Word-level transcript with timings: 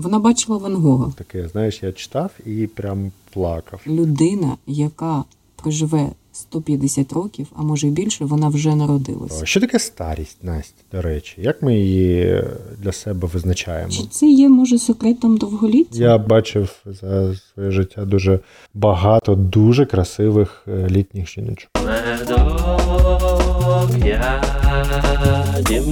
Вона 0.00 0.18
бачила 0.18 0.58
Ван 0.58 0.76
Гога. 0.76 1.12
Таке, 1.16 1.48
знаєш, 1.48 1.82
я 1.82 1.92
читав 1.92 2.30
і 2.46 2.66
прям 2.66 3.12
плакав. 3.32 3.80
Людина, 3.86 4.56
яка 4.66 5.24
проживе 5.56 6.10
150 6.32 7.12
років, 7.12 7.46
а 7.56 7.62
може 7.62 7.86
й 7.86 7.90
більше, 7.90 8.24
вона 8.24 8.48
вже 8.48 8.74
народилася. 8.74 9.46
Що 9.46 9.60
таке 9.60 9.78
старість, 9.78 10.44
Настя, 10.44 10.82
до 10.92 11.02
речі? 11.02 11.34
Як 11.38 11.62
ми 11.62 11.78
її 11.78 12.44
для 12.78 12.92
себе 12.92 13.28
визначаємо? 13.32 13.90
Чи 13.90 14.02
це 14.10 14.26
є, 14.26 14.48
може, 14.48 14.78
секретом 14.78 15.36
довголіття? 15.36 15.98
Я 15.98 16.18
бачив 16.18 16.82
за 16.86 17.34
своє 17.36 17.70
життя 17.70 18.04
дуже 18.04 18.40
багато 18.74 19.34
дуже 19.34 19.86
красивих 19.86 20.64
е, 20.68 20.88
літніх 20.90 21.28
жіночок. 21.28 21.70
Медок 21.84 22.60
я 24.06 24.42
дім. 25.68 25.84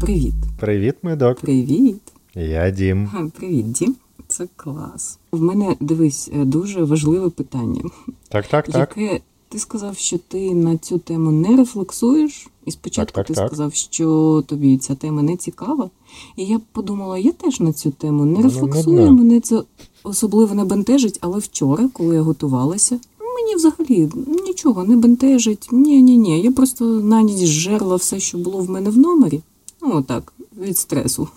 Привіт. 0.00 0.34
Привіт, 0.62 0.94
медок. 1.02 1.40
Привіт. 1.40 2.00
Я 2.34 2.70
Дім. 2.70 3.30
Привіт, 3.38 3.72
Дім. 3.72 3.94
Це 4.28 4.48
клас. 4.56 5.18
В 5.32 5.42
мене 5.42 5.76
дивись 5.80 6.30
е, 6.34 6.44
дуже 6.44 6.84
важливе 6.84 7.30
питання. 7.30 7.82
Так, 8.28 8.46
так, 8.46 8.68
так. 8.68 8.94
Яке 8.96 9.20
ти 9.48 9.58
сказав, 9.58 9.96
що 9.96 10.18
ти 10.18 10.54
на 10.54 10.76
цю 10.76 10.98
тему 10.98 11.30
не 11.30 11.56
рефлексуєш, 11.56 12.48
і 12.66 12.70
спочатку 12.70 13.14
Так, 13.14 13.26
так, 13.26 13.26
ти 13.26 13.34
так. 13.34 13.46
сказав, 13.48 13.74
що 13.74 14.42
тобі 14.46 14.78
ця 14.78 14.94
тема 14.94 15.22
не 15.22 15.36
цікава. 15.36 15.90
І 16.36 16.44
я 16.44 16.60
подумала, 16.72 17.18
я 17.18 17.32
теж 17.32 17.60
на 17.60 17.72
цю 17.72 17.90
тему 17.90 18.24
не 18.24 18.38
Ну, 18.38 18.42
рефлексую. 18.42 19.00
ну, 19.00 19.06
ну. 19.06 19.12
Мене 19.12 19.40
це 19.40 19.62
особливо 20.04 20.54
не 20.54 20.64
бентежить, 20.64 21.18
але 21.20 21.38
вчора, 21.38 21.88
коли 21.92 22.14
я 22.14 22.22
готувалася, 22.22 22.98
мені 23.36 23.54
взагалі 23.56 24.10
нічого 24.46 24.84
не 24.84 24.96
бентежить. 24.96 25.68
Ні, 25.72 26.02
ні, 26.02 26.16
ні. 26.16 26.40
Я 26.42 26.52
просто 26.52 26.84
на 26.84 27.22
ніч 27.22 27.46
жерла 27.48 27.96
все, 27.96 28.20
що 28.20 28.38
було 28.38 28.58
в 28.58 28.70
мене 28.70 28.90
в 28.90 28.98
номері. 28.98 29.40
Ну, 29.82 29.90
отак, 29.96 30.32
від 30.58 30.78
стресу. 30.78 31.28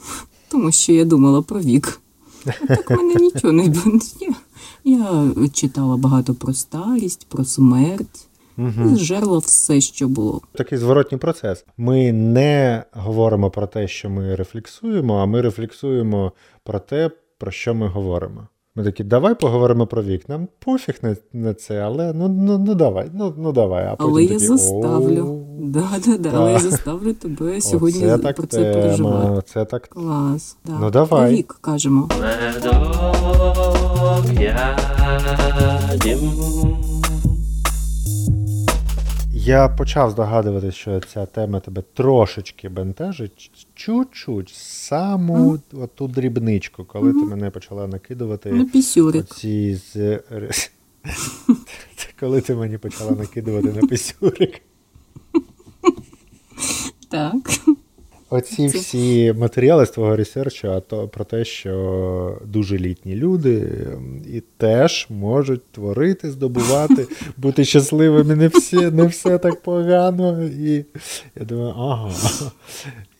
Тому 0.49 0.71
що 0.71 0.93
я 0.93 1.05
думала 1.05 1.41
про 1.41 1.59
вік. 1.59 2.01
А 2.45 2.75
так 2.75 2.89
мене 2.89 3.15
нічого 3.15 3.53
не 3.53 3.63
бентежить. 3.63 4.29
Я 4.83 5.33
читала 5.53 5.97
багато 5.97 6.33
про 6.33 6.53
старість, 6.53 7.27
про 7.29 7.45
смерть. 7.45 8.27
Угу. 8.57 8.93
І 8.93 8.95
жерла 8.95 9.37
все, 9.37 9.81
що 9.81 10.07
було. 10.07 10.41
Такий 10.53 10.77
зворотній 10.77 11.17
процес. 11.17 11.65
Ми 11.77 12.11
не 12.11 12.83
говоримо 12.91 13.51
про 13.51 13.67
те, 13.67 13.87
що 13.87 14.09
ми 14.09 14.35
рефлексуємо, 14.35 15.17
а 15.17 15.25
ми 15.25 15.41
рефлексуємо 15.41 16.31
про 16.63 16.79
те, 16.79 17.11
про 17.37 17.51
що 17.51 17.73
ми 17.73 17.87
говоримо. 17.87 18.47
Ми 18.77 18.83
такі, 18.83 19.03
давай 19.03 19.35
поговоримо 19.35 19.87
про 19.87 20.03
вік. 20.03 20.29
Нам 20.29 20.47
пофіг 20.59 20.95
на, 21.01 21.15
на 21.33 21.53
це, 21.53 21.79
але 21.79 22.13
ну, 22.13 22.27
ну, 22.27 22.57
ну 22.57 22.75
давай, 22.75 23.09
ну, 23.13 23.33
ну 23.37 23.51
давай. 23.51 23.85
А 23.85 23.95
потім 23.95 24.11
Але 24.11 24.23
я 24.23 24.39
заставлю. 24.39 25.45
Да, 25.59 25.83
да, 26.05 26.17
да. 26.17 26.31
Але 26.35 26.51
я 26.51 26.59
заставлю 26.59 27.13
тебе 27.13 27.61
сьогодні 27.61 28.05
оце 28.05 28.17
так 28.17 28.35
про 28.35 28.47
це 28.47 28.73
переживати. 28.73 29.41
це 29.53 29.65
так. 29.65 29.87
Клас. 29.87 30.57
Да. 30.65 30.73
Ну, 30.81 30.91
давай. 30.91 31.27
Про 31.29 31.37
вік 31.37 31.57
кажемо. 31.61 32.09
Медок 32.21 32.85
я 34.41 34.77
дім. 36.03 36.94
Я 39.45 39.69
почав 39.69 40.11
здогадувати, 40.11 40.71
що 40.71 40.99
ця 40.99 41.25
тема 41.25 41.59
тебе 41.59 41.83
трошечки 41.93 42.69
бентежить. 42.69 43.51
Чуть-чуть, 43.75 44.49
саму 44.49 45.59
оту 45.73 46.07
дрібничку, 46.07 46.85
коли 46.85 47.13
ти 47.13 47.19
мене 47.19 47.49
почала 47.49 47.87
накидувати. 47.87 48.51
На. 48.51 48.65
Оці 49.19 49.75
з... 49.75 50.19
Коли 52.19 52.41
ти 52.41 52.55
мені 52.55 52.77
почала 52.77 53.11
накидувати 53.11 53.67
на 53.67 53.87
пісюрик. 53.87 54.61
Так. 57.09 57.35
Оці 58.29 58.67
всі 58.67 59.33
матеріали 59.33 59.85
з 59.85 59.89
твого 59.89 60.15
ресерчу, 60.15 60.71
а 60.71 60.79
то 60.79 61.07
про 61.07 61.25
те, 61.25 61.45
що 61.45 62.41
дуже 62.45 62.77
літні 62.77 63.15
люди 63.15 63.71
ем, 63.93 64.21
і 64.33 64.43
теж 64.57 65.07
можуть 65.09 65.71
творити, 65.71 66.31
здобувати, 66.31 67.07
бути 67.37 67.65
щасливими. 67.65 68.35
Не 68.35 68.47
всі, 68.47 68.75
не 68.75 69.05
все 69.05 69.37
так 69.37 69.61
погано. 69.61 70.43
І 70.43 70.85
я 71.39 71.45
думаю, 71.45 71.73
ага. 71.77 72.11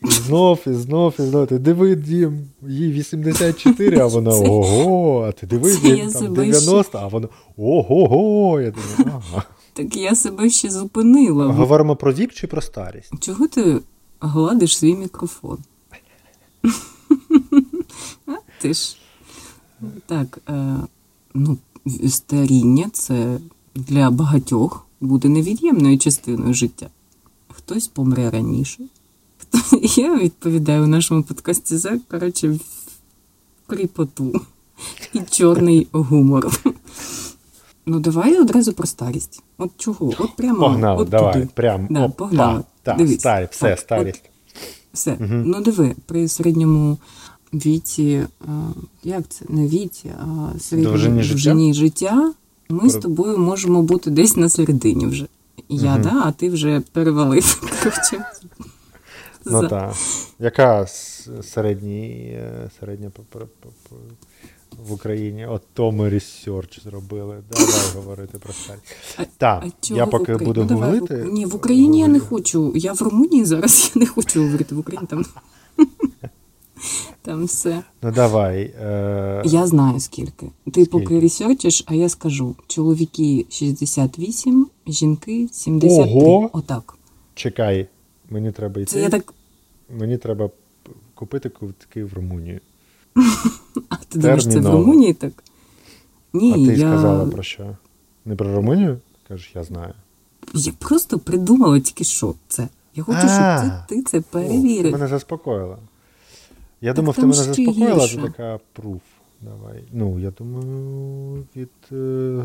І 0.04 0.12
знов, 0.12 0.60
і 0.68 0.74
знов, 0.74 1.14
і 1.20 1.22
знов. 1.22 1.48
Ти 1.48 1.58
диви, 1.58 1.96
Дім, 1.96 2.40
їй 2.68 2.92
84, 2.92 4.00
а 4.00 4.06
вона 4.06 4.32
ого, 4.32 5.26
а 5.30 5.32
ти 5.32 5.48
диви, 5.48 5.78
Дім, 5.84 6.12
там 6.12 6.34
90, 6.34 7.00
а 7.00 7.08
вона 7.08 7.28
ого-го. 7.58 8.62
Я 8.62 8.72
думаю, 8.72 9.22
ага. 9.32 9.44
Так 9.74 9.96
я 9.96 10.16
себе 10.16 10.50
ще 10.50 10.70
зупинила. 10.70 11.46
Говоримо 11.48 11.96
про 11.96 12.14
вік 12.14 12.34
чи 12.34 12.48
про 12.48 12.62
старість? 12.62 13.12
Чого 13.20 13.48
ти 13.48 13.80
гладиш 14.20 14.78
свій 14.78 14.96
мікрофон? 14.96 15.58
Ти 18.62 18.74
ж. 18.74 18.98
Так, 20.06 20.40
е, 20.50 20.78
ну, 21.34 21.58
старіння 22.08 22.90
це 22.94 23.40
для 23.76 24.12
багатьох 24.12 24.88
буде 25.02 25.30
невід'ємною 25.30 25.98
частиною 25.98 26.54
життя. 26.54 26.90
Хтось 27.48 27.88
помре 27.88 28.30
раніше. 28.30 28.84
Хто... 29.38 29.78
Я 30.02 30.18
відповідаю 30.18 30.84
у 30.84 30.88
нашому 30.88 31.24
подкасті 31.24 31.78
за, 31.78 32.00
коротше, 32.12 32.60
кріпоту 33.68 34.42
і 35.14 35.20
чорний 35.32 35.88
гумор. 35.92 36.62
Ну, 37.86 38.00
давай 38.00 38.38
одразу 38.42 38.74
про 38.74 38.88
старість. 38.88 39.44
От 39.58 39.72
чого? 39.78 40.14
От 40.20 40.36
прямо. 40.36 40.60
Погнали, 40.60 41.02
от 41.02 41.10
давай, 41.10 41.34
туди. 41.34 41.48
прям. 41.54 41.88
Да, 41.90 42.06
опа, 42.06 42.14
погнали. 42.26 42.64
Так, 42.84 42.98
Дивись. 42.98 43.20
старі, 43.20 43.48
все, 43.52 43.70
Так, 43.70 43.80
старість. 43.80 44.30
Все. 44.94 45.18
Ну 45.20 45.62
диви, 45.62 45.96
при 46.06 46.28
середньому 46.28 46.98
віці, 47.54 48.26
а, 48.48 48.52
як 49.04 49.28
це? 49.30 49.46
Не 49.50 49.68
віці, 49.68 50.12
а 50.20 50.60
середньому 50.60 50.98
Довжині 50.98 51.74
життя? 51.74 52.34
ми 52.70 52.90
з 52.90 52.96
тобою 52.96 53.38
можемо 53.38 53.82
бути 53.82 54.10
десь 54.10 54.36
на 54.36 54.50
середині 54.50 55.06
вже. 55.06 55.26
Я, 55.70 55.92
Мгм. 55.94 56.02
да, 56.02 56.22
а 56.26 56.32
ти 56.32 56.50
вже 56.50 56.82
перевалив. 56.92 57.62
Коротше, 57.84 58.26
Ну 59.46 59.68
так. 59.68 59.94
Яка 60.40 60.88
е, 62.34 62.70
середня 62.80 63.10
по- 63.10 63.46
в 64.88 64.94
Україні? 64.94 65.46
От 65.46 65.62
то 65.74 65.92
ми 65.92 66.10
research 66.10 66.84
зробили. 66.84 67.44
Давай 67.52 67.74
говорити 67.96 68.38
про. 68.38 68.54
А- 69.18 69.24
Так, 69.38 69.66
я 69.90 70.06
поки 70.06 70.24
Україні? 70.34 70.46
буду 70.46 70.62
Ну, 70.62 70.68
давай, 70.68 70.92
гуглити. 70.92 71.14
Ук- 71.16 71.32
Ні, 71.32 71.46
в 71.46 71.56
Україні 71.56 72.00
я 72.00 72.08
не 72.08 72.20
хочу. 72.20 72.74
Я 72.76 72.94
в 72.94 73.02
Румунії 73.02 73.46
зараз 73.46 73.92
я 73.96 74.00
не 74.00 74.06
хочу 74.06 74.44
говорити 74.44 74.76
в 74.76 74.80
Україні 74.80 75.08
там. 75.10 75.26
Там 77.22 77.46
все. 77.46 77.84
Ну 78.02 78.12
давай. 78.12 78.62
Е... 78.82 79.42
Я 79.46 79.68
знаю 79.68 80.00
скільки. 80.00 80.52
Ти 80.74 80.86
поки 80.86 81.06
Скільки? 81.06 81.20
ресерчиш, 81.20 81.84
а 81.88 81.94
я 81.96 82.10
скажу: 82.10 82.56
чоловіки 82.68 83.46
68, 83.50 84.68
жінки 84.88 85.48
73. 85.52 86.04
Ого! 86.04 86.50
Отак. 86.54 86.98
Чекай, 87.36 87.88
мені 88.30 88.52
треба 88.52 88.82
йти. 88.82 88.92
Це 88.92 89.02
я 89.02 89.10
так. 89.10 89.34
Мені 89.98 90.18
треба 90.18 90.50
купити 91.16 91.50
квитки 91.50 92.04
в 92.04 92.14
Румунію. 92.14 92.60
А 93.90 93.96
ти 93.96 94.20
думаєш, 94.20 94.44
це 94.48 94.60
в 94.60 94.66
Румунії 94.70 95.14
так? 95.14 95.44
Ні, 96.34 96.52
а 96.52 96.56
ти 96.56 96.62
я... 96.62 96.78
сказала 96.78 97.26
про 97.26 97.44
що? 97.44 97.78
Не 98.26 98.36
про 98.36 98.56
Румунію? 98.56 99.00
Кажеш, 99.28 99.52
я 99.56 99.64
знаю. 99.64 99.94
я 100.54 100.74
просто 100.80 101.20
придумала 101.20 101.80
тільки 101.80 102.04
що 102.04 102.34
це. 102.48 102.68
Я 102.96 103.04
хочу, 103.04 103.20
щоб 103.20 103.30
А. 103.32 103.60
це, 103.62 103.86
ти 103.96 104.02
це 104.04 104.18
О, 104.18 104.22
ти 104.22 104.28
перевірив. 104.32 104.92
мене 104.92 105.08
заспокоїла. 105.08 105.78
Я 106.82 106.90
Так 106.90 106.96
думав, 106.96 107.16
ти 107.16 107.22
мене 107.22 107.34
заспокоїла, 107.34 108.08
це 108.08 108.18
така 108.18 108.60
пруф. 108.74 109.02
Давай. 109.42 109.84
Ну, 109.94 110.20
я 110.20 110.32
думаю, 110.32 111.44
від 111.56 111.70
е, 111.92 112.44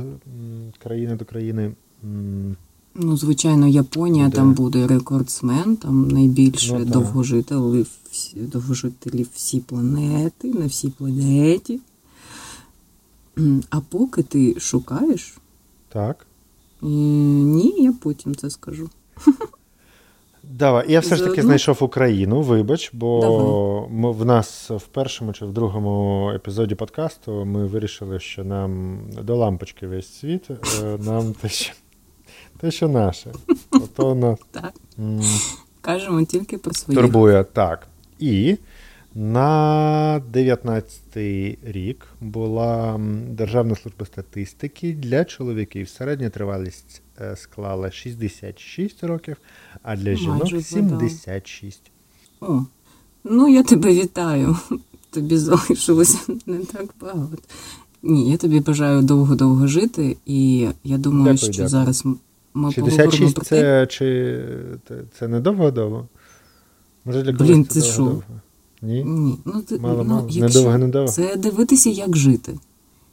країни 0.82 1.16
до 1.16 1.24
країни. 1.24 1.72
м, 2.04 2.56
Ну, 2.94 3.16
звичайно, 3.16 3.66
Японія 3.68 4.24
Буде. 4.24 4.36
там 4.36 4.52
буде 4.54 4.86
рекордсмен, 4.86 5.76
там 5.76 6.08
найбільше 6.08 6.76
Ну, 6.78 6.84
довгожителів, 6.84 7.86
всі, 8.10 8.36
довгожителів 8.36 9.28
всі 9.34 9.60
планети, 9.60 10.48
на 10.48 10.66
всій 10.66 10.88
планеті. 10.88 11.80
А 13.70 13.80
поки 13.80 14.22
ти 14.22 14.60
шукаєш, 14.60 15.36
Так. 15.88 16.26
е, 16.82 16.86
ні, 16.86 17.74
я 17.78 17.92
потім 18.02 18.34
це 18.34 18.50
скажу. 18.50 18.90
Давай. 20.42 20.92
Я 20.92 21.00
все 21.00 21.16
ж 21.16 21.24
таки 21.24 21.42
знайшов 21.42 21.76
Україну, 21.80 22.42
вибач, 22.42 22.90
бо 22.94 23.88
ми, 23.90 24.12
в 24.12 24.24
нас 24.24 24.70
в 24.70 24.86
першому 24.86 25.32
чи 25.32 25.44
в 25.46 25.52
другому 25.52 26.30
епізоді 26.34 26.74
подкасту 26.74 27.44
ми 27.44 27.66
вирішили, 27.66 28.20
що 28.20 28.44
нам 28.44 28.98
до 29.22 29.36
лампочки 29.36 29.86
весь 29.86 30.18
світ, 30.18 30.50
е, 30.50 30.98
нам 30.98 31.32
те, 31.40 31.48
що, 31.48 31.72
те, 32.60 32.70
що 32.70 32.88
наше. 32.88 33.32
Ото 33.70 34.14
нас 34.14 34.38
Так, 34.50 34.72
кажемо 35.80 36.24
тільки 36.24 36.58
про 36.58 36.74
свої. 36.74 36.96
турбує 37.00 37.44
так. 37.44 37.86
І 38.18 38.56
на 39.14 40.22
19-й 40.32 41.58
рік 41.64 42.06
була 42.20 43.00
Державна 43.30 43.74
служба 43.76 44.06
статистики 44.06 44.92
для 44.92 45.24
чоловіків. 45.24 45.88
Середня 45.88 46.30
тривалість 46.30 47.02
е, 47.20 47.36
склала 47.36 47.90
66 47.90 49.04
років, 49.04 49.36
а 49.82 49.96
для 49.96 50.14
жінок 50.14 50.62
76. 50.62 51.80
О, 52.40 52.60
Ну, 53.24 53.48
я 53.48 53.62
тебе 53.62 53.94
вітаю. 53.94 54.56
Тобі 55.10 55.36
залишилося 55.36 56.18
не 56.46 56.58
так 56.58 56.94
багато. 57.00 57.36
Ні, 58.02 58.30
я 58.30 58.36
тобі 58.36 58.60
бажаю 58.60 59.02
довго-довго 59.02 59.66
жити, 59.66 60.16
і 60.26 60.68
я 60.84 60.98
думаю, 60.98 61.24
Дякую, 61.24 61.38
що 61.38 61.46
дякую. 61.52 61.68
зараз 61.68 62.04
ми 62.54 62.72
66 62.72 63.34
про 63.34 63.44
це 63.44 63.86
чи 63.86 64.40
це, 65.18 65.28
не 65.28 65.40
довго-довго? 65.40 66.08
Може 67.04 67.22
для 67.22 67.32
Блін, 67.32 67.66
це 67.66 67.80
ти 67.80 67.86
що? 67.86 68.22
Ні? 68.82 69.04
Ні, 69.04 69.38
ну, 69.44 69.62
ти, 69.62 69.78
Мало, 69.78 70.04
ну, 70.04 70.14
мало. 70.14 70.28
якщо 70.30 70.60
Недовго, 70.60 70.78
недовго. 70.78 71.08
Це 71.08 71.36
дивитися, 71.36 71.90
як 71.90 72.16
жити. 72.16 72.58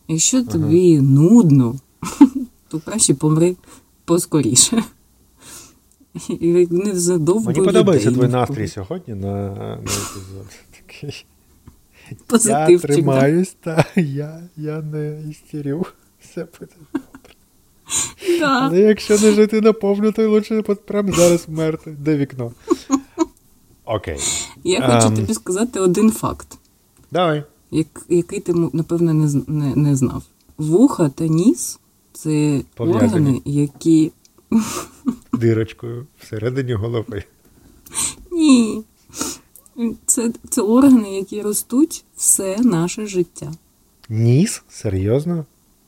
Якщо 0.07 0.43
тобі 0.43 1.01
нудно, 1.01 1.75
то 2.67 2.79
краще 2.79 3.13
помри 3.13 3.55
поскоріше. 4.05 4.83
І 6.29 6.67
не 6.71 6.99
задовбуй 6.99 7.53
Мені 7.53 7.65
подобається 7.65 8.11
твій 8.11 8.27
настрій 8.27 8.67
сьогодні 8.67 9.15
на, 9.15 9.49
на 9.49 9.73
епізод. 9.73 10.47
Такий. 10.71 11.25
Я 12.11 12.17
Позитивчик, 12.27 12.81
да? 12.81 12.87
тримаюсь, 12.87 13.55
та 13.61 13.85
я, 13.95 14.43
я 14.57 14.81
не 14.81 15.23
істерю. 15.29 15.85
Все 16.19 16.47
буде. 16.59 16.71
Да. 18.39 18.45
Але 18.61 18.79
якщо 18.79 19.13
не 19.13 19.31
жити 19.31 19.61
наповну, 19.61 20.11
то 20.11 20.29
лучше 20.29 20.61
прямо 20.61 21.11
зараз 21.11 21.45
вмерти. 21.47 21.91
Де 21.99 22.17
вікно? 22.17 22.51
Окей. 23.85 24.19
Я 24.63 24.81
хочу 24.81 25.07
Ем. 25.07 25.15
тобі 25.15 25.33
сказати 25.33 25.79
один 25.79 26.11
факт, 26.11 26.57
Давай. 27.11 27.43
який 28.09 28.39
ти, 28.39 28.53
напевно, 28.53 29.13
не, 29.13 29.41
не, 29.47 29.75
не 29.75 29.95
знав. 29.95 30.23
Вуха 30.57 31.09
та 31.09 31.27
ніс 31.27 31.79
це 32.13 32.61
органи, 32.77 33.41
які. 33.45 34.11
Дирочкою 35.33 36.05
всередині 36.19 36.73
голови. 36.73 37.23
Ні. 38.31 38.83
Це, 40.05 40.31
це 40.49 40.61
органи, 40.61 41.15
які 41.15 41.41
ростуть 41.41 42.03
все 42.15 42.57
наше 42.59 43.05
життя. 43.05 43.51
Ніс? 44.09 44.63
Серйозно? 44.69 45.45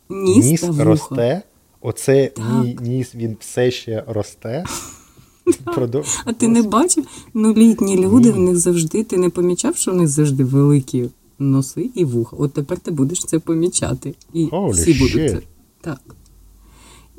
Ніс, 0.10 0.46
ніс 0.46 0.62
та 0.62 0.68
вуха. 0.68 0.84
росте? 0.84 1.42
Оце 1.82 2.28
Так. 2.28 2.46
мій 2.64 2.78
ніс, 2.82 3.16
він 3.16 3.38
все 3.40 3.72
ще 3.72 4.04
росте? 4.08 4.64
Продов- 5.66 6.22
А 6.26 6.34
ти 6.34 6.48
не 6.48 6.62
бачив? 6.62 7.06
Ну, 7.34 7.54
літні 7.54 7.98
люди, 7.98 8.28
Ні. 8.30 8.34
в 8.34 8.40
них 8.40 8.58
завжди, 8.58 9.04
ти 9.04 9.18
не 9.18 9.30
помічав, 9.30 9.76
що 9.76 9.92
в 9.92 9.96
них 9.96 10.08
завжди 10.08 10.44
великі 10.44 11.10
носи 11.40 11.90
і 11.96 12.06
вуха. 12.06 12.36
От 12.40 12.54
тепер 12.54 12.80
ти 12.80 12.92
будеш 12.92 13.26
це 13.26 13.40
помічати. 13.40 14.14
І 14.34 14.46
Holy 14.46 14.70
всі 14.72 14.94
будуть 14.94 15.32
це. 15.32 15.40
Так. 15.82 16.02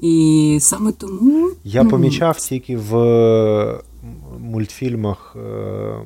І 0.00 0.58
саме 0.60 0.92
тому. 0.92 1.50
Я 1.64 1.82
ну, 1.82 1.90
помічав 1.90 2.38
тільки 2.38 2.76
в 2.76 2.94
мультфільмах 4.38 5.36
е, 5.36 6.02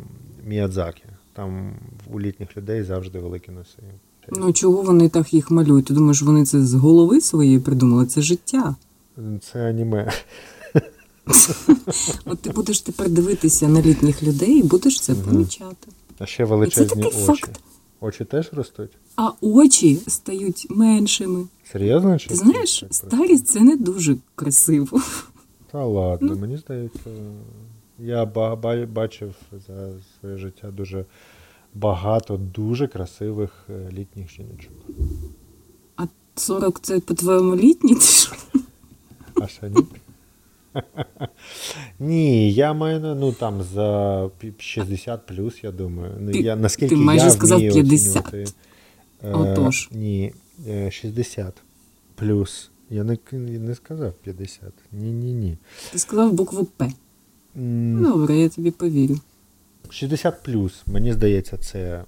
Міядзакі. 0.46 1.02
Там 1.32 1.72
у 2.12 2.20
літніх 2.20 2.56
людей 2.56 2.82
завжди 2.82 3.18
великі 3.18 3.52
носи. 3.52 3.82
Ну, 4.32 4.52
чого 4.52 4.82
вони 4.82 5.08
так 5.08 5.34
їх 5.34 5.50
малюють? 5.50 5.84
Ти 5.86 5.94
думаєш, 5.94 6.22
вони 6.22 6.44
це 6.46 6.62
з 6.62 6.74
голови 6.74 7.20
своєї 7.20 7.58
придумали? 7.58 8.06
Це 8.06 8.22
життя. 8.22 8.74
Це 9.52 9.68
аніме. 9.68 10.12
От 12.24 12.38
ти 12.40 12.50
будеш 12.50 12.80
тепер 12.80 13.08
дивитися 13.10 13.68
на 13.68 13.82
літніх 13.82 14.22
людей 14.22 14.58
і 14.58 14.62
будеш 14.62 15.00
це 15.00 15.14
помічати. 15.14 15.88
А 16.18 16.26
ще 16.26 16.44
величезні 16.44 17.02
очі. 17.04 17.16
факт. 17.16 17.60
Очі 18.00 18.24
теж 18.24 18.50
ростуть? 18.52 18.90
А 19.16 19.30
очі 19.40 19.98
стають 20.08 20.66
меншими. 20.70 21.46
Серйозно? 21.72 22.18
Чи 22.18 22.28
Ти 22.28 22.34
знаєш, 22.34 22.84
старість 22.90 23.46
це 23.46 23.60
не 23.60 23.76
дуже 23.76 24.16
красиво. 24.34 25.00
Та 25.72 26.18
Ну. 26.20 26.36
мені 26.36 26.56
здається, 26.56 27.10
я 27.98 28.24
ба- 28.26 28.56
ба- 28.56 28.86
бачив 28.86 29.34
за 29.66 29.88
своє 30.20 30.38
життя 30.38 30.70
дуже 30.70 31.04
багато 31.74 32.36
дуже 32.36 32.86
красивих 32.86 33.66
е, 33.70 33.90
літніх 33.92 34.30
жіночок. 34.30 34.72
А 35.96 36.04
40 36.34 36.80
це 36.80 37.00
по-твоєму 37.00 37.56
літні? 37.56 37.96
А 39.42 39.46
що 39.46 39.68
ні? 39.68 39.76
Ні, 41.98 42.52
я 42.52 42.72
маю 42.72 43.00
ну 43.00 43.32
там 43.32 43.62
за 43.62 44.30
60 44.58 45.26
плюс, 45.26 45.64
я 45.64 45.70
думаю. 45.72 46.12
Ну, 46.20 46.32
Ти- 46.32 46.40
я, 46.40 46.56
наскільки 46.56 46.94
ти 46.94 47.00
майже 47.00 47.24
я 47.24 47.30
сказав 47.30 47.60
50. 47.60 48.26
оцінювати, 48.26 48.44
е, 49.24 49.32
Отож. 49.32 49.88
Ні, 49.92 50.32
е, 50.68 50.90
60 50.90 51.54
плюс. 52.14 52.70
Я 52.90 53.04
не, 53.04 53.18
не 53.32 53.74
сказав 53.74 54.12
50. 54.12 54.72
Ні, 54.92 55.12
ні. 55.12 55.56
Ти 55.92 55.98
сказав 55.98 56.32
букву 56.32 56.64
П. 56.64 56.92
М, 57.56 58.02
Добре, 58.02 58.36
я 58.36 58.48
тобі 58.48 58.70
повірю. 58.70 59.18
60 59.90 60.42
плюс, 60.42 60.82
мені 60.86 61.12
здається, 61.12 61.56
це 61.56 62.04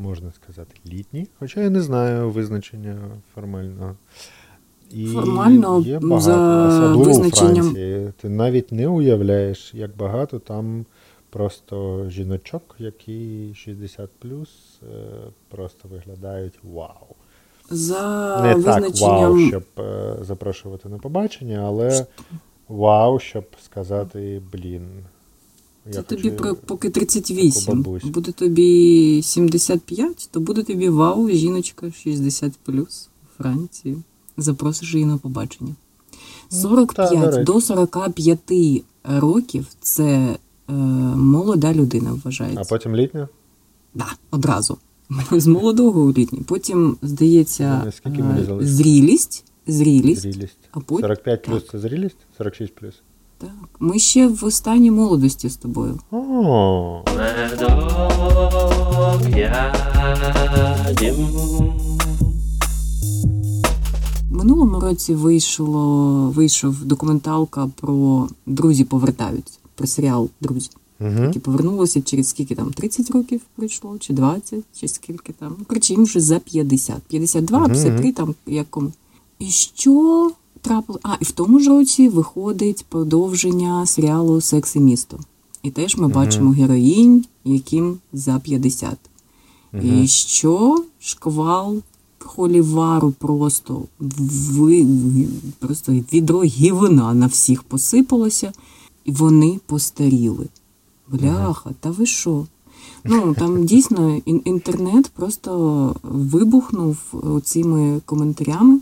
можна 0.00 0.32
сказати 0.32 0.74
літні, 0.86 1.26
хоча 1.38 1.60
я 1.60 1.70
не 1.70 1.80
знаю 1.80 2.30
визначення 2.30 2.96
формального. 3.34 3.96
І 4.90 5.06
Формально, 5.06 5.80
є 5.80 5.98
багато, 5.98 6.20
за 6.20 6.68
особливо 6.68 7.04
визначенням- 7.04 7.52
у 7.60 7.62
Франції. 7.62 8.12
Ти 8.20 8.28
навіть 8.28 8.72
не 8.72 8.88
уявляєш, 8.88 9.74
як 9.74 9.96
багато 9.96 10.38
там 10.38 10.86
просто 11.30 12.04
жіночок, 12.10 12.76
які 12.78 13.52
60 13.56 14.10
плюс 14.18 14.48
е, 14.82 14.86
просто 15.48 15.88
виглядають 15.88 16.54
вау. 16.62 17.16
За 17.70 18.42
Не 18.42 18.62
так 18.62 18.84
вау, 19.00 19.38
щоб 19.38 19.64
е, 19.78 20.16
запрошувати 20.20 20.88
на 20.88 20.98
побачення, 20.98 21.58
але 21.66 22.06
вау, 22.68 23.18
щоб 23.18 23.44
сказати, 23.64 24.42
блін. 24.52 24.88
Це 25.90 25.96
я 25.96 26.02
тобі 26.02 26.22
хочу 26.22 26.36
про 26.36 26.54
поки 26.54 26.90
38. 26.90 27.84
Буде 28.04 28.32
тобі 28.32 29.20
75, 29.22 30.28
то 30.30 30.40
буде 30.40 30.62
тобі 30.62 30.88
вау, 30.88 31.30
жіночка 31.30 31.90
60 31.90 32.52
плюс 32.64 33.08
у 33.24 33.42
Франції. 33.42 33.96
Запросиш 34.36 34.94
її 34.94 35.06
на 35.06 35.18
побачення. 35.18 35.74
Ну, 36.52 36.58
45 36.58 37.30
та, 37.30 37.42
до 37.42 37.60
45 37.60 38.84
років 39.04 39.66
це 39.80 40.36
е, 40.68 40.72
молода 41.16 41.74
людина 41.74 42.20
вважається. 42.24 42.60
А 42.60 42.64
потім 42.64 42.96
літня? 42.96 43.28
Да, 43.94 44.06
одразу. 44.30 44.78
З 45.32 45.46
молодого 45.46 46.00
у 46.00 46.12
літній. 46.12 46.40
Потім, 46.46 46.96
здається, 47.02 47.92
е, 48.06 48.46
зрілість. 48.60 49.44
Зрілість. 49.66 50.22
Зрілість. 50.22 50.58
А 50.70 50.80
потім 50.80 51.02
45 51.02 51.42
плюс 51.42 51.66
це 51.70 51.78
зрілість? 51.78 52.16
46 52.38 52.74
плюс. 52.74 52.94
Так. 53.44 53.68
Ми 53.80 53.98
ще 53.98 54.28
в 54.28 54.44
останній 54.44 54.90
молодості 54.90 55.48
з 55.48 55.56
тобою. 55.56 55.98
О, 56.10 57.02
минулому 64.30 64.80
році 64.80 65.14
вийшло, 65.14 66.32
вийшов 66.36 66.84
документалка 66.84 67.70
про 67.80 68.28
друзі 68.46 68.84
повертаються. 68.84 69.58
Про 69.74 69.86
серіал 69.86 70.28
Друзі. 70.40 70.70
угу. 71.00 71.10
Які 71.10 71.38
повернулися 71.38 72.02
через 72.02 72.28
скільки 72.28 72.54
там 72.54 72.72
30 72.72 73.10
років 73.10 73.40
пройшло, 73.56 73.98
чи 73.98 74.12
20, 74.12 74.64
чи 74.80 74.88
скільки 74.88 75.32
там. 75.32 75.56
Ну, 75.58 75.64
коротше, 75.64 75.92
їм 75.92 76.04
вже 76.04 76.20
за 76.20 76.38
50. 76.38 77.02
52, 77.08 77.58
Мгм, 77.58 77.68
53 77.72 78.12
там 78.12 78.34
якому. 78.46 78.92
І 79.38 79.46
що 79.50 80.30
трапило? 80.64 80.98
А, 81.02 81.14
і 81.20 81.24
в 81.24 81.30
тому 81.30 81.60
ж 81.60 81.70
році 81.70 82.08
виходить 82.08 82.84
продовження 82.88 83.86
серіалу 83.86 84.40
Секс 84.40 84.76
і 84.76 84.80
місто. 84.80 85.18
І 85.62 85.70
теж 85.70 85.96
ми 85.96 86.08
бачимо 86.08 86.50
героїнь, 86.50 87.24
яким 87.44 87.98
за 88.12 88.38
50. 88.38 88.98
І 89.82 90.06
що 90.06 90.84
шквал 91.00 91.82
холівару 92.18 93.10
просто 93.10 93.82
ви, 94.00 94.86
просто 95.58 95.92
відро 95.92 96.42
гівна 96.42 97.14
на 97.14 97.26
всіх 97.26 97.62
посипалося, 97.62 98.52
і 99.04 99.12
вони 99.12 99.60
постаріли. 99.66 100.46
Бляха, 101.08 101.70
та 101.80 101.90
ви 101.90 102.06
що? 102.06 102.46
Ну 103.04 103.34
там 103.34 103.64
дійсно 103.64 104.16
інтернет 104.24 105.08
просто 105.08 105.94
вибухнув 106.02 106.96
цими 107.44 108.00
коментарями. 108.04 108.80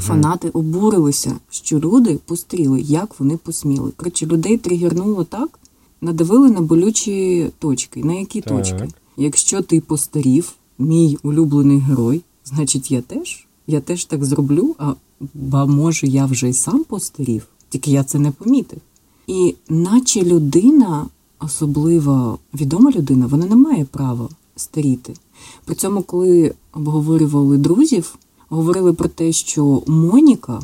Фанати 0.00 0.48
обурилися, 0.48 1.36
що 1.50 1.78
люди 1.78 2.18
постріли, 2.26 2.80
як 2.80 3.20
вони 3.20 3.36
посміли. 3.36 3.90
Коротше, 3.96 4.26
людей 4.26 4.58
тригернуло 4.58 5.24
так, 5.24 5.58
надавили 6.00 6.50
на 6.50 6.60
болючі 6.60 7.50
точки. 7.58 8.04
На 8.04 8.12
які 8.14 8.40
Так. 8.40 8.56
точки? 8.58 8.88
Якщо 9.16 9.62
ти 9.62 9.80
постарів, 9.80 10.52
мій 10.78 11.18
улюблений 11.22 11.78
герой, 11.78 12.22
значить 12.44 12.90
я 12.90 13.02
теж. 13.02 13.46
Я 13.66 13.80
теж 13.80 14.04
так 14.04 14.24
зроблю, 14.24 14.74
а 14.78 14.94
ба 15.34 15.66
може 15.66 16.06
я 16.06 16.26
вже 16.26 16.48
й 16.48 16.52
сам 16.52 16.84
постарів, 16.84 17.46
тільки 17.68 17.90
я 17.90 18.04
це 18.04 18.18
не 18.18 18.30
помітив. 18.30 18.78
І 19.26 19.54
наче 19.68 20.22
людина, 20.22 21.06
особливо 21.40 22.38
відома 22.54 22.90
людина, 22.90 23.26
вона 23.26 23.46
не 23.46 23.56
має 23.56 23.84
права 23.84 24.28
старіти. 24.56 25.14
При 25.64 25.74
цьому, 25.74 26.02
коли 26.02 26.54
обговорювали 26.72 27.58
друзів, 27.58 28.18
говорили 28.48 28.92
про 28.92 29.08
те, 29.08 29.32
що 29.32 29.82
Моніка 29.86 30.60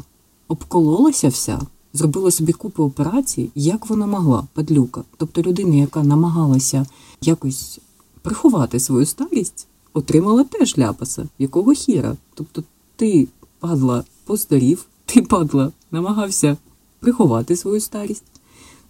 обкололася 0.48 1.28
вся 1.28 1.60
зробила 1.92 2.30
собі 2.30 2.52
купу 2.52 2.84
операцій, 2.84 3.50
як 3.54 3.86
вона 3.86 4.06
могла, 4.06 4.44
падлюка. 4.54 5.04
Тобто 5.16 5.42
людина, 5.42 5.76
яка 5.76 6.02
намагалася 6.02 6.86
якось 7.20 7.80
приховати 8.22 8.80
свою 8.80 9.06
старість, 9.06 9.66
отримала 9.92 10.44
теж 10.44 10.78
ляпаса. 10.78 11.28
Якого 11.38 11.72
хіра? 11.72 12.16
Тобто 12.34 12.62
ти, 12.96 13.28
падла, 13.60 14.04
постарів, 14.24 14.86
ти, 15.06 15.22
падла, 15.22 15.72
намагався 15.90 16.56
приховати 17.00 17.56
свою 17.56 17.80
старість. 17.80 18.24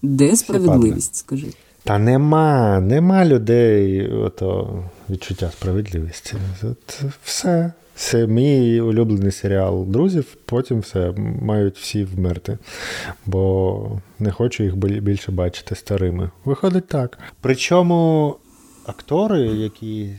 Де 0.03 0.37
справедливість, 0.37 1.15
скажи? 1.15 1.47
Та 1.85 1.99
нема, 1.99 2.81
нема 2.81 3.25
людей 3.25 4.09
ото 4.13 4.83
відчуття 5.11 5.51
справедливості. 5.59 6.37
От 6.63 7.03
все. 7.25 7.73
Це 8.01 8.27
мій 8.27 8.81
улюблений 8.81 9.33
серіал 9.33 9.85
друзів, 9.89 10.37
потім 10.45 10.81
все 10.81 11.13
мають 11.43 11.79
всі 11.79 12.05
вмерти, 12.05 12.59
бо 13.27 14.01
не 14.19 14.31
хочу 14.33 14.63
їх 14.63 14.77
бі- 14.77 15.01
більше 15.01 15.33
бачити 15.33 15.75
старими. 15.75 16.31
Виходить 16.45 16.87
так. 16.89 17.19
Причому 17.41 18.35
актори, 18.87 19.41
які 19.41 20.03
е, 20.03 20.17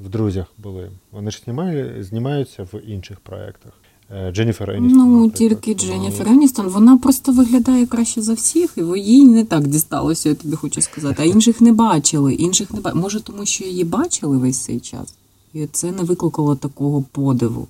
в 0.00 0.08
друзях 0.08 0.46
були, 0.58 0.90
вони 1.10 1.30
ж 1.30 1.40
знімали, 1.44 1.96
знімаються 2.00 2.62
в 2.62 2.80
інших 2.86 3.20
проєктах. 3.20 3.72
Е, 4.10 4.30
Дженніфер 4.32 4.70
Еністон. 4.70 4.98
Ну, 4.98 5.06
наприклад. 5.06 5.34
тільки 5.38 5.74
Тому- 5.74 5.92
Дженніфер 5.92 6.28
Еністон, 6.28 6.66
вона 6.68 6.98
просто 6.98 7.32
виглядає 7.32 7.86
краще 7.86 8.22
за 8.22 8.32
всіх, 8.34 8.74
і 8.76 9.00
їй 9.00 9.26
не 9.26 9.44
так 9.44 9.66
дісталося, 9.66 10.28
я 10.28 10.34
тобі 10.34 10.56
хочу 10.56 10.80
сказати. 10.80 11.16
А 11.22 11.24
інших 11.24 11.60
не 11.60 11.72
бачили. 11.72 12.34
Інших 12.34 12.70
не 12.74 12.80
ба... 12.80 12.94
Може, 12.94 13.20
тому 13.20 13.46
що 13.46 13.64
її 13.64 13.84
бачили 13.84 14.36
весь 14.38 14.58
цей 14.64 14.80
час. 14.80 15.14
І 15.54 15.66
це 15.66 15.92
не 15.92 16.02
викликало 16.02 16.56
такого 16.56 17.02
подиву. 17.12 17.68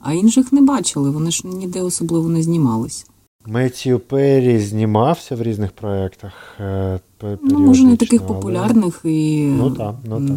А 0.00 0.12
інших 0.12 0.52
не 0.52 0.62
бачили, 0.62 1.10
вони 1.10 1.30
ж 1.30 1.46
ніде 1.46 1.82
особливо 1.82 2.28
не 2.28 2.42
знімалися. 2.42 3.04
Меттью 3.46 3.98
Перрі 3.98 4.58
знімався 4.60 5.36
в 5.36 5.42
різних 5.42 5.72
проєктах. 5.72 6.32
е, 6.60 7.00
Ну, 7.42 7.58
може, 7.58 7.84
не 7.84 7.96
таких 7.96 8.26
популярних 8.26 9.00
і. 9.04 9.44
Ну 9.44 9.70
так, 9.70 9.94
ну 10.04 10.28
так. 10.28 10.36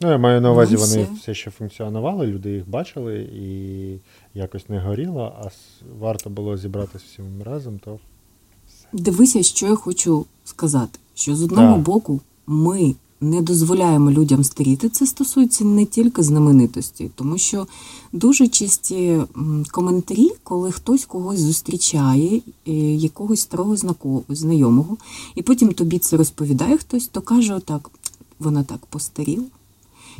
Ну, 0.00 0.10
я 0.10 0.18
маю 0.18 0.40
на 0.40 0.52
увазі, 0.52 0.74
Ну, 0.74 0.80
вони 0.80 1.02
все. 1.02 1.12
все 1.20 1.34
ще 1.34 1.50
функціонували, 1.50 2.26
люди 2.26 2.50
їх 2.52 2.68
бачили 2.68 3.18
і 3.20 3.98
якось 4.34 4.68
не 4.68 4.80
горіло, 4.80 5.32
а 5.44 5.48
варто 6.00 6.30
було 6.30 6.56
зібратися 6.56 7.04
всім 7.08 7.24
разом, 7.44 7.78
то 7.84 7.98
Дивися, 8.92 9.42
що 9.42 9.66
я 9.66 9.74
хочу 9.74 10.26
сказати: 10.44 10.98
що 11.14 11.36
з 11.36 11.42
одного 11.42 11.74
Так. 11.74 11.82
боку 11.82 12.20
ми 12.46 12.94
не 13.20 13.42
дозволяємо 13.42 14.10
людям 14.10 14.44
старіти. 14.44 14.88
Це 14.88 15.06
стосується 15.06 15.64
не 15.64 15.84
тільки 15.84 16.22
знаменитості, 16.22 17.10
тому 17.14 17.38
що 17.38 17.66
дуже 18.12 18.48
часті 18.48 19.20
коментарі, 19.70 20.30
коли 20.42 20.72
хтось 20.72 21.04
когось 21.04 21.40
зустрічає, 21.40 22.40
е, 22.68 22.72
якогось 22.94 23.40
старого 23.40 23.76
знайомого, 24.28 24.96
і 25.34 25.42
потім 25.42 25.72
тобі 25.72 25.98
це 25.98 26.16
розповідає 26.16 26.76
хтось, 26.76 27.08
то 27.08 27.20
каже 27.20 27.54
отак: 27.54 27.90
вона 28.38 28.62
так 28.64 28.86
постаріла. 28.86 29.44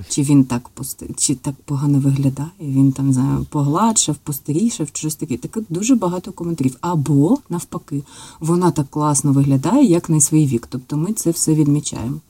Чи 0.09 0.23
він 0.23 0.45
так 0.45 0.71
чи 1.17 1.35
так 1.35 1.55
погано 1.64 2.00
виглядає, 2.00 2.50
він 2.61 2.93
там 2.93 3.07
не 3.07 3.12
знаю, 3.12 3.47
погладшав, 3.50 4.17
постарішав, 4.17 4.88
щось 4.93 5.14
таке. 5.14 5.37
Таке 5.37 5.61
дуже 5.69 5.95
багато 5.95 6.33
коментарів. 6.33 6.76
Або 6.81 7.38
навпаки, 7.49 8.02
вона 8.40 8.71
так 8.71 8.90
класно 8.90 9.33
виглядає, 9.33 9.85
як 9.85 10.11
на 10.11 10.21
свій 10.21 10.47
вік. 10.47 10.67
Тобто 10.71 10.97
ми 10.97 11.12
це 11.12 11.31
все 11.31 11.55
відмічаємо. 11.55 12.21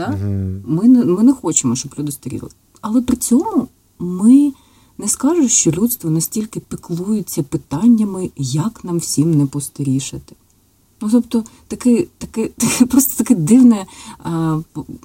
Да? 0.00 0.08
Угу. 0.08 0.62
Ми, 0.66 0.88
не, 0.88 1.04
ми 1.04 1.22
не 1.22 1.32
хочемо, 1.32 1.76
щоб 1.76 1.94
люди 1.98 2.12
старіли. 2.12 2.48
Але 2.80 3.02
при 3.02 3.16
цьому 3.16 3.68
ми 3.98 4.52
не 4.98 5.08
скажемо, 5.08 5.48
що 5.48 5.70
людство 5.70 6.10
настільки 6.10 6.60
піклується 6.60 7.42
питаннями, 7.42 8.30
як 8.36 8.84
нам 8.84 8.98
всім 8.98 9.34
не 9.34 9.46
постарішати. 9.46 10.36
Ну, 11.02 11.08
тобто, 11.10 11.44
таке, 11.68 12.06
таке, 12.18 12.46
таке 12.56 12.86
просто 12.86 13.24
таке 13.24 13.34
дивне 13.34 13.86
а, 14.18 14.60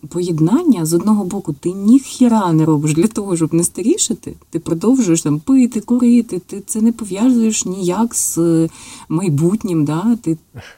поєднання. 0.09 0.85
З 0.85 0.93
одного 0.93 1.25
боку, 1.25 1.53
ти 1.53 1.71
ніхіра 1.71 2.53
не 2.53 2.65
робиш 2.65 2.93
для 2.93 3.07
того, 3.07 3.35
щоб 3.35 3.53
не 3.53 3.63
старішати. 3.63 4.33
Ти 4.49 4.59
продовжуєш 4.59 5.21
там 5.21 5.39
пити, 5.39 5.81
курити, 5.81 6.39
ти 6.39 6.63
це 6.65 6.81
не 6.81 6.91
пов'язуєш 6.91 7.65
ніяк 7.65 8.15
з 8.15 8.37
е, 8.37 8.69
майбутнім. 9.09 9.85
Да? 9.85 10.17
Ти 10.21 10.37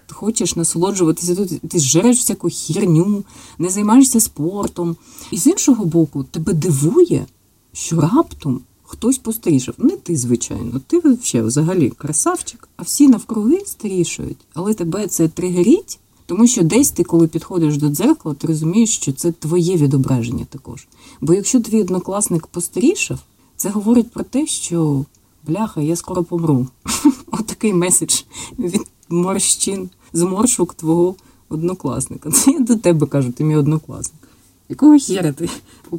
хочеш 0.10 0.56
насолоджуватися 0.56 1.36
тут, 1.36 1.62
ти 1.62 1.80
жереш 1.80 2.18
всяку 2.18 2.50
хірню, 2.50 3.24
не 3.60 3.70
займаєшся 3.70 4.20
спортом. 4.20 4.96
І 5.32 5.38
з 5.38 5.48
іншого 5.48 5.86
боку, 5.86 6.24
тебе 6.24 6.54
дивує, 6.54 7.26
що 7.74 8.02
раптом 8.02 8.62
хтось 8.88 9.18
постарішав. 9.18 9.76
Не 9.78 9.98
ти, 9.98 10.18
звичайно, 10.18 10.82
ти 10.88 11.02
взагалі, 11.34 11.90
красавчик, 11.90 12.70
а 12.78 12.84
всі 12.84 13.08
навкруги 13.08 13.60
старішають. 13.66 14.38
Але 14.54 14.74
тебе 14.74 15.08
це 15.08 15.28
тригерить, 15.28 16.00
тому 16.26 16.48
що 16.48 16.64
десь 16.64 16.92
ти, 16.92 17.04
коли 17.04 17.28
підходиш 17.28 17.78
до 17.78 17.90
дзеркала, 17.90 18.36
ти 18.36 18.48
розумієш, 18.48 18.96
що 18.96 19.14
це 19.14 19.32
твоє 19.32 19.76
відображення 19.76 20.46
також. 20.50 20.88
Бо 21.22 21.34
якщо 21.34 21.62
твій 21.62 21.82
однокласник 21.82 22.48
постарішав, 22.48 23.20
це 23.56 23.70
говорить 23.70 24.12
про 24.12 24.24
те, 24.24 24.48
що 24.48 25.06
бляха, 25.48 25.82
я 25.82 25.96
скоро 25.96 26.24
помру. 26.24 26.68
Отакий 27.32 27.74
меседж 27.74 28.22
від 28.60 28.82
морщин, 29.10 29.90
зморшок 30.14 30.74
твого 30.74 31.16
однокласника. 31.50 32.32
Це 32.32 32.52
я 32.52 32.60
до 32.60 32.76
тебе 32.76 33.08
кажу, 33.08 33.32
ти 33.32 33.44
мій 33.44 33.56
однокласник. 33.56 34.22
Якого 34.70 34.98
хіра 34.98 35.32
ти 35.32 35.50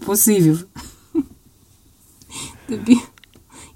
посивів? 0.07 0.66
Тобі, 2.69 2.97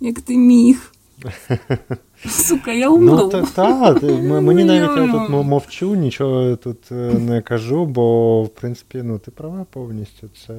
як 0.00 0.20
ти 0.20 0.36
міг. 0.36 0.92
Сука, 2.26 2.72
я 2.72 2.90
умру. 2.90 3.16
Ну, 3.16 3.28
та, 3.28 3.42
та, 3.42 4.40
мені 4.40 4.64
навіть 4.64 4.96
я 4.96 5.12
тут 5.12 5.30
мовчу, 5.30 5.94
нічого 5.94 6.56
тут 6.56 6.92
е, 6.92 6.94
не 7.18 7.42
кажу, 7.42 7.86
бо 7.86 8.42
в 8.42 8.48
принципі 8.48 9.02
ну, 9.02 9.18
ти 9.18 9.30
права 9.30 9.66
повністю. 9.70 10.28
Це 10.46 10.54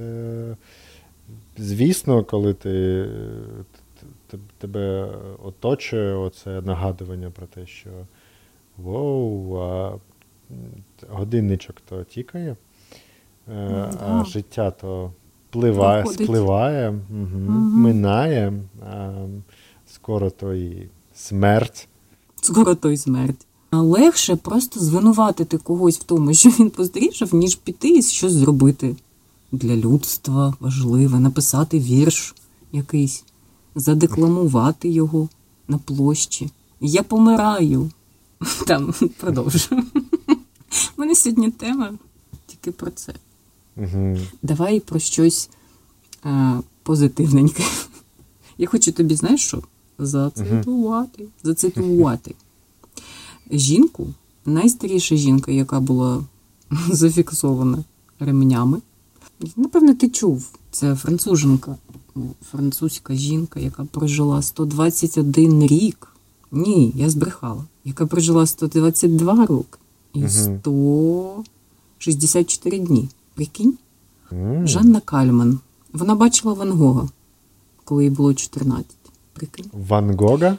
звісно, 1.57 2.23
коли 2.23 2.53
ти 2.53 3.05
е, 4.33 4.37
тебе 4.57 5.09
оточує 5.43 6.13
оце 6.13 6.61
нагадування 6.61 7.31
про 7.31 7.45
те, 7.45 7.65
що 7.65 7.89
воу, 8.77 9.57
а 9.57 9.97
годинничок 11.09 11.81
то 11.89 12.03
тікає, 12.03 12.55
е, 13.49 13.89
а 13.99 14.23
життя 14.25 14.71
то 14.71 15.11
пливає, 15.53 16.03
Проходить. 16.03 16.27
спливає, 16.27 16.89
угу, 16.89 17.19
Мгм. 17.37 17.81
минає, 17.81 18.53
а 18.85 19.11
скоро 19.93 20.29
то 20.29 20.53
і 20.53 20.89
смерть. 21.15 21.87
Скоро 22.41 22.75
той 22.75 22.97
смерть. 22.97 23.45
А 23.71 23.81
Легше 23.81 24.35
просто 24.35 24.79
звинуватити 24.79 25.57
когось 25.57 25.99
в 25.99 26.03
тому, 26.03 26.33
що 26.33 26.49
він 26.49 26.69
постарішав, 26.69 27.35
ніж 27.35 27.55
піти 27.55 27.89
і 27.89 28.01
щось 28.01 28.33
зробити 28.33 28.95
для 29.51 29.75
людства 29.75 30.53
важливе, 30.59 31.19
написати 31.19 31.79
вірш 31.79 32.35
якийсь, 32.71 33.23
задекламувати 33.75 34.89
його 34.89 35.29
на 35.67 35.77
площі. 35.77 36.49
Я 36.81 37.03
помираю. 37.03 37.91
Там 38.67 38.93
продовжую. 39.19 39.83
У 40.97 41.01
мене 41.01 41.15
сьогодні 41.15 41.51
тема 41.51 41.91
тільки 42.47 42.71
про 42.71 42.91
це. 42.91 43.13
Угу. 43.77 44.17
Давай 44.41 44.79
про 44.79 44.99
щось 44.99 45.49
е, 46.25 46.59
позитивненьке. 46.83 47.63
Я 48.57 48.67
хочу 48.67 48.91
тобі, 48.91 49.15
знаєш 49.15 49.41
що? 49.41 49.61
Зацитувати. 49.99 51.25
Зацитувати. 51.43 52.35
Жінку, 53.51 54.07
найстаріша 54.45 55.15
жінка, 55.15 55.51
яка 55.51 55.79
була 55.79 56.23
зафіксована 56.91 57.83
ремнями. 58.19 58.81
Напевно, 59.55 59.93
ти 59.93 60.09
чув. 60.09 60.49
Це 60.71 60.95
француженка, 60.95 61.75
французька 62.51 63.15
жінка, 63.15 63.59
яка 63.59 63.85
прожила 63.85 64.41
121 64.41 65.67
рік. 65.67 66.07
Ні, 66.51 66.93
я 66.95 67.09
збрехала. 67.09 67.65
Яка 67.85 68.05
прожила 68.05 68.45
122 68.45 69.45
роки 69.45 69.77
і 70.13 70.29
164 70.29 72.79
дні. 72.79 73.09
Прикинь? 73.35 73.73
М. 74.31 74.67
Жанна 74.67 74.99
Кальман. 74.99 75.59
Вона 75.93 76.15
бачила 76.15 76.53
Ван 76.53 76.71
Гога, 76.71 77.09
коли 77.83 78.03
їй 78.03 78.09
було 78.09 78.33
14. 78.33 78.85
Прикинь? 79.33 79.65
Ван 79.89 80.15
Гога? 80.15 80.57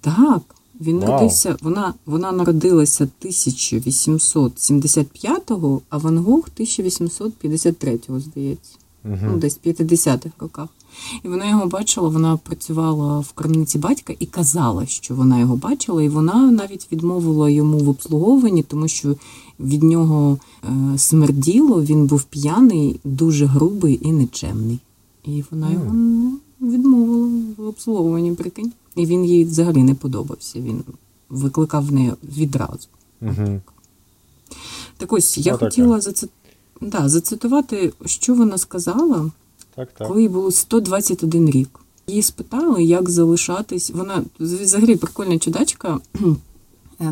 Так, 0.00 0.42
він 0.80 0.98
Вау. 0.98 1.08
народився. 1.08 1.56
Вона, 1.62 1.94
вона 2.06 2.32
народилася 2.32 3.08
1875-го, 3.24 5.80
а 5.88 5.98
Ван 5.98 6.18
Гог 6.18 6.48
1853-го, 6.60 8.20
здається. 8.20 8.72
Ну, 9.04 9.18
Угу. 9.30 9.38
десь 9.38 9.58
в 9.64 9.68
50-х 9.68 10.30
роках. 10.38 10.68
І 11.24 11.28
вона 11.28 11.50
його 11.50 11.66
бачила, 11.66 12.08
вона 12.08 12.36
працювала 12.36 13.18
в 13.20 13.32
крамниці 13.32 13.78
батька 13.78 14.14
і 14.18 14.26
казала, 14.26 14.86
що 14.86 15.14
вона 15.14 15.40
його 15.40 15.56
бачила, 15.56 16.02
і 16.02 16.08
вона 16.08 16.50
навіть 16.50 16.88
відмовила 16.92 17.50
йому 17.50 17.78
в 17.78 17.88
обслуговуванні, 17.88 18.62
тому 18.62 18.88
що 18.88 19.16
від 19.60 19.82
нього 19.82 20.38
е, 20.64 20.98
смерділо, 20.98 21.82
він 21.82 22.06
був 22.06 22.22
п'яний, 22.22 23.00
дуже 23.04 23.46
грубий 23.46 24.00
і 24.02 24.12
нечемний. 24.12 24.78
І 25.24 25.44
вона 25.50 25.70
його 25.70 25.94
відмовила 26.60 27.28
в 27.56 27.66
обслуговуванні, 27.66 28.32
прикинь. 28.34 28.72
І 28.96 29.06
він 29.06 29.24
їй 29.24 29.44
взагалі 29.44 29.82
не 29.82 29.94
подобався. 29.94 30.60
Він 30.60 30.84
викликав 31.28 31.86
в 31.86 31.92
неї 31.92 32.12
відразу. 32.36 32.88
Угу. 33.22 33.60
Так 34.96 35.12
ось 35.12 35.38
я 35.38 35.54
Отаке. 35.54 35.70
хотіла 35.70 36.00
заци... 36.00 36.28
да, 36.80 37.08
зацитувати, 37.08 37.92
що 38.06 38.34
вона 38.34 38.58
сказала, 38.58 39.30
Так, 39.74 39.88
так. 39.98 40.08
коли 40.08 40.22
їй 40.22 40.28
було 40.28 40.50
121 40.50 41.50
рік. 41.50 41.80
Її 42.06 42.22
спитали, 42.22 42.84
як 42.84 43.10
залишатись. 43.10 43.90
Вона 43.90 44.24
взагалі 44.40 44.96
прикольна 44.96 45.38
чудачка. 45.38 46.00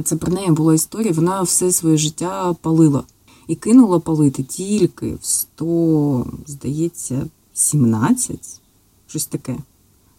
Це 0.04 0.16
про 0.16 0.32
неї 0.32 0.50
була 0.50 0.74
історія. 0.74 1.12
Вона 1.12 1.42
все 1.42 1.72
своє 1.72 1.96
життя 1.96 2.54
палила 2.60 3.02
і 3.48 3.54
кинула 3.54 3.98
палити 3.98 4.42
тільки 4.42 5.14
в 5.14 5.24
100, 5.26 6.26
здається, 6.46 7.26
17, 7.54 8.60
щось 9.06 9.26
таке. 9.26 9.56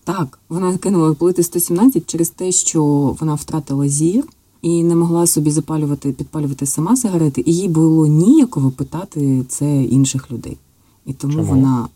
Так, 0.03 0.39
вона 0.49 0.77
кинула 0.77 1.13
палити 1.13 1.43
117 1.43 2.05
через 2.05 2.29
те, 2.29 2.51
що 2.51 2.83
вона 3.19 3.33
втратила 3.33 3.87
зір 3.87 4.23
і 4.61 4.83
не 4.83 4.95
могла 4.95 5.27
собі 5.27 5.51
запалювати, 5.51 6.11
підпалювати 6.11 6.65
сама 6.65 6.95
сигарети, 6.95 7.43
і 7.45 7.55
їй 7.55 7.67
було 7.67 8.07
ніяково 8.07 8.71
питати 8.71 9.45
це 9.49 9.83
інших 9.83 10.31
людей. 10.31 10.57
І 11.05 11.13
тому 11.13 11.33
Чому? 11.33 11.45
вона. 11.45 11.87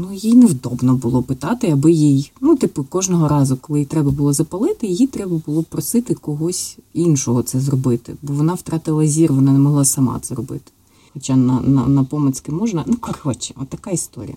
Ну, 0.00 0.12
їй 0.12 0.34
невдобно 0.34 0.94
було 0.94 1.22
питати, 1.22 1.70
аби 1.70 1.92
їй, 1.92 2.32
ну, 2.40 2.56
типу, 2.56 2.84
кожного 2.84 3.28
разу, 3.28 3.56
коли 3.56 3.78
їй 3.78 3.84
треба 3.84 4.10
було 4.10 4.32
запалити, 4.32 4.86
їй 4.86 5.06
треба 5.06 5.40
було 5.46 5.62
просити 5.62 6.14
когось 6.14 6.78
іншого 6.94 7.42
це 7.42 7.60
зробити, 7.60 8.14
бо 8.22 8.34
вона 8.34 8.54
втратила 8.54 9.06
зір, 9.06 9.32
вона 9.32 9.52
не 9.52 9.58
могла 9.58 9.84
сама 9.84 10.18
це 10.22 10.34
робити. 10.34 10.72
Хоча 11.14 11.36
на, 11.36 11.60
на, 11.60 11.86
на 11.86 12.04
помицьки 12.04 12.52
можна. 12.52 12.84
Ну, 12.86 12.96
коротше, 13.00 13.54
от 13.60 13.68
така 13.68 13.90
історія 13.90 14.36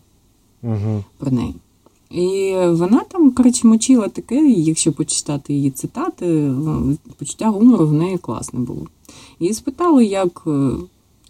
Угу. 0.64 1.04
про 1.18 1.32
неї. 1.32 1.56
І 2.10 2.56
вона 2.68 3.00
там, 3.00 3.32
коротше, 3.32 3.68
мочила 3.68 4.08
таке, 4.08 4.36
і 4.36 4.64
якщо 4.64 4.94
почитати 4.94 5.54
її 5.54 5.72
цитати, 5.72 6.54
почуття 7.18 7.50
гумору 7.50 7.88
в 7.88 7.94
неї 7.94 8.18
класне 8.18 8.60
було. 8.60 8.88
Її 9.40 9.54
спитали, 9.54 10.06
як 10.06 10.44
е, 10.48 10.72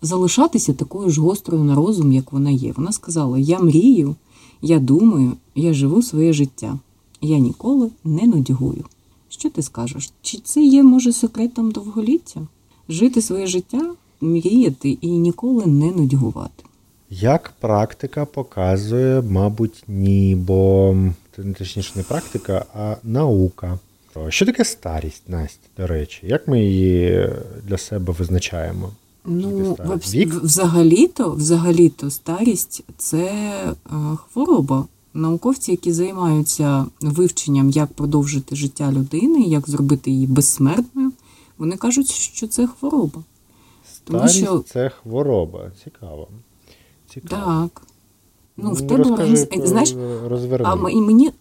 залишатися 0.01 0.73
такою 0.73 1.09
ж 1.09 1.21
гострою 1.21 1.63
на 1.63 1.75
розум, 1.75 2.11
як 2.11 2.31
вона 2.31 2.49
є. 2.49 2.73
Вона 2.77 2.91
сказала: 2.91 3.37
Я 3.37 3.59
мрію, 3.59 4.15
я 4.61 4.79
думаю, 4.79 5.31
я 5.55 5.73
живу 5.73 6.01
своє 6.01 6.33
життя. 6.33 6.79
Я 7.21 7.39
ніколи 7.39 7.89
не 8.03 8.27
нудьгую. 8.27 8.85
Що 9.29 9.49
ти 9.49 9.61
скажеш? 9.61 10.11
Чи 10.21 10.37
це 10.37 10.63
є, 10.63 10.83
може, 10.83 11.13
секретом 11.13 11.71
довголіття? 11.71 12.41
Жити 12.89 13.21
своє 13.21 13.47
життя, 13.47 13.93
мріяти 14.21 14.89
і 15.01 15.07
ніколи 15.07 15.65
не 15.65 15.91
нудьгувати. 15.91 16.63
Як 17.09 17.53
практика 17.59 18.25
показує, 18.25 19.21
мабуть, 19.21 19.83
ні, 19.87 20.35
бо 20.35 20.95
точніше 21.57 21.91
не 21.95 22.03
практика, 22.03 22.65
а 22.73 22.95
наука. 23.03 23.79
Що 24.29 24.45
таке 24.45 24.65
старість, 24.65 25.29
Настя, 25.29 25.67
до 25.77 25.87
речі? 25.87 26.19
Як 26.27 26.47
ми 26.47 26.63
її 26.63 27.29
для 27.67 27.77
себе 27.77 28.13
визначаємо? 28.13 28.89
Ну, 29.25 29.77
взагалі-то, 30.43 31.31
взагалі-то 31.31 32.09
старість 32.11 32.83
це 32.97 33.23
е, 33.25 33.73
хвороба. 34.15 34.85
Науковці, 35.13 35.71
які 35.71 35.91
займаються 35.93 36.85
вивченням, 37.01 37.69
як 37.69 37.93
продовжити 37.93 38.55
життя 38.55 38.91
людини, 38.91 39.41
як 39.41 39.69
зробити 39.69 40.11
її 40.11 40.27
безсмертною, 40.27 41.11
вони 41.57 41.77
кажуть, 41.77 42.07
що 42.09 42.47
це 42.47 42.67
хвороба. 42.67 43.23
Тому 44.03 44.19
Старість 44.19 44.37
що- 44.37 44.59
це 44.59 44.89
хвороба. 44.89 45.71
Цікаво. 45.83 46.27
Цікаво. 47.13 47.69
Так. 47.73 47.81
Ну, 48.57 48.71
в 48.71 48.81
Ну, 48.81 48.87
тебе 48.87 49.03
розкажи. 49.03 49.47
Знаєш, 49.65 49.93
розверни. 50.25 50.65
а 50.69 50.75
мені, 50.75 51.01
мені 51.01 51.31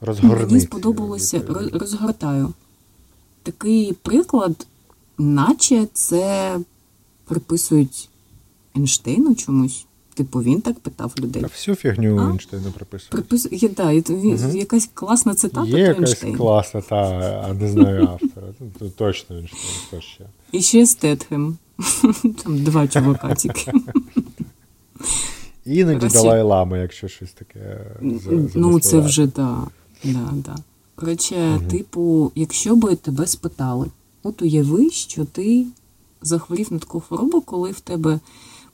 сподобалося, 0.60 1.42
розгортаю. 1.72 2.52
Такий 3.42 3.92
приклад, 3.92 4.66
наче 5.18 5.86
це 5.92 6.58
приписують 7.30 8.08
Ейнштейну 8.76 9.34
чомусь. 9.34 9.86
Типу, 10.14 10.42
він 10.42 10.60
так 10.60 10.80
питав 10.80 11.12
людей. 11.18 11.42
Та 11.42 11.48
всю 11.48 11.74
фігню 11.74 12.18
А? 12.18 12.30
Ейнштейна 12.30 12.70
приписують. 12.70 13.10
Припис... 13.10 13.48
Є, 13.52 13.68
да, 13.68 13.92
він- 13.94 14.34
Мгм. 14.34 14.56
якась 14.56 14.90
класна 14.94 15.34
цитата 15.34 15.66
Є 15.66 15.78
якась 15.78 16.08
Ейнштейна. 16.08 16.36
класна, 16.38 16.80
та, 16.80 16.96
а 17.48 17.52
не 17.54 17.68
знаю 17.68 18.02
автора. 18.02 18.46
Ну, 18.80 18.90
точно 18.90 19.36
Ейнштейн, 19.36 19.62
хто 19.86 20.00
ще. 20.00 20.24
І 20.52 20.62
ще 20.62 20.86
Стетхем. 20.86 21.58
Там 22.44 22.64
два 22.64 22.88
чувака 22.88 23.34
тільки. 23.34 23.72
Іноді. 25.64 26.08
Далай 26.08 26.42
Лама, 26.42 26.78
якщо 26.78 27.08
щось 27.08 27.32
таке. 27.32 27.86
Ну, 28.54 28.80
це 28.80 28.98
вже 28.98 29.26
да. 29.26 29.58
да, 30.04 30.28
да. 30.32 30.56
Коротше, 30.94 31.60
типу, 31.70 32.32
якщо 32.34 32.76
би 32.76 32.96
тебе 32.96 33.26
спитали, 33.26 33.86
от 34.22 34.42
уяви, 34.42 34.90
що 34.90 35.24
ти 35.24 35.66
захворів 36.22 36.72
на 36.72 36.78
таку 36.78 37.00
хворобу, 37.00 37.40
коли 37.40 37.70
в 37.70 37.80
тебе 37.80 38.20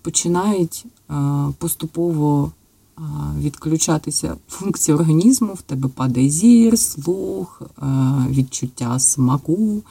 починають 0.03 0.87
а, 1.09 1.49
поступово 1.59 2.53
а, 2.97 3.01
відключатися 3.39 4.37
функції 4.49 4.95
організму, 4.95 5.55
в 5.55 5.63
тебе 5.63 5.89
падає 5.89 6.29
зір, 6.29 6.79
слух, 6.79 7.63
а, 7.77 8.25
відчуття 8.31 8.99
смаку, 8.99 9.83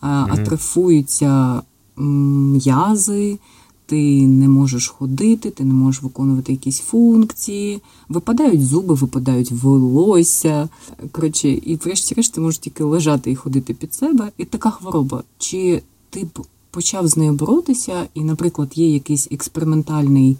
атрофуються 0.00 1.62
м'язи, 1.96 3.38
ти 3.86 4.26
не 4.26 4.48
можеш 4.48 4.88
ходити, 4.88 5.50
ти 5.50 5.64
не 5.64 5.74
можеш 5.74 6.02
виконувати 6.02 6.52
якісь 6.52 6.80
функції, 6.80 7.80
випадають 8.08 8.66
зуби, 8.66 8.94
випадають 8.94 9.52
волосся. 9.52 10.68
Коротше, 11.12 11.48
і 11.48 11.76
врешті-решт 11.76 12.34
ти 12.34 12.40
можеш 12.40 12.58
тільки 12.58 12.84
лежати 12.84 13.30
і 13.30 13.36
ходити 13.36 13.74
під 13.74 13.94
себе. 13.94 14.30
І 14.38 14.44
така 14.44 14.70
хвороба. 14.70 15.22
Чи 15.38 15.82
ти 16.10 16.24
б 16.24 16.46
почав 16.74 17.08
з 17.08 17.16
нею 17.16 17.32
боротися, 17.32 18.08
і, 18.14 18.24
наприклад, 18.24 18.72
є 18.74 18.88
якийсь 18.88 19.28
експериментальний 19.30 20.36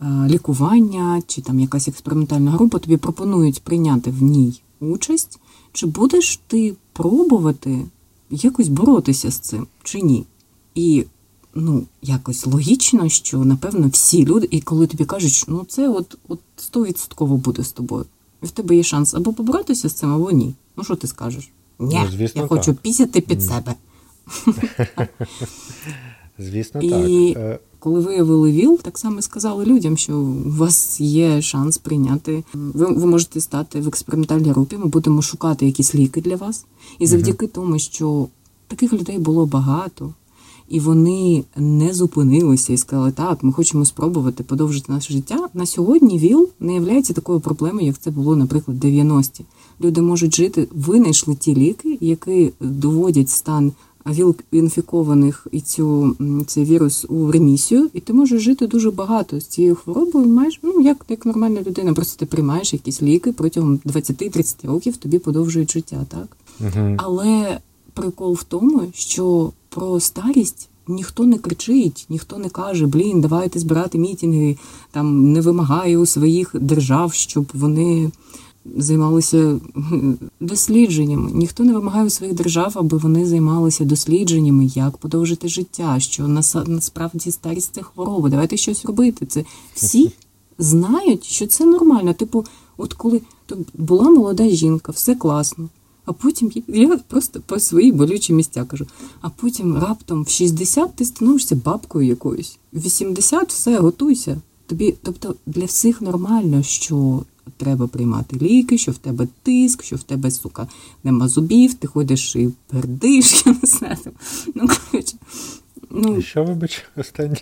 е, 0.00 0.26
лікування, 0.28 1.22
чи 1.26 1.42
там 1.42 1.60
якась 1.60 1.88
експериментальна 1.88 2.50
група, 2.50 2.78
тобі 2.78 2.96
пропонують 2.96 3.62
прийняти 3.62 4.10
в 4.10 4.22
ній 4.22 4.60
участь, 4.80 5.38
чи 5.72 5.86
будеш 5.86 6.40
ти 6.46 6.74
пробувати 6.92 7.84
якось 8.30 8.68
боротися 8.68 9.30
з 9.30 9.38
цим, 9.38 9.66
чи 9.82 10.00
ні? 10.00 10.24
І 10.74 11.04
ну, 11.54 11.82
якось 12.02 12.46
логічно, 12.46 13.08
що 13.08 13.38
напевно 13.38 13.88
всі 13.88 14.24
люди, 14.24 14.48
і 14.50 14.60
коли 14.60 14.86
тобі 14.86 15.04
кажуть, 15.04 15.32
що 15.32 15.46
ну 15.48 15.64
це 15.68 15.88
от, 15.88 16.18
от 16.28 16.40
100% 16.72 17.26
буде 17.26 17.64
з 17.64 17.72
тобою. 17.72 18.04
І 18.42 18.46
в 18.46 18.50
тебе 18.50 18.76
є 18.76 18.82
шанс 18.82 19.14
або 19.14 19.32
поборотися 19.32 19.88
з 19.88 19.92
цим, 19.92 20.10
або 20.10 20.30
ні. 20.30 20.54
Ну 20.76 20.84
що 20.84 20.96
ти 20.96 21.06
скажеш? 21.06 21.50
Ні, 21.78 22.00
Ну, 22.04 22.10
звісно, 22.12 22.42
я 22.42 22.48
хочу 22.48 22.72
так. 22.72 22.76
пісяти 22.76 23.20
під 23.20 23.42
себе. 23.42 23.74
Звісно, 26.38 26.80
так. 26.80 27.10
Е, 27.10 27.58
Коли 27.78 28.00
виявили 28.00 28.52
ВІЛ, 28.52 28.78
так 28.82 28.98
само 28.98 29.18
і 29.18 29.22
сказали 29.22 29.64
людям, 29.64 29.96
що 29.96 30.18
у 30.18 30.50
вас 30.50 31.00
є 31.00 31.42
шанс 31.42 31.78
прийняти. 31.78 32.44
Ви, 32.54 32.86
ви 32.86 33.06
можете 33.06 33.40
стати 33.40 33.80
в 33.80 33.88
експериментальній 33.88 34.50
групі. 34.50 34.76
Ми 34.76 34.86
будемо 34.86 35.22
шукати 35.22 35.66
якісь 35.66 35.94
ліки 35.94 36.20
для 36.20 36.36
вас. 36.36 36.66
І 36.98 37.06
завдяки 37.06 37.46
тому, 37.46 37.78
що 37.78 38.28
таких 38.68 38.92
людей 38.92 39.18
було 39.18 39.46
багато, 39.46 40.14
і 40.68 40.80
вони 40.80 41.44
не 41.56 41.94
зупинилися 41.94 42.72
і 42.72 42.76
сказали, 42.76 43.12
так, 43.12 43.42
ми 43.42 43.52
хочемо 43.52 43.84
спробувати 43.84 44.44
подовжити 44.44 44.92
наше 44.92 45.12
життя. 45.12 45.48
На 45.54 45.66
сьогодні 45.66 46.18
ВІЛ 46.18 46.48
не 46.60 46.74
є 46.74 47.02
такою 47.02 47.40
проблемою, 47.40 47.86
як 47.86 47.98
це 47.98 48.10
було, 48.10 48.36
наприклад, 48.36 48.84
в 48.84 48.86
90-ті. 48.86 49.44
Люди 49.80 50.02
можуть 50.02 50.34
жити, 50.34 50.68
винайшли 50.72 51.34
ті 51.34 51.54
ліки, 51.54 51.98
які 52.00 52.52
доводять 52.60 53.30
стан 53.30 53.72
ВІЛ-інфікованих 54.06 55.46
і 55.52 55.60
цю, 55.60 56.16
цей 56.46 56.64
вірус 56.64 57.06
у 57.08 57.32
ремісію, 57.32 57.90
і 57.94 58.00
ти 58.00 58.12
можеш 58.12 58.42
жити 58.42 58.66
дуже 58.66 58.90
багато 58.90 59.40
з 59.40 59.46
цією 59.46 59.74
хворобою. 59.74 60.26
Маєш, 60.26 60.60
ну 60.62 60.80
як, 60.80 61.06
як 61.08 61.26
нормальна 61.26 61.62
людина, 61.62 61.94
просто 61.94 62.18
ти 62.18 62.26
приймаєш 62.26 62.72
якісь 62.72 63.02
ліки 63.02 63.32
протягом 63.32 63.80
20-30 63.86 64.66
років 64.66 64.96
тобі 64.96 65.18
подовжують 65.18 65.72
життя, 65.72 66.06
так? 66.08 66.36
мгм. 66.60 66.96
Але 66.98 67.58
прикол 67.94 68.34
в 68.34 68.42
тому, 68.42 68.82
що 68.94 69.52
про 69.68 70.00
старість 70.00 70.68
ніхто 70.88 71.26
не 71.26 71.38
кричить, 71.38 72.06
ніхто 72.08 72.38
не 72.38 72.48
каже, 72.48 72.86
блін, 72.86 73.20
давайте 73.20 73.58
збирати 73.58 73.98
мітинги, 73.98 74.56
там 74.90 75.32
не 75.32 75.40
вимагає 75.40 75.98
у 75.98 76.06
своїх 76.06 76.50
держав, 76.60 77.14
щоб 77.14 77.46
вони 77.54 78.10
займалися 78.76 79.60
дослідженнями. 80.40 81.30
Ніхто 81.34 81.64
не 81.64 81.72
вимагає 81.72 82.06
у 82.06 82.10
своїх 82.10 82.34
держав, 82.34 82.72
аби 82.76 82.98
вони 82.98 83.26
займалися 83.26 83.84
дослідженнями, 83.84 84.66
як 84.66 84.96
подовжити 84.96 85.48
життя, 85.48 86.00
що 86.00 86.28
насправді 86.66 87.30
старість 87.30 87.74
це 87.74 87.82
хвороба. 87.82 88.28
Давайте 88.30 88.56
щось 88.56 88.84
робити. 88.84 89.26
Це 89.26 89.44
всі 89.74 90.12
знають, 90.58 91.24
що 91.24 91.46
це 91.46 91.64
нормально. 91.64 92.14
Типу, 92.14 92.44
от 92.76 92.92
коли 92.94 93.20
то 93.46 93.56
була 93.74 94.10
молода 94.10 94.48
жінка, 94.48 94.92
все 94.92 95.14
класно. 95.14 95.68
А 96.06 96.12
потім 96.12 96.52
я- 96.54 96.62
я 96.88 96.98
просто 97.08 97.40
по 97.46 97.60
свої 97.60 97.92
болючі 97.92 98.32
місця 98.32 98.64
кажу. 98.64 98.86
А 99.20 99.28
потім 99.30 99.78
раптом 99.78 100.22
в 100.24 100.28
60 100.28 100.94
ти 100.96 101.04
становишся 101.04 101.56
бабкою 101.64 102.06
якоюсь. 102.08 102.58
В 102.72 102.80
80 102.80 103.48
все, 103.48 103.78
готуйся. 103.78 104.40
Тобі, 104.66 104.94
тобто 105.02 105.34
для 105.46 105.64
всіх 105.64 106.02
нормально, 106.02 106.62
що 106.62 107.22
треба 107.56 107.86
приймати 107.86 108.36
ліки, 108.36 108.78
що 108.78 108.92
в 108.92 108.98
тебе 108.98 109.28
тиск, 109.42 109.82
що 109.82 109.96
в 109.96 110.02
тебе, 110.02 110.30
сука, 110.30 110.68
нема 111.04 111.28
зубів, 111.28 111.74
ти 111.74 111.86
ходиш 111.86 112.36
і 112.36 112.48
пердиш, 112.66 113.42
я 113.46 113.52
не 113.52 113.68
знаю. 113.68 113.96
Ну, 114.54 114.68
коротше, 114.68 115.16
ну, 115.90 116.16
І 116.16 116.22
що, 116.22 116.44
вибач, 116.44 116.84
останнє? 116.96 117.36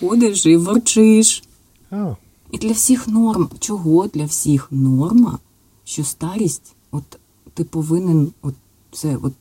ходиш 0.00 0.46
і 0.46 0.56
ворчиш. 0.56 1.42
А, 1.90 2.14
І 2.52 2.58
для 2.58 2.72
всіх 2.72 3.08
норм. 3.08 3.48
Чого 3.58 4.06
для 4.06 4.24
всіх 4.24 4.68
норма, 4.70 5.38
що 5.84 6.04
старість, 6.04 6.74
от 6.90 7.18
ти 7.54 7.64
повинен, 7.64 8.32
от 8.42 8.54
це 8.92 9.16
от 9.22 9.32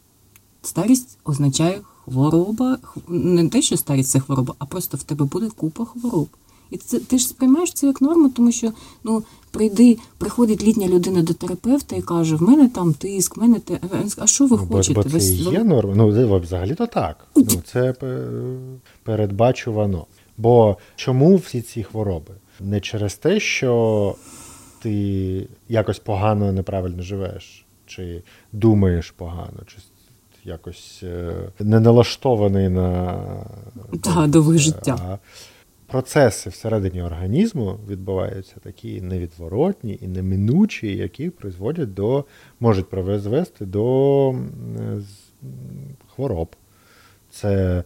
старість 0.62 1.18
означає 1.24 1.82
хвороба. 2.04 2.78
Не 3.08 3.50
те, 3.50 3.62
що 3.62 3.78
старість 3.78 4.10
це 4.10 4.20
хвороба, 4.20 4.56
а 4.60 4.66
просто 4.66 4.98
в 4.98 5.04
тебе 5.04 5.26
буде 5.26 5.50
купа 5.50 5.86
хвороб. 5.86 6.28
І 6.76 6.78
це 6.78 7.00
ти 7.00 7.18
ж 7.18 7.28
сприймаєш 7.28 7.74
це 7.74 7.88
як 7.88 8.02
норму, 8.02 8.30
тому 8.30 8.52
що 8.52 8.72
ну 9.04 9.24
прийди, 9.52 9.98
приходить 10.18 10.64
літня 10.64 10.88
людина 10.88 11.22
до 11.22 11.34
терапевта 11.34 11.96
і 11.96 12.02
каже: 12.02 12.36
в 12.36 12.42
мене 12.42 12.70
там 12.70 12.94
тиск, 12.94 13.38
в 13.38 13.40
мене 13.40 13.60
те. 13.60 13.80
А 14.18 14.28
що 14.28 14.46
ви 14.46 14.58
ну, 14.62 14.68
хочете? 14.68 14.94
бо 14.94 15.04
це 15.04 15.18
Ви 15.18 15.24
є 15.54 15.64
норма. 15.64 15.94
Ну, 15.96 16.40
взагалі-то 16.40 16.88
так. 16.88 17.28
Ну, 17.36 17.46
це 17.66 17.94
передбачувано. 19.04 20.06
Бо 20.38 20.78
чому 20.96 21.36
всі 21.36 21.62
ці 21.62 21.84
хвороби? 21.84 22.34
Не 22.60 22.80
через 22.80 23.16
те, 23.16 23.40
що 23.40 24.16
ти 24.82 25.48
якось 25.70 26.00
погано 26.00 26.52
неправильно 26.52 27.04
живеш, 27.04 27.66
чи 27.86 28.24
думаєш 28.52 29.12
погано, 29.12 29.60
чи 29.68 29.78
якось 30.44 31.00
е, 31.04 31.34
не 31.60 31.80
налаштований 31.80 32.70
на 32.70 33.20
Да, 33.94 34.28
довге 34.28 34.58
життя. 34.58 34.98
А 35.02 35.18
процеси 35.88 36.50
всередині 36.50 37.02
організму 37.02 37.80
відбуваються 37.90 38.56
такі 38.64 39.02
невідворотні 39.02 40.00
і 40.02 40.08
неминучі, 40.08 40.96
які 40.96 41.30
призводять 41.30 41.94
до, 41.94 42.26
можуть 42.60 42.90
призвести 42.90 43.66
до 43.66 44.36
хвороб. 46.16 46.56
Це 47.30 47.84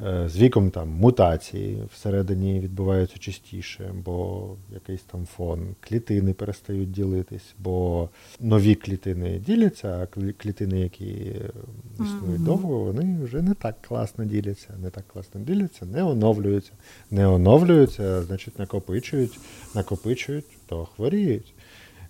з 0.00 0.36
віком 0.36 0.70
там 0.70 0.88
мутації 0.88 1.82
всередині 1.92 2.60
відбуваються 2.60 3.18
частіше, 3.18 3.90
бо 4.04 4.46
якийсь 4.72 5.02
там 5.02 5.26
фон, 5.26 5.74
клітини 5.80 6.32
перестають 6.32 6.90
ділитись, 6.92 7.54
бо 7.58 8.08
нові 8.40 8.74
клітини 8.74 9.38
діляться, 9.38 9.88
а 9.88 10.32
клітини, 10.32 10.80
які 10.80 11.06
е, 11.06 11.50
існують 11.94 12.22
Мгм. 12.40 12.44
довго, 12.44 12.78
вони 12.78 13.18
вже 13.24 13.42
не 13.42 13.54
так 13.54 13.82
класно 13.82 14.24
діляться, 14.24 14.68
не 14.82 14.90
так 14.90 15.04
класно 15.08 15.40
діляться, 15.40 15.86
не 15.86 16.02
оновлюються. 16.02 16.72
Не 17.10 17.26
оновлюються, 17.26 18.22
значить 18.22 18.58
накопичують, 18.58 19.38
накопичують, 19.74 20.44
то 20.66 20.84
хворіють. 20.84 21.53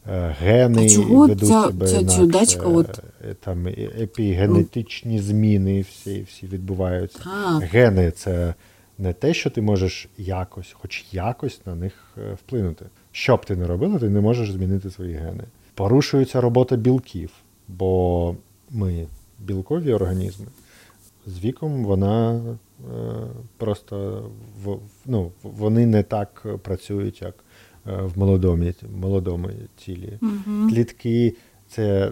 Е, 0.09 0.37
Гени 0.41 0.91
чого 0.91 1.27
ведуть 1.27 1.49
ця- 1.49 1.63
себе 1.63 1.87
ця 1.87 1.99
інакше, 1.99 2.17
чудачка 2.19 2.67
от- 2.67 3.01
е, 3.31 3.35
там 3.41 3.67
е- 3.67 3.91
епігенетичні 4.01 5.19
зміни 5.21 5.81
всі, 5.81 6.23
всі 6.23 6.47
відбуваються. 6.47 7.19
А, 7.25 7.59
Гени 7.59 8.11
це 8.11 8.55
не 8.99 9.13
те, 9.13 9.35
що 9.35 9.51
ти 9.51 9.63
можеш 9.63 10.09
якось, 10.19 10.73
хоч 10.73 11.05
якось 11.13 11.61
на 11.67 11.75
них 11.75 12.17
вплинути. 12.35 12.87
Що 13.13 13.37
б 13.37 13.45
ти 13.47 13.57
не 13.57 13.67
робила, 13.67 13.99
ти 13.99 14.09
не 14.09 14.21
можеш 14.21 14.53
змінити 14.53 14.91
свої 14.91 15.15
гени. 15.15 15.45
Порушується 15.75 16.41
робота 16.41 16.77
білків, 16.77 17.31
бо 17.69 18.37
ми 18.71 19.07
білкові 19.39 19.93
організми. 19.93 20.47
З 21.27 21.39
віком 21.45 21.85
вона 21.85 22.41
просто 23.57 24.25
в, 24.65 24.77
ну, 25.07 25.33
вони 25.43 25.87
не 25.87 26.03
так 26.03 26.47
працюють, 26.63 27.23
як 27.23 27.35
в 27.87 28.19
молодому, 28.19 28.65
молодому 29.01 29.49
тілі. 29.77 30.19
угу. 30.23 30.69
Клітки 30.71 31.35
це 31.69 31.83
е, 31.83 32.11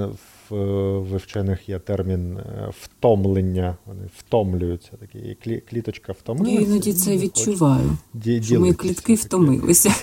е, 0.00 0.06
в, 0.50 0.54
в 0.98 1.16
вчених 1.16 1.68
є 1.68 1.78
термін 1.78 2.36
е, 2.38 2.70
втомлення. 2.80 3.76
Вони 3.86 4.02
втомлюються. 4.16 4.90
Такі 5.00 5.36
клі, 5.44 5.62
кліточка 5.70 6.14
Я 6.28 6.60
іноді 6.60 6.92
це 6.92 7.16
відчуваю. 7.16 7.96
ді- 8.14 8.42
Що 8.42 8.60
мої 8.60 8.72
клітки 8.72 9.14
втомилися. 9.14 9.94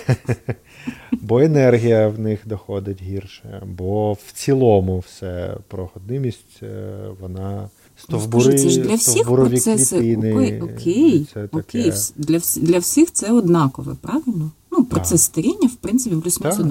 Бо 1.12 1.40
енергія 1.40 2.08
в 2.08 2.18
них 2.18 2.40
доходить 2.44 3.02
гірше, 3.02 3.62
бо 3.66 4.12
в 4.12 4.32
цілому 4.32 4.98
все 4.98 5.56
проходимість, 5.68 6.62
е, 6.62 6.98
вона 7.20 7.68
стовбури, 7.96 8.52
Ну, 8.52 8.58
це 8.58 8.68
ж 8.68 8.80
для 8.80 8.94
всіх 8.94 9.24
процеси. 9.24 9.98
клітини. 9.98 10.34
Окей, 10.34 10.60
окей, 10.62 11.26
це 11.34 11.48
таке. 11.48 11.58
окей. 11.58 11.92
Для, 12.16 12.38
для 12.56 12.78
всіх 12.78 13.12
це 13.12 13.32
однакове, 13.32 13.94
правильно? 14.00 14.50
Ну, 14.78 14.84
процес 14.84 15.22
старіння, 15.22 15.68
в 15.68 15.74
принципі, 15.74 16.16
плюс-мінус 16.16 16.56
Так. 16.56 16.66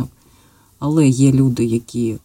Але 0.79 1.07
є 1.07 1.31
люди, 1.31 1.65
які 1.65 2.17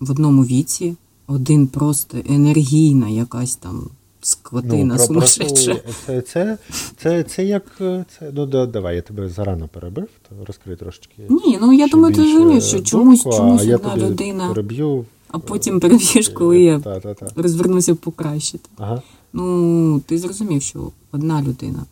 в 0.00 0.10
одному 0.10 0.44
віці, 0.44 0.94
один 1.26 1.66
просто 1.66 2.18
енергійна 2.28 3.08
якась 3.08 3.56
там 3.56 3.88
скотина 4.20 4.96
про- 4.96 5.04
сумасшедша. 5.04 5.74
просто 5.74 5.92
Це, 6.06 6.20
це, 6.22 6.58
це, 7.02 7.22
це 7.22 7.44
як 7.44 7.62
е, 7.80 8.04
це. 8.18 8.30
Ну 8.34 8.46
да, 8.46 8.66
давай, 8.66 8.96
я 8.96 9.02
тебе 9.02 9.28
зарано 9.28 9.68
перебив, 9.68 10.08
то 10.28 10.44
розкрий 10.44 10.76
трошечки. 10.76 11.22
Ні, 11.28 11.58
ну 11.60 11.72
я 11.72 11.86
ще 11.86 11.96
думаю, 11.96 12.14
ти 12.14 12.20
більше 12.22 12.34
розумієш, 12.34 12.64
що 12.64 12.80
чомусь, 12.80 13.22
думку, 13.22 13.38
чомусь 13.38 13.60
а 13.62 13.64
я 13.64 13.76
одна 13.76 13.90
тобі 13.90 14.02
людина, 14.06 14.48
переб'ю. 14.48 15.04
а 15.28 15.38
потім 15.38 15.80
переб'єш, 15.80 16.28
коли 16.28 16.60
я 16.60 16.80
Та, 16.80 17.00
та, 17.00 17.14
та. 17.14 17.28
розвернуся 17.36 17.94
покращити. 17.94 18.68
Ага. 18.76 19.02
Ну, 19.32 20.00
ти 20.06 20.18
зрозумів, 20.18 20.62
що 20.62 20.90
одна 21.12 21.42
людина 21.42 21.84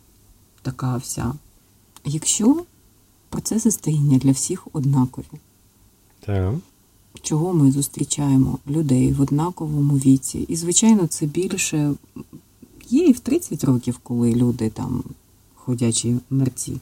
така 0.61 0.97
вся. 0.97 1.33
Якщо 2.05 2.55
процеси 3.29 3.71
старіння 3.71 4.17
для 4.17 4.31
всіх 4.31 4.67
однакові, 4.73 5.25
Так. 6.19 6.55
чого 7.21 7.53
ми 7.53 7.71
зустрічаємо 7.71 8.57
людей 8.67 9.13
в 9.13 9.21
однаковому 9.21 9.95
віці? 9.97 10.39
І, 10.39 10.55
звичайно, 10.55 11.07
це 11.07 11.25
більше 11.25 11.93
є 12.89 13.07
і 13.07 13.11
в 13.11 13.19
30 13.19 13.63
років, 13.63 13.99
коли 14.03 14.33
люди 14.33 14.69
там 14.69 15.03
ходячі 15.55 16.17
мерці. 16.29 16.77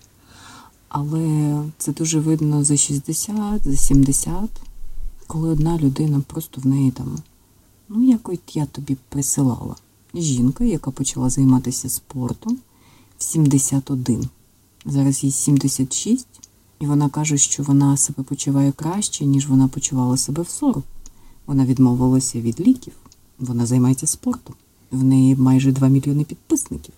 Але 0.90 1.64
це 1.78 1.94
дуже 1.94 2.20
видно 2.20 2.64
за 2.64 2.78
60, 2.78 3.64
за 3.64 3.76
70, 3.78 4.50
коли 5.28 5.50
одна 5.50 5.78
людина 5.78 6.22
просто 6.28 6.62
в 6.62 6.66
неї 6.68 6.92
там, 6.92 7.18
ну, 7.90 8.04
як 8.04 8.30
от 8.30 8.56
я 8.56 8.66
тобі 8.66 8.98
присилала. 9.10 9.76
Жінка, 10.14 10.64
яка 10.64 10.92
почала 10.92 11.30
займатися 11.30 11.90
спортом 11.90 12.58
в 13.18 13.24
71. 13.24 14.30
Зараз 14.86 15.24
їй 15.24 15.32
76, 15.32 16.28
і 16.80 16.86
вона 16.86 17.10
каже, 17.10 17.38
що 17.38 17.64
вона 17.64 17.98
себе 17.98 18.24
почуває 18.24 18.72
краще, 18.72 19.26
ніж 19.26 19.48
вона 19.48 19.68
почувала 19.68 20.18
себе 20.18 20.42
в 20.44 20.50
40. 20.50 20.84
Вона 21.48 21.66
відмовилася 21.66 22.42
від 22.42 22.60
ліків. 22.60 22.94
Вона 23.40 23.66
займається 23.66 24.08
спортом. 24.08 24.56
В 24.92 25.04
неї 25.04 25.36
майже 25.36 25.72
2 25.72 25.88
мільйони 25.88 26.24
підписників. 26.24 26.94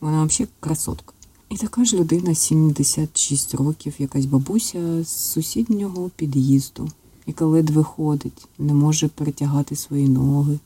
Вона 0.00 0.24
взагалі 0.24 0.50
красотка. 0.60 1.12
І 1.50 1.56
така 1.56 1.84
ж 1.84 1.96
людина 1.96 2.34
76 2.34 3.54
років, 3.54 3.94
якась 3.98 4.24
бабуся 4.26 5.04
з 5.04 5.08
сусіднього 5.08 6.10
під'їзду, 6.16 6.88
яка 7.26 7.44
ледве 7.46 7.82
ходить, 7.82 8.48
не 8.58 8.74
може 8.74 9.08
перетягати 9.08 9.76
свої 9.76 10.08
ноги. 10.08 10.58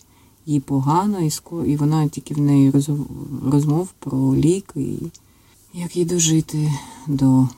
Їй 0.46 0.60
погано, 0.60 1.20
і, 1.20 1.28
ско- 1.28 1.64
і 1.64 1.76
вона 1.76 2.08
тільки 2.08 2.34
в 2.34 2.38
неї 2.40 2.70
роз- 2.70 3.06
розмов 3.50 3.88
про 3.98 4.36
ліки, 4.36 4.96
як 5.74 5.96
їй 5.96 6.04
дожити 6.04 6.72
до 7.06 7.48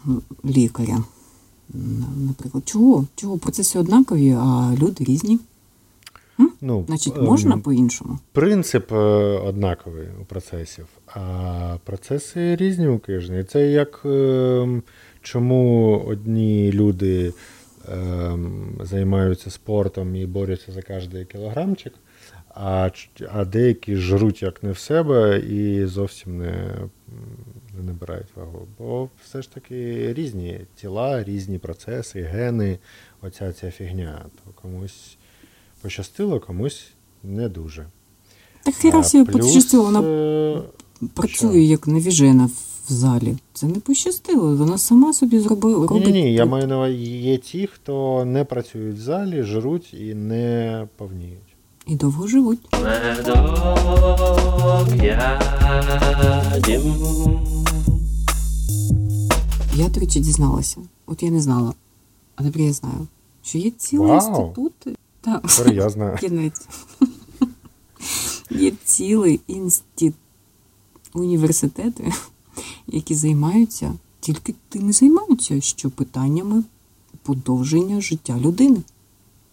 лікаря. 0.44 1.04
Наприклад, 2.16 2.68
чого? 2.68 3.06
Чого 3.14 3.38
процеси 3.38 3.78
однакові, 3.78 4.30
а 4.30 4.74
люди 4.80 5.04
різні? 5.04 5.38
Ну, 6.60 6.84
Значить, 6.86 7.16
ем, 7.16 7.24
можна 7.24 7.58
по-іншому? 7.58 8.18
Принцип 8.32 8.92
е, 8.92 8.96
однаковий 8.96 10.06
у 10.20 10.24
процесів, 10.24 10.86
а 11.06 11.76
процеси 11.84 12.56
різні 12.56 12.88
у 12.88 12.98
кожній. 12.98 13.44
Це 13.44 13.66
як 13.66 14.02
ем, 14.04 14.82
чому 15.22 15.98
одні 16.06 16.72
люди 16.72 17.32
ем, 17.92 18.80
займаються 18.80 19.50
спортом 19.50 20.16
і 20.16 20.26
борються 20.26 20.72
за 20.72 20.82
кожний 20.82 21.24
кілограмчик, 21.24 21.94
а, 22.54 22.90
а 23.32 23.44
деякі 23.44 23.96
жруть 23.96 24.42
як 24.42 24.62
не 24.62 24.72
в 24.72 24.78
себе 24.78 25.38
і 25.38 25.86
зовсім 25.86 26.38
не, 26.38 26.74
не 27.76 27.82
набирають 27.82 28.36
вагу. 28.36 28.66
Бо 28.78 29.08
все 29.24 29.42
ж 29.42 29.50
таки 29.50 30.12
різні 30.14 30.60
тіла, 30.76 31.24
різні 31.24 31.58
процеси, 31.58 32.22
гени, 32.22 32.78
оця 33.22 33.52
ця 33.52 33.70
фігня. 33.70 34.24
То 34.44 34.50
комусь 34.62 35.16
пощастило, 35.82 36.40
комусь 36.40 36.86
не 37.22 37.48
дуже. 37.48 37.86
Так 38.64 38.74
плюс, 38.80 39.14
пощастило, 39.32 39.84
вона 39.84 40.00
е, 40.02 40.62
працює 41.14 41.60
як 41.60 41.86
навіжена 41.86 42.50
в 42.88 42.92
залі. 42.92 43.36
Це 43.52 43.66
не 43.66 43.80
пощастило. 43.80 44.56
Вона 44.56 44.78
сама 44.78 45.12
собі 45.12 45.38
зробила. 45.38 45.80
Ні, 45.80 45.86
робить. 45.86 46.14
ні, 46.14 46.22
ні, 46.22 46.34
я 46.34 46.46
маю 46.46 46.66
на 46.66 46.76
увазі, 46.76 46.96
є 47.04 47.38
ті, 47.38 47.66
хто 47.66 48.24
не 48.24 48.44
працюють 48.44 48.96
в 48.96 49.00
залі, 49.00 49.42
жруть 49.42 49.94
і 49.94 50.14
не 50.14 50.86
повніють. 50.96 51.38
І 51.86 51.94
довго 51.94 52.26
живуть. 52.26 52.58
Медок 52.82 53.92
ядем. 55.04 56.82
Я, 59.76 59.88
до 59.88 60.00
речі, 60.00 60.20
дізналася. 60.20 60.76
От 61.06 61.22
я 61.22 61.30
не 61.30 61.40
знала, 61.40 61.74
а 62.36 62.42
тепер 62.44 62.62
я 62.62 62.72
знаю, 62.72 63.06
що 63.42 63.58
є 63.58 63.70
цілий 63.70 64.08
Вау. 64.08 64.16
інститут. 64.16 64.72
Так, 65.20 65.42
Тепер 65.56 65.74
я 65.74 65.90
знаю. 65.90 66.16
кінець. 66.20 66.68
Є 68.50 68.72
цілий 68.84 69.40
інститут 69.46 70.14
університети, 71.14 72.12
які 72.86 73.14
займаються 73.14 73.92
тільки 74.20 74.54
тим 74.68 74.92
займаються, 74.92 75.60
що 75.60 75.90
питаннями 75.90 76.62
подовження 77.22 78.00
життя 78.00 78.38
людини, 78.40 78.76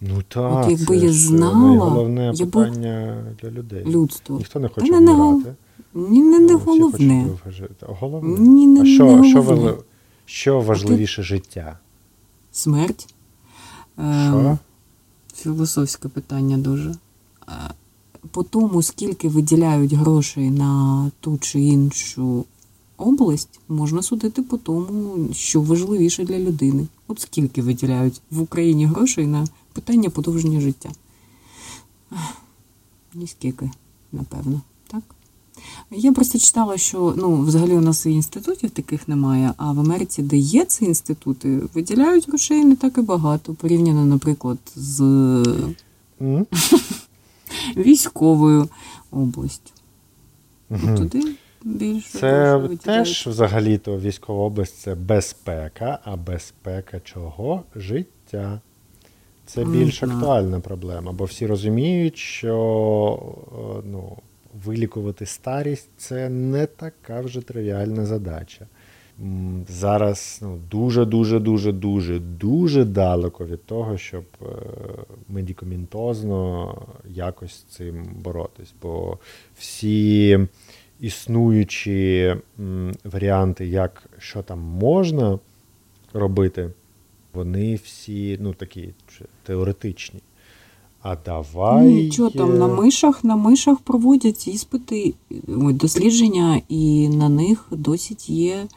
Ну 0.01 0.21
так, 0.27 0.63
От 0.65 0.71
якби 0.79 0.99
це 0.99 1.05
я 1.05 1.13
знала, 1.13 1.85
головне 1.89 2.25
я 2.25 2.31
б- 2.31 2.51
питання 2.51 3.23
для 3.41 3.49
людей. 3.51 3.85
людство. 3.85 4.37
Ніхто 4.37 4.59
не 4.59 4.67
Та 4.67 4.73
хоче 4.75 4.91
не, 4.91 4.99
не, 4.99 5.13
вмирати. 5.13 5.55
ні, 5.93 6.21
не, 6.23 6.39
не 6.39 6.55
Всі 6.55 6.65
хочуть 6.65 6.81
головне. 6.81 7.23
довго 7.25 7.51
жити. 7.51 7.85
Головне. 7.99 8.39
Ні, 8.39 8.67
не, 8.67 8.81
а 8.81 8.85
що, 8.85 9.15
не 9.15 9.29
що, 9.29 9.41
головне. 9.41 9.71
вали- 9.71 9.83
що 10.29 10.59
важливіше 10.61 11.23
життя? 11.23 11.79
Смерть. 12.51 13.13
Ем, 13.97 14.31
Що? 14.31 14.57
Філософське 15.35 16.07
питання 16.07 16.57
дуже. 16.57 16.95
Е, 17.47 17.53
По 18.31 18.43
тому, 18.43 18.83
скільки 18.83 19.29
виділяють 19.29 19.93
грошей 19.93 20.49
на 20.49 21.11
ту 21.19 21.37
чи 21.37 21.59
іншу 21.59 22.45
область, 22.97 23.59
можна 23.67 24.01
судити 24.01 24.41
по 24.41 24.57
тому, 24.57 25.33
що 25.33 25.61
важливіше 25.61 26.25
для 26.25 26.39
людини. 26.39 26.87
От 27.07 27.19
скільки 27.19 27.61
виділяють 27.61 28.21
в 28.31 28.41
Україні 28.41 28.85
грошей 28.85 29.27
на 29.27 29.47
питання 29.73 30.09
подовження 30.09 30.61
життя. 30.61 30.89
Ні 33.13 33.27
скільки, 33.27 33.71
напевно? 34.11 34.61
Я 35.91 36.13
просто 36.13 36.39
читала, 36.39 36.77
що 36.77 37.13
ну, 37.17 37.41
взагалі 37.41 37.73
у 37.73 37.81
нас 37.81 38.05
і 38.05 38.11
інститутів 38.11 38.69
таких 38.69 39.07
немає, 39.07 39.53
а 39.57 39.71
в 39.71 39.79
Америці, 39.79 40.21
де 40.21 40.37
є 40.37 40.65
ці 40.65 40.85
інститути, 40.85 41.61
виділяють 41.73 42.27
грошей 42.27 42.65
не 42.65 42.75
так 42.75 42.97
і 42.97 43.01
багато, 43.01 43.53
порівняно, 43.53 44.05
наприклад, 44.05 44.57
з 44.75 45.01
М? 46.21 46.45
військовою 47.77 48.69
областю. 49.11 49.71
Мгм. 50.69 50.97
Туди 50.97 51.35
більше 51.63 52.19
Це 52.19 52.61
теж 52.83 53.27
взагалі-то 53.27 53.99
військова 53.99 54.43
область 54.43 54.77
це 54.77 54.95
безпека, 54.95 55.99
а 56.03 56.15
безпека 56.15 56.99
чого? 56.99 57.63
Життя. 57.75 58.61
Це 59.45 59.65
більш 59.65 60.03
актуальна 60.03 60.59
проблема, 60.59 61.11
бо 61.11 61.23
всі 61.23 61.47
розуміють, 61.47 62.17
що 62.17 63.19
е, 63.51 63.87
ну, 63.91 64.17
вилікувати 64.65 65.25
старість 65.25 65.89
це 65.97 66.29
не 66.29 66.65
така 66.65 67.21
вже 67.21 67.41
тривіальна 67.41 68.05
задача. 68.05 68.67
Зараз 69.67 70.39
ну, 70.41 70.59
дуже, 70.71 71.05
дуже, 71.05 71.39
дуже, 71.39 71.71
дуже, 71.71 72.19
дуже 72.19 72.85
далеко 72.85 73.45
від 73.45 73.65
того, 73.65 73.97
щоб 73.97 74.23
е, 74.41 74.45
медикаментозно 75.29 76.75
якось 77.09 77.65
цим 77.69 78.05
боротись. 78.23 78.73
Бо 78.81 79.17
всі 79.57 80.39
існуючі 80.99 82.35
варіанти, 83.03 83.67
як 83.67 84.09
що 84.17 84.43
там 84.43 84.59
можна 84.59 85.39
робити, 86.13 86.69
вони 87.33 87.75
всі 87.75 88.37
ну, 88.41 88.53
такі 88.53 88.89
теоретичні. 89.43 90.21
А 91.01 91.15
давай. 91.25 91.87
Нічого 91.87 92.31
Ну, 92.35 92.41
там 92.41 92.57
на 92.57 92.67
мишах, 92.67 93.23
на 93.23 93.35
мишах 93.35 93.79
проводять 93.79 94.47
іспити, 94.47 95.13
дослідження, 95.47 96.61
і 96.69 97.09
на 97.09 97.29
них 97.29 97.65
досить 97.71 98.29
є 98.29 98.67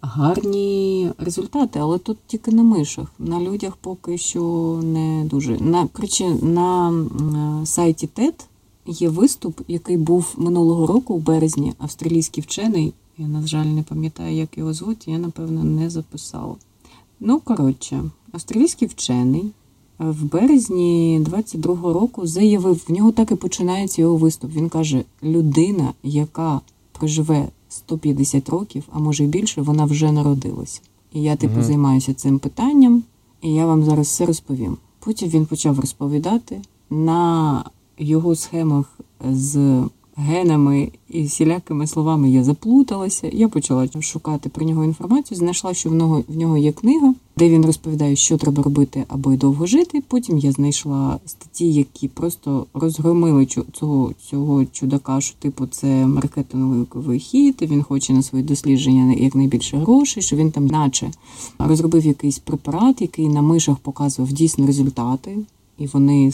гарні 0.00 1.10
результати, 1.18 1.78
але 1.78 1.98
тут 1.98 2.18
тільки 2.26 2.50
на 2.50 2.62
мишах. 2.62 3.12
На 3.18 3.40
людях 3.40 3.76
поки 3.76 4.18
що 4.18 4.42
не 4.82 5.24
дуже. 5.24 5.58
На, 5.60 5.86
коротше, 5.86 6.24
на 6.42 7.06
сайті 7.64 8.08
TED 8.16 8.34
є 8.86 9.08
виступ, 9.08 9.60
який 9.68 9.96
був 9.96 10.34
минулого 10.36 10.86
року 10.86 11.14
в 11.14 11.20
березні, 11.20 11.72
австралійський 11.78 12.42
вчений. 12.42 12.94
Я, 13.18 13.28
на 13.28 13.46
жаль, 13.46 13.66
не 13.66 13.82
пам'ятаю, 13.82 14.36
як 14.36 14.58
його 14.58 14.72
звуть, 14.72 15.08
я, 15.08 15.18
напевно, 15.18 15.64
не 15.64 15.90
записала. 15.90 16.54
Ну, 17.20 17.40
коротше, 17.40 18.04
австралійський 18.32 18.88
вчений 18.88 19.52
в 19.98 20.24
березні 20.24 21.20
22-го 21.30 21.92
року 21.92 22.26
заявив, 22.26 22.84
в 22.88 22.92
нього 22.92 23.12
так 23.12 23.30
і 23.32 23.34
починається 23.34 24.02
його 24.02 24.16
виступ. 24.16 24.52
Він 24.52 24.68
каже: 24.68 25.04
людина, 25.22 25.92
яка 26.02 26.60
проживе 26.92 27.48
150 27.68 28.48
років, 28.48 28.84
а 28.92 28.98
може 28.98 29.24
й 29.24 29.26
більше, 29.26 29.62
вона 29.62 29.84
вже 29.84 30.12
народилася. 30.12 30.80
І 31.12 31.22
я, 31.22 31.36
типу, 31.36 31.54
Мгм. 31.54 31.62
займаюся 31.64 32.14
цим 32.14 32.38
питанням, 32.38 33.02
і 33.42 33.54
я 33.54 33.66
вам 33.66 33.84
зараз 33.84 34.06
все 34.06 34.26
розповім. 34.26 34.76
Потім 34.98 35.28
він 35.28 35.46
почав 35.46 35.80
розповідати 35.80 36.60
на 36.90 37.64
його 37.98 38.34
схемах 38.36 38.98
з 39.32 39.82
генами 40.16 40.90
і 41.08 41.22
всілякими 41.22 41.86
словами 41.86 42.30
я 42.30 42.44
заплуталася. 42.44 43.30
Я 43.32 43.48
почала 43.48 43.88
шукати 44.00 44.48
про 44.48 44.66
нього 44.66 44.84
інформацію. 44.84 45.38
Знайшла, 45.38 45.74
що 45.74 45.90
в 45.90 45.94
нього 45.94 46.24
в 46.28 46.36
нього 46.36 46.56
є 46.56 46.72
книга, 46.72 47.14
де 47.36 47.48
він 47.48 47.66
розповідає, 47.66 48.16
що 48.16 48.36
треба 48.36 48.62
робити, 48.62 49.04
аби 49.08 49.36
довго 49.36 49.66
жити. 49.66 50.02
Потім 50.08 50.38
я 50.38 50.52
знайшла 50.52 51.18
статті, 51.26 51.72
які 51.72 52.08
просто 52.08 52.66
розгромили 52.74 53.46
цього, 53.72 54.12
цього 54.22 54.64
чудака, 54.64 55.20
що 55.20 55.36
типу 55.38 55.66
це 55.66 56.06
маркетинговий 56.06 57.18
хід. 57.18 57.56
Він 57.62 57.82
хоче 57.82 58.12
на 58.12 58.22
свої 58.22 58.44
дослідження 58.44 59.14
якнайбільше 59.14 59.76
грошей, 59.76 60.22
що 60.22 60.36
він 60.36 60.50
там, 60.50 60.66
наче, 60.66 61.10
розробив 61.58 62.06
якийсь 62.06 62.38
препарат, 62.38 63.00
який 63.00 63.28
на 63.28 63.42
мишах 63.42 63.76
показував 63.76 64.32
дійсно 64.32 64.66
результати. 64.66 65.38
І 65.78 65.86
вони 65.86 66.32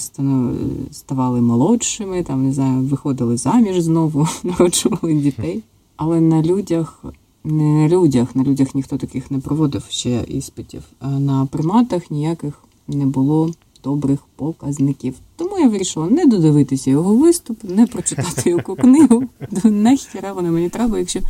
ставали 0.90 1.40
молодшими, 1.40 2.22
там 2.22 2.44
не 2.46 2.52
знаю, 2.52 2.82
виходили 2.82 3.36
заміж 3.36 3.80
знову, 3.80 4.28
народжували 4.44 5.14
дітей. 5.14 5.62
Але 5.96 6.20
на 6.20 6.42
людях, 6.42 7.04
не 7.44 7.64
на 7.64 7.88
людях, 7.88 8.36
на 8.36 8.44
людях 8.44 8.74
ніхто 8.74 8.98
таких 8.98 9.30
не 9.30 9.38
проводив 9.38 9.84
ще 9.88 10.24
іспитів. 10.28 10.82
А 11.00 11.08
на 11.08 11.46
приматах 11.46 12.10
ніяких 12.10 12.54
не 12.88 13.06
було 13.06 13.50
добрих 13.84 14.18
показників. 14.36 15.14
Тому 15.36 15.58
я 15.58 15.68
вирішила 15.68 16.06
не 16.06 16.26
додивитися 16.26 16.90
його 16.90 17.16
виступ, 17.16 17.64
не 17.64 17.86
прочитати 17.86 18.50
його 18.50 18.76
книгу. 18.76 19.24
Нахіра 19.64 20.32
вона 20.32 20.50
мені 20.50 20.68
треба, 20.68 20.98
якщо 20.98 21.20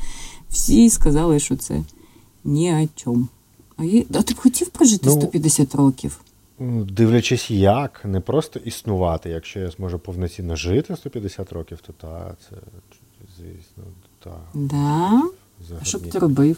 всі 0.51 0.91
сказали, 0.91 1.39
що 1.39 1.57
це 1.57 1.83
ні 2.45 2.75
о 2.75 2.89
чому. 2.97 3.27
А, 3.77 3.85
я... 3.85 4.03
ти 4.03 4.35
б 4.35 4.39
хотів 4.39 4.69
прожити 4.69 5.07
Ну, 5.07 5.13
150 5.13 5.75
років? 5.75 6.21
Дивлячись, 6.71 7.51
як, 7.51 8.05
не 8.05 8.21
просто 8.21 8.59
існувати. 8.59 9.31
Якщо 9.31 9.61
я 9.61 9.71
зможу 9.71 9.99
повноцінно 9.99 10.57
жити 10.57 10.97
150 10.97 11.53
років, 11.53 11.81
то 11.87 11.93
та, 11.93 12.35
це, 12.49 12.57
звісно, 13.39 13.85
та. 14.19 14.41
Да? 14.55 15.23
А 15.81 15.85
що 15.85 15.99
б 15.99 16.11
ти 16.11 16.19
робив? 16.19 16.57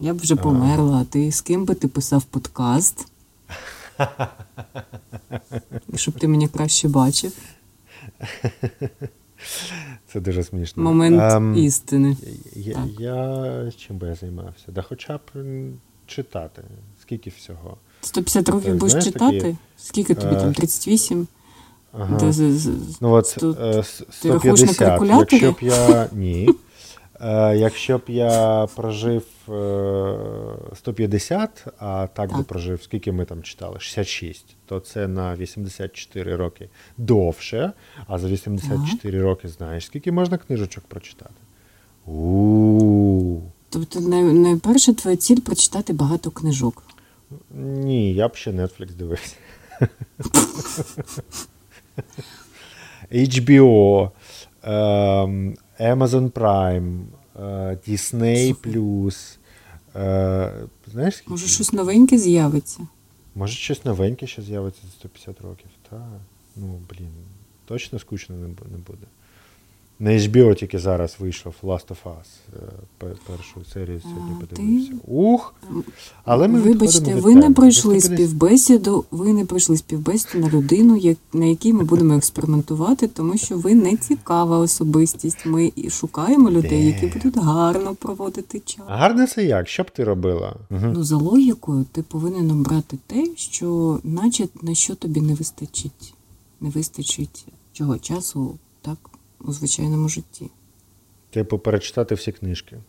Я 0.00 0.14
б 0.14 0.16
вже 0.16 0.36
померла, 0.36 1.00
а 1.00 1.04
ти 1.04 1.32
з 1.32 1.40
ким 1.40 1.64
би 1.64 1.74
ти 1.74 1.88
писав 1.88 2.24
подкаст? 2.24 3.08
Щоб 5.94 6.18
ти 6.18 6.28
мене 6.28 6.48
краще 6.48 6.88
бачив. 6.88 7.32
Це 10.06 10.20
дуже 10.20 10.42
смішно. 10.42 10.82
Момент 10.82 11.22
Ем, 11.22 11.56
істини. 11.56 12.16
я, 12.56 12.74
Так. 12.74 12.86
я 12.98 13.72
чим 13.76 13.98
би 13.98 14.08
я 14.08 14.14
займався? 14.14 14.64
Да 14.68 14.82
хоча 14.82 15.16
б 15.16 15.20
читати. 16.06 16.62
Скільки 17.00 17.30
всього? 17.30 17.76
150 18.02 18.48
років 18.48 18.64
Ти 18.64 18.72
будеш 18.72 18.90
знаєш 18.90 19.04
читати? 19.04 19.40
такі, 19.40 19.56
Скільки 19.76 20.14
тобі 20.14 20.36
там? 20.36 20.52
38? 20.54 21.26
Ага. 21.92 22.16
Де 22.18 22.32
з- 22.32 22.58
з- 22.58 23.00
Ну 23.00 23.12
от 23.12 23.26
сто- 23.26 23.50
е, 23.50 23.82
ти 24.22 24.28
на 24.28 24.38
150. 24.38 24.76
калькуляторі? 24.78 25.40
Якщо 25.42 25.52
б 25.52 25.56
я. 25.60 26.08
Ні. 26.12 26.48
Е, 27.20 27.56
Якщо 27.56 27.98
б 27.98 28.02
я 28.08 28.66
прожив 28.76 29.22
е, 29.48 30.16
150, 30.76 31.64
а 31.78 32.06
так 32.14 32.36
би 32.36 32.42
прожив, 32.42 32.82
скільки 32.82 33.12
ми 33.12 33.24
там 33.24 33.42
читали? 33.42 33.76
66, 33.80 34.44
то 34.66 34.80
це 34.80 35.08
на 35.08 35.36
84 35.36 36.36
роки 36.36 36.68
довше. 36.98 37.72
А 38.06 38.18
за 38.18 38.28
84 38.28 39.22
роки 39.22 39.48
знаєш, 39.48 39.86
скільки 39.86 40.12
можна 40.12 40.38
книжечок 40.38 40.84
прочитати? 40.88 41.34
у 42.06 43.38
Тобто 43.70 44.00
най- 44.00 44.22
найперше 44.22 44.94
твоя 44.94 45.16
ціль 45.16 45.40
прочитати 45.40 45.92
багато 45.92 46.30
книжок. 46.30 46.82
Ні, 47.54 48.14
я 48.14 48.28
б 48.28 48.36
ще 48.36 48.50
Netflix 48.50 48.92
дивився. 48.92 49.36
HBO, 53.12 54.10
ем, 54.62 55.54
Amazon 55.80 56.30
Prime, 56.30 57.04
е, 57.36 57.40
Disney 57.88 58.54
Plus. 58.54 59.36
Е, 59.96 60.52
Знаєш. 60.92 61.22
Може, 61.26 61.46
щось 61.46 61.72
новеньке 61.72 62.18
з'явиться. 62.18 62.86
Може, 63.34 63.54
щось 63.54 63.84
новеньке 63.84 64.26
ще 64.26 64.42
з'явиться 64.42 64.82
за 64.82 64.92
150 64.92 65.40
років. 65.40 65.66
Та, 65.90 66.06
ну, 66.56 66.80
блін, 66.90 67.12
точно 67.64 67.98
скучно 67.98 68.36
не 68.36 68.78
буде. 68.78 69.06
На 70.02 70.10
HBO 70.10 70.54
тільки 70.54 70.78
зараз 70.78 71.16
вийшов 71.18 71.54
Last 71.62 71.86
of 71.88 71.96
Us. 72.04 72.56
е, 73.02 73.14
Першу 73.26 73.64
серію 73.72 74.00
сьогодні 74.00 74.36
А, 74.52 74.54
ти- 74.56 74.96
Ух! 75.06 75.54
Але 76.24 76.48
ми 76.48 76.60
Вибачте, 76.60 77.14
ви 77.14 77.34
не 77.34 77.50
пройшли 77.50 78.00
співбесіду, 78.00 79.04
ви 79.10 79.32
не 79.32 79.44
пройшли 79.44 79.76
співбесіду 79.76 80.38
на 80.38 80.50
людину, 80.50 80.96
як- 80.96 81.18
на 81.32 81.44
якій 81.46 81.72
ми 81.72 81.84
будемо 81.84 82.14
експериментувати, 82.14 83.08
тому 83.08 83.36
що 83.36 83.58
ви 83.58 83.74
не 83.74 83.96
цікава 83.96 84.58
особистість. 84.58 85.46
Ми 85.46 85.72
і 85.76 85.90
шукаємо 85.90 86.50
людей, 86.50 86.86
які 86.86 87.06
будуть 87.06 87.36
гарно 87.36 87.94
проводити 87.94 88.60
час. 88.60 88.84
А 88.88 88.96
гарне 88.96 89.26
це 89.26 89.44
як? 89.44 89.68
Що 89.68 89.82
б 89.82 89.90
ти 89.90 90.04
робила? 90.04 90.56
Угу. 90.70 90.86
Ну, 90.94 91.04
за 91.04 91.16
логікою, 91.16 91.84
ти 91.92 92.02
повинен 92.02 92.50
обрати 92.50 92.98
те, 93.06 93.26
що, 93.36 94.00
наче 94.04 94.48
на 94.62 94.74
що 94.74 94.94
тобі 94.94 95.20
не 95.20 95.34
вистачить. 95.34 96.14
Не 96.60 96.68
вистачить 96.70 97.46
чого 97.72 97.98
часу, 97.98 98.54
у 99.44 99.52
звичайному 99.52 100.08
житті. 100.08 100.50
Типу, 101.30 101.58
перечитати 101.58 102.14
всі 102.14 102.32
книжки. 102.32 102.80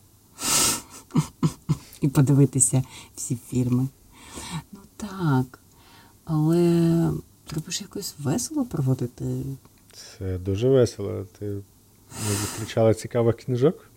І 2.02 2.08
подивитися 2.08 2.84
всі 3.16 3.36
фільми. 3.50 3.88
Ну 4.72 4.80
так. 4.98 5.60
Але 6.26 7.12
треба 7.46 7.72
ж 7.72 7.82
якось 7.82 8.16
весело 8.20 8.66
проводити. 8.66 9.44
Це 9.94 10.38
дуже 10.38 10.70
весело. 10.70 11.26
Ти 11.40 11.46
не 12.30 12.36
зустрічала 12.42 12.94
цікавих 12.94 13.36
книжок? 13.38 13.90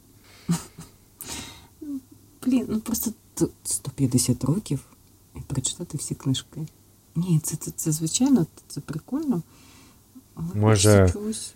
Блін, 2.47 2.67
ну 2.69 2.81
просто 2.81 3.13
т- 3.35 3.47
150 3.65 4.45
років 4.45 4.81
і 5.37 5.41
прочитати 5.41 5.99
всі 5.99 6.15
книжки. 6.15 6.67
Ні, 7.15 7.41
це, 7.43 7.57
це, 7.57 7.71
це 7.71 7.93
звичайно, 7.93 8.47
це 8.69 8.81
прикольно. 8.81 9.43
Але 10.35 10.55
Може, 10.55 11.11
чогось. 11.13 11.55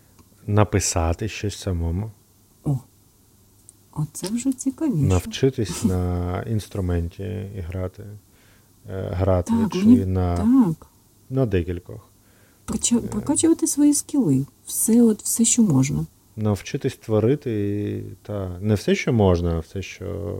Написати 0.54 1.28
щось 1.28 1.58
самому, 1.58 2.10
О, 2.64 2.78
оце 3.92 4.28
вже 4.28 4.52
цікавіше. 4.52 4.96
навчитись 4.96 5.84
на 5.84 6.42
інструменті 6.50 7.22
і 7.56 7.60
грати, 7.60 8.02
е, 8.90 9.08
грати 9.12 9.52
Так, 9.62 9.72
чи 9.72 9.78
мені- 9.78 10.06
на, 10.06 10.36
Так. 10.36 10.86
на 11.30 11.46
декількох. 11.46 12.08
Проча- 12.66 13.08
Прокачувати 13.08 13.66
свої 13.66 13.94
скіли. 13.94 14.46
Все, 14.66 15.02
от, 15.02 15.22
все, 15.22 15.44
що 15.44 15.62
можна. 15.62 16.06
Навчитись 16.36 16.96
творити 16.96 17.50
і, 17.88 18.02
та 18.26 18.58
не 18.60 18.74
все, 18.74 18.94
що 18.94 19.12
можна, 19.12 19.54
а 19.56 19.58
все, 19.58 19.82
що 19.82 20.38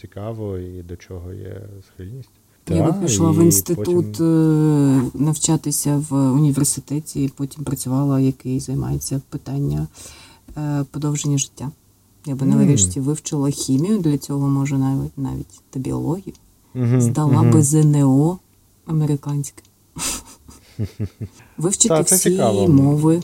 цікаво 0.00 0.58
і 0.58 0.82
до 0.82 0.96
чого 0.96 1.32
є 1.32 1.62
схильність. 1.88 2.30
Я 2.68 2.86
Та, 2.86 2.92
пішла 2.92 3.30
в 3.30 3.42
інститут 3.44 3.84
потім- 4.12 4.26
е, 4.26 5.02
навчатися 5.14 6.04
в 6.10 6.14
університеті, 6.32 7.24
і 7.24 7.28
потім 7.28 7.64
працювала, 7.64 8.20
який 8.20 8.60
займається 8.60 9.20
питання 9.28 9.86
е, 10.56 10.84
подовження 10.90 11.38
життя. 11.38 11.70
Я 12.26 12.34
би 12.34 12.46
Мгм. 12.46 12.58
нарешті 12.58 13.00
вивчила 13.00 13.50
хімію, 13.50 13.98
для 13.98 14.18
цього 14.18 14.48
може 14.48 14.78
навіть 14.78 15.18
навіть 15.18 15.60
та 15.70 15.80
біологію. 15.80 16.34
Мгм, 16.74 17.00
Здала 17.00 17.42
мгм. 17.42 17.50
би 17.50 17.62
ЗНО 17.62 18.38
американське. 18.86 19.62
Вивчити 21.58 21.88
Та, 21.94 22.00
всі 22.00 22.16
цікаво. 22.30 22.68
мови. 22.68 23.22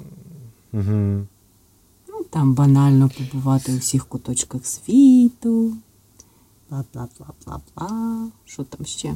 Мгм. 0.72 1.26
Ну, 2.08 2.24
там 2.30 2.54
банально 2.54 3.10
побувати 3.18 3.72
у 3.74 3.78
всіх 3.78 4.06
куточках 4.06 4.66
світу. 4.66 5.72
Бла-бла-бла-бла-бла. 6.70 8.26
Що 8.44 8.64
там 8.64 8.86
ще? 8.86 9.14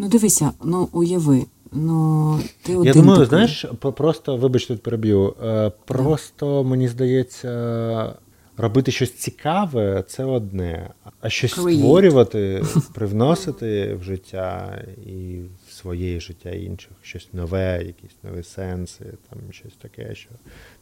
Ну, 0.00 0.08
дивися, 0.08 0.50
ну 0.64 0.88
уяви, 0.92 1.46
ну 1.72 2.38
ти 2.62 2.76
один 2.76 2.86
Я 2.86 2.92
думаю, 2.92 3.14
такий. 3.18 3.28
знаєш, 3.28 3.66
просто, 3.96 4.36
вибач, 4.36 4.66
тут 4.66 4.82
переб'ю. 4.82 5.34
е, 5.44 5.72
Просто 5.84 6.64
мені 6.64 6.88
здається, 6.88 8.14
робити 8.56 8.92
щось 8.92 9.12
цікаве 9.14 10.04
це 10.08 10.24
одне, 10.24 10.90
а 11.20 11.28
щось 11.28 11.58
Create. 11.58 11.78
створювати, 11.78 12.62
привносити 12.94 13.94
в 13.94 14.02
життя 14.02 14.82
і 15.06 15.40
в 15.68 15.72
своє 15.72 16.20
життя 16.20 16.50
інших, 16.50 16.92
щось 17.02 17.28
нове, 17.32 17.82
якісь 17.86 18.16
нові 18.22 18.42
сенси, 18.42 19.04
там 19.30 19.38
щось 19.50 19.74
таке, 19.82 20.14
що 20.14 20.30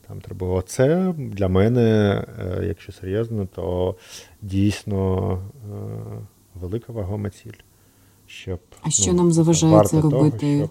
там 0.08 0.20
треба. 0.20 0.46
Оце 0.46 1.14
для 1.18 1.48
мене, 1.48 2.24
е, 2.38 2.64
якщо 2.66 2.92
серйозно, 2.92 3.48
то 3.54 3.94
дійсно 4.42 5.32
е, 5.72 5.76
велика 6.54 6.92
вагома 6.92 7.30
ціль. 7.30 7.52
Щоб, 8.28 8.60
А 8.82 8.90
що 8.90 9.12
нам 9.12 9.32
заважає 9.32 9.84
це 9.84 9.90
того, 10.00 10.10
робити 10.10 10.56
щоб, 10.58 10.70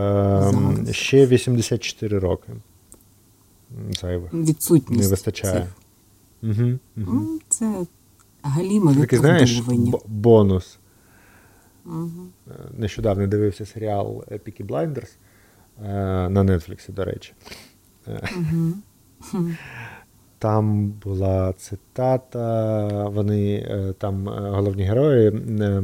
ем, 0.00 0.76
зараз? 0.76 0.96
ще 0.96 1.26
84 1.26 2.18
роки. 2.18 2.52
Зайвих. 4.00 4.34
Відсутність. 4.34 5.02
Не 5.02 5.08
вистачає. 5.08 5.68
Угу, 6.42 6.52
угу. 6.52 6.78
Ну, 6.96 7.40
це 7.48 7.86
галіме 8.42 8.94
Це 8.94 9.00
такий, 9.00 9.18
знаєш, 9.18 9.62
бонус. 10.06 10.78
Е, 11.86 11.90
Нещодавно 12.78 13.26
дивився 13.26 13.66
серіал 13.66 14.24
Peaky 14.30 14.66
Blinders 14.66 15.10
е, 15.84 16.28
на 16.28 16.44
Нетфліксі, 16.44 16.92
до 16.92 17.04
речі. 17.04 17.32
Мгм. 18.36 18.82
Там 20.38 20.88
була 20.88 21.52
цитата. 21.52 22.88
Вони 23.08 23.68
там 23.98 24.28
головні 24.28 24.82
герої 24.82 25.28
е, 25.60 25.82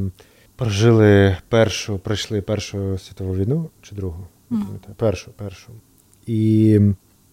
прожили 0.56 1.36
першу, 1.48 1.98
пройшли 1.98 2.42
Першу 2.42 2.98
світову 2.98 3.36
війну 3.36 3.70
чи 3.82 3.94
другу? 3.94 4.26
Не 4.50 4.60
Першу, 4.96 5.32
першу. 5.32 5.72
І 6.26 6.80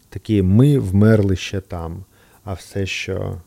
такі 0.10 0.42
ми 0.42 0.80
вмерли 0.80 1.36
ще 1.36 1.62
там, 1.62 2.06
а 2.44 2.54
все, 2.54 2.86
що 2.86 3.42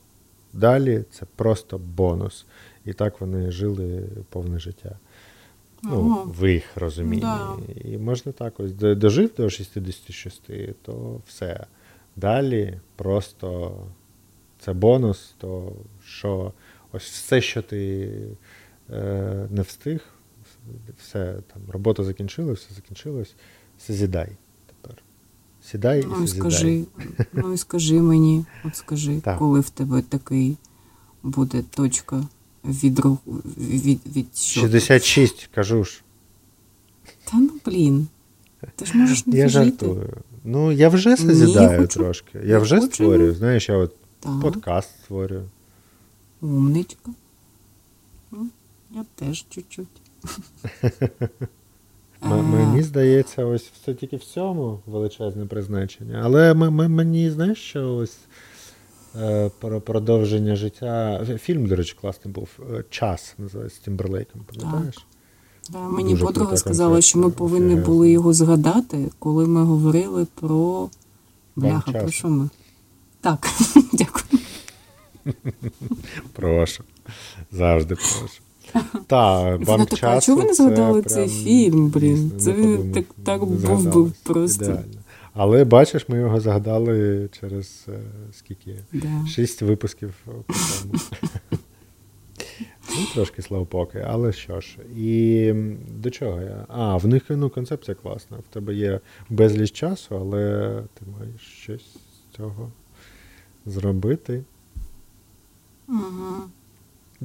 далі, 0.52 1.04
це 1.10 1.26
просто 1.36 1.78
бонус. 1.78 2.46
І 2.84 2.92
так 2.92 3.20
вони 3.20 3.50
жили 3.50 4.08
повне 4.30 4.58
життя. 4.58 4.98
Ну, 5.82 6.10
Ага. 6.12 6.32
в 6.40 6.52
їх 6.52 6.64
розумінні. 6.76 7.20
Да. 7.20 7.56
І 7.84 7.98
можна 7.98 8.32
так 8.32 8.60
ось 8.60 8.72
дожив 8.72 9.30
до 9.36 9.50
66, 9.50 10.42
то 10.82 11.20
все. 11.26 11.66
Далі 12.16 12.80
просто 12.96 13.76
це 14.58 14.72
бонус, 14.72 15.34
то 15.38 15.72
що 16.04 16.52
ось 16.92 17.10
все, 17.10 17.40
що 17.40 17.62
ти 17.62 18.10
не 19.50 19.62
встиг, 19.68 20.00
все 20.98 21.34
там, 21.52 21.62
робота 21.72 22.04
закінчилась, 22.04 22.58
все 22.58 22.74
закінчилось, 22.74 23.34
созідай 23.86 24.28
тепер. 24.66 25.02
Сідай 25.62 26.00
і 26.02 26.06
Ну, 26.20 26.26
скажи, 26.26 26.84
ну 27.32 27.52
і 27.52 27.56
скажи 27.58 28.00
мені, 28.00 28.44
от 28.64 28.76
скажи, 28.76 29.20
Так. 29.20 29.38
коли 29.38 29.60
в 29.60 29.70
тебе 29.70 30.02
такий 30.02 30.56
буде 31.22 31.62
точка 31.70 32.24
відру... 32.64 33.18
від, 33.58 34.00
від 34.16 34.36
що? 34.36 34.60
66, 34.60 35.48
кажу 35.54 35.84
ж. 35.84 36.02
Та 37.24 37.36
ну 37.36 37.50
блін. 37.66 38.08
Ти 38.76 38.86
ж 38.86 38.96
можеш 38.96 39.26
не 39.26 39.36
Я 39.38 39.48
жартую. 39.48 40.10
Ну, 40.44 40.72
я 40.72 40.88
вже 40.88 41.10
Ні, 41.10 41.16
созідаю 41.16 41.80
хочу. 41.80 41.98
трошки. 41.98 42.38
Не 42.38 42.46
Я 42.46 42.58
вже 42.58 42.80
хочу. 42.80 42.92
створюю. 42.94 43.34
Знаєш, 43.34 43.68
я 43.68 43.76
от 43.76 43.94
Так, 44.20 44.40
подкаст 44.40 44.90
створюю. 45.04 45.44
умничка. 46.40 47.10
Я 48.94 49.04
теж 49.14 49.44
чуть-чуть. 49.50 49.88
Мені 52.22 52.82
здається, 52.82 53.44
ось 53.44 53.62
все 53.62 53.94
тільки 53.94 54.16
в 54.16 54.24
цьому 54.24 54.80
величезне 54.86 55.46
призначення. 55.46 56.20
Але 56.24 56.54
мені, 56.54 57.30
знаєш, 57.30 57.58
що 57.58 57.94
ось 57.94 58.16
е, 59.20 59.50
про 59.58 59.80
продовження 59.80 60.56
життя. 60.56 61.24
Фільм, 61.40 61.66
до 61.66 61.76
речі, 61.76 61.96
класний 62.00 62.34
був. 62.34 62.48
е, 62.74 62.84
Час 62.90 63.34
називається 63.38 63.80
Тімберлейком, 63.84 64.40
пам'ятаєш? 64.52 65.06
Мені 65.70 66.12
Дуже 66.12 66.24
подруга 66.24 66.56
сказала, 66.56 67.00
що 67.00 67.18
ми 67.18 67.30
повинні 67.30 67.74
були 67.74 68.10
його 68.10 68.32
згадати, 68.32 69.10
коли 69.18 69.46
ми 69.46 69.64
говорили 69.64 70.26
про. 70.34 70.88
Бляха, 71.56 71.92
про 71.92 72.10
що 72.10 72.28
ми? 72.28 72.48
Так, 73.20 73.48
дякую. 73.92 74.24
Прошу. 76.32 76.84
Завжди 77.52 77.94
прошу. 77.94 78.40
Та, 79.06 79.56
банк 79.66 79.94
часу. 79.94 80.26
чого 80.26 80.38
ви 80.38 80.44
не 80.44 80.54
це 80.54 80.64
згадали 80.64 81.02
цей 81.02 81.28
фільм, 81.28 81.88
блін? 81.88 82.32
Це 82.38 82.52
він 82.52 82.92
так, 82.92 83.04
так 83.24 83.44
був 83.44 83.94
би 83.94 84.12
просто. 84.22 84.64
Ідеально. 84.64 85.00
Але 85.32 85.64
бачиш, 85.64 86.08
ми 86.08 86.18
його 86.18 86.40
згадали 86.40 87.28
через 87.40 87.86
е, 87.88 87.98
скільки? 88.32 88.76
Да. 88.92 89.26
Шість 89.28 89.62
випусків. 89.62 90.14
Ну, 92.96 93.06
трошки 93.14 93.42
славпоки, 93.42 94.06
але 94.08 94.32
що 94.32 94.60
ж. 94.60 94.78
І 94.96 95.52
до 95.98 96.10
чого 96.10 96.40
я? 96.40 96.66
А, 96.68 96.96
в 96.96 97.06
них 97.06 97.22
ну, 97.28 97.50
концепція 97.50 97.94
класна. 97.94 98.36
В 98.36 98.54
тебе 98.54 98.74
є 98.74 99.00
безліч 99.30 99.72
часу, 99.72 100.16
але 100.16 100.82
ти 100.94 101.04
маєш 101.18 101.40
щось 101.40 101.82
з 101.82 102.36
цього 102.36 102.72
зробити. 103.66 104.44
Мгм. 105.86 106.42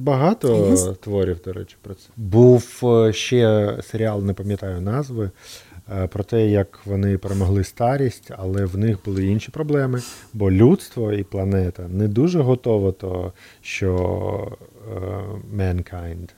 Багато 0.00 0.74
Є? 0.88 0.94
творів, 0.94 1.40
до 1.44 1.52
речі, 1.52 1.76
про 1.82 1.94
це. 1.94 2.08
Був 2.16 2.80
е, 2.84 3.12
ще 3.12 3.76
серіал, 3.82 4.24
не 4.24 4.32
пам'ятаю 4.32 4.80
назви. 4.80 5.30
е, 5.92 6.06
про 6.06 6.24
те, 6.24 6.46
як 6.48 6.80
вони 6.84 7.18
перемогли 7.18 7.64
старість, 7.64 8.30
але 8.36 8.64
в 8.64 8.78
них 8.78 8.98
були 9.04 9.26
інші 9.26 9.50
проблеми, 9.50 10.02
бо 10.34 10.50
людство 10.50 11.12
і 11.12 11.22
планета 11.24 11.88
не 11.88 12.08
дуже 12.08 12.40
готово 12.40 12.92
то, 12.92 13.32
що 13.62 14.58
е, 14.92 15.00
mankind, 15.56 16.28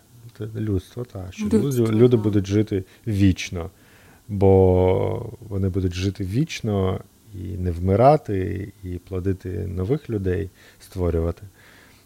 людство, 0.56 1.04
так, 1.04 1.26
що 1.30 1.44
Людство, 1.44 1.86
люди, 1.86 1.92
люди 1.92 2.16
будуть 2.16 2.46
жити 2.46 2.84
вічно, 3.06 3.70
бо 4.28 5.30
вони 5.48 5.68
будуть 5.68 5.94
жити 5.94 6.24
вічно 6.24 7.00
і 7.34 7.38
не 7.58 7.70
вмирати, 7.70 8.68
і 8.84 8.88
плодити 8.88 9.48
нових 9.48 10.10
людей, 10.10 10.50
створювати. 10.80 11.42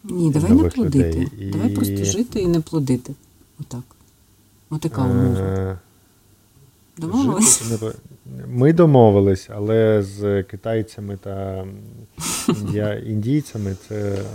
Ні, 0.09 0.31
давай 0.31 0.51
не 0.51 0.69
плодити. 0.69 1.29
І- 1.39 1.45
Давай 1.45 1.69
просто 1.69 2.05
жити 2.05 2.39
і 2.39 2.47
не 2.47 2.59
плодити. 2.59 3.13
Отак. 3.59 3.83
Отака 4.69 5.01
умова. 5.03 5.39
Е, 5.39 5.79
Домовились? 6.97 7.61
жити 7.63 7.93
Ми 8.47 8.73
домовились, 8.73 9.47
але 9.55 10.03
з 10.03 10.43
китайцями 10.43 11.17
та 11.23 11.65
індійцями 12.95 13.75
це 13.87 14.25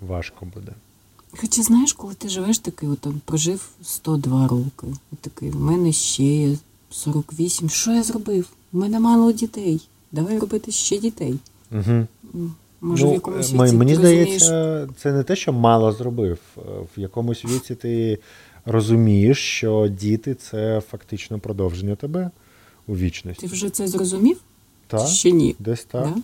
важко 0.00 0.46
буде. 0.54 0.72
Хоча 1.40 1.62
знаєш, 1.62 1.92
коли 1.92 2.14
ти 2.14 2.28
живеш 2.28 2.58
такий, 2.58 2.88
от, 2.88 2.98
там, 2.98 3.20
прожив 3.24 3.68
102 3.82 4.48
роки, 4.48 4.86
от 5.12 5.18
такий, 5.20 5.50
в 5.50 5.60
мене 5.60 5.92
ще 5.92 6.24
є 6.24 6.56
48. 6.90 7.68
Що 7.68 7.90
я 7.92 8.02
зробив? 8.02 8.48
У 8.72 8.78
мене 8.78 9.00
мало 9.00 9.32
дітей. 9.32 9.88
Давай 10.12 10.38
робити 10.38 10.72
ще 10.72 10.98
дітей. 10.98 11.38
Угу. 11.72 12.06
Може, 12.80 13.06
в 13.08 13.12
якомусь 13.12 13.52
м- 13.52 13.62
віці 13.64 13.76
мені 13.76 13.92
ти 13.96 13.98
розумієш, 14.02 14.42
здається, 14.42 14.88
це 14.96 15.12
не 15.12 15.22
те, 15.22 15.36
що 15.36 15.52
мало 15.52 15.92
зробив. 15.92 16.38
Е, 16.58 16.60
В 16.96 17.00
якомусь 17.00 17.44
віці 17.44 17.74
ти 17.74 18.18
розумієш, 18.64 19.38
що 19.38 19.88
діти 19.88 20.34
це 20.34 20.82
фактично 20.90 21.38
продовження 21.38 21.96
тебе 21.96 22.30
у 22.86 22.96
вічності. 22.96 23.46
ти 23.46 23.52
вже 23.52 23.70
це 23.70 23.88
зрозумів? 23.88 24.40
Так, 24.86 25.08
Ще 25.08 25.30
ні. 25.32 25.56
десь 25.58 25.84
так. 25.84 26.04
Да? 26.04 26.14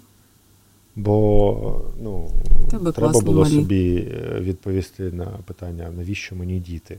Бо 0.97 1.83
ну, 2.03 2.31
Тебе 2.71 2.93
треба 2.93 3.13
класно, 3.13 3.21
було 3.21 3.43
Малі. 3.43 3.53
собі 3.55 3.97
е, 3.97 4.41
відповісти 4.41 5.03
на 5.03 5.25
питання, 5.27 5.91
навіщо 5.97 6.37
мені 6.37 6.59
діти. 6.61 6.99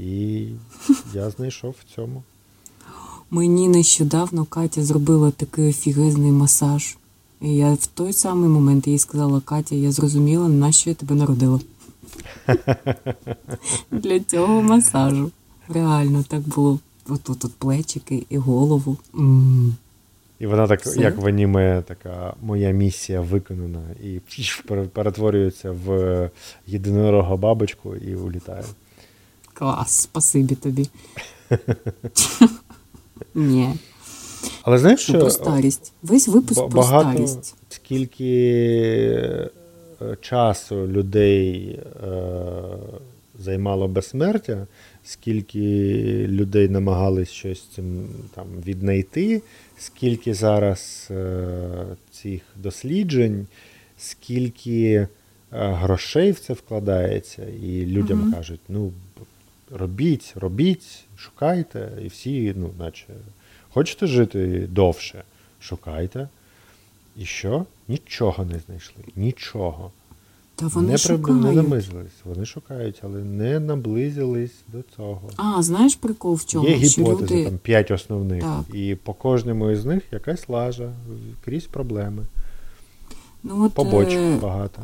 І 0.00 0.44
я 1.14 1.30
знайшов 1.30 1.74
в 1.80 1.94
цьому. 1.94 2.22
Мені 3.30 3.68
нещодавно 3.68 4.44
Катя 4.44 4.82
зробила 4.84 5.30
такий 5.30 5.68
офігезний 5.68 6.30
масаж. 6.32 6.96
І 7.40 7.54
я 7.56 7.72
в 7.72 7.86
той 7.86 8.12
самий 8.12 8.48
момент 8.48 8.88
їй 8.88 8.98
сказала, 8.98 9.40
Катя, 9.40 9.74
я 9.74 9.92
зрозуміла, 9.92 10.48
на 10.48 10.72
що 10.72 10.90
я 10.90 10.94
тебе 10.96 11.14
народила. 11.14 11.60
Для 13.90 14.20
цього 14.20 14.62
масажу. 14.62 15.30
Реально 15.68 16.24
так 16.28 16.40
було. 16.40 16.78
Отут 17.08 17.44
от 17.44 17.54
плечики 17.54 18.26
і 18.28 18.38
голову. 18.38 18.96
М. 19.14 19.76
І 20.38 20.46
вона 20.46 20.66
так, 20.66 20.80
Все. 20.80 21.00
як 21.00 21.16
в 21.16 21.26
аніме, 21.26 21.82
така 21.86 22.34
моя 22.42 22.70
місія 22.70 23.20
виконана, 23.20 23.82
і 24.04 24.20
перетворюється 24.92 25.70
в 25.70 26.30
єдинорога 26.66 27.36
бабочку 27.36 27.96
і 27.96 28.14
улітає. 28.14 28.64
Клас, 29.54 30.00
спасибі 30.00 30.54
тобі. 30.54 30.88
Ні. 33.34 33.74
Але 34.62 34.78
знаєш, 34.78 35.00
Що 35.00 35.18
про 35.18 35.30
старість? 35.30 35.92
Весь 36.02 36.28
випуск 36.28 36.60
ба- 36.60 36.68
про 36.68 36.82
старість. 36.82 37.54
скільки 37.68 38.30
е, 40.02 40.16
часу 40.20 40.86
людей 40.86 41.78
е, 42.04 42.12
займало 43.38 43.88
безсмертя, 43.88 44.66
скільки 45.04 45.58
людей 46.28 46.68
намагались 46.68 47.28
щось 47.30 47.62
цим 47.74 48.08
там 48.34 48.46
віднайти, 48.66 49.42
скільки 49.78 50.34
зараз 50.34 51.08
е, 51.10 51.68
цих 52.10 52.42
досліджень, 52.56 53.46
скільки 53.98 54.92
е, 54.92 55.08
грошей 55.52 56.32
в 56.32 56.38
це 56.40 56.52
вкладається, 56.52 57.42
і 57.62 57.86
людям 57.86 58.18
Мгм. 58.18 58.32
кажуть, 58.32 58.60
ну 58.68 58.92
робіть, 59.70 60.32
робіть, 60.36 61.04
шукайте, 61.16 61.88
і 62.04 62.08
всі, 62.08 62.52
ну, 62.56 62.70
наче, 62.78 63.06
хочете 63.74 64.06
жити 64.06 64.68
довше, 64.70 65.24
шукайте. 65.60 66.28
І 67.16 67.24
що? 67.24 67.64
Нічого 67.88 68.44
не 68.44 68.60
знайшли. 68.66 69.02
Нічого. 69.16 69.90
Та 70.54 70.66
вони 70.66 70.88
не, 70.92 70.98
шукають. 70.98 71.42
не 71.42 71.52
намислились. 71.52 72.12
Вони 72.24 72.46
шукають, 72.46 73.00
але 73.02 73.18
не 73.18 73.60
наблизились 73.60 74.54
до 74.68 74.78
цього. 74.96 75.30
А, 75.36 75.62
знаєш 75.62 75.94
прикол 75.94 76.34
в 76.34 76.44
чому? 76.44 76.68
Є 76.68 76.74
гіпотези, 76.74 77.34
люди... 77.34 77.44
там 77.44 77.58
п'ять 77.58 77.90
основних, 77.90 78.42
Так. 78.42 78.74
і 78.74 78.94
по 78.94 79.14
кожному 79.14 79.70
із 79.70 79.84
них 79.84 80.02
якась 80.12 80.48
лажа, 80.48 80.92
крізь 81.44 81.66
проблеми, 81.66 82.22
Ну, 83.42 83.64
от, 83.64 83.72
побочок 83.72 84.18
е, 84.18 84.36
багато. 84.42 84.82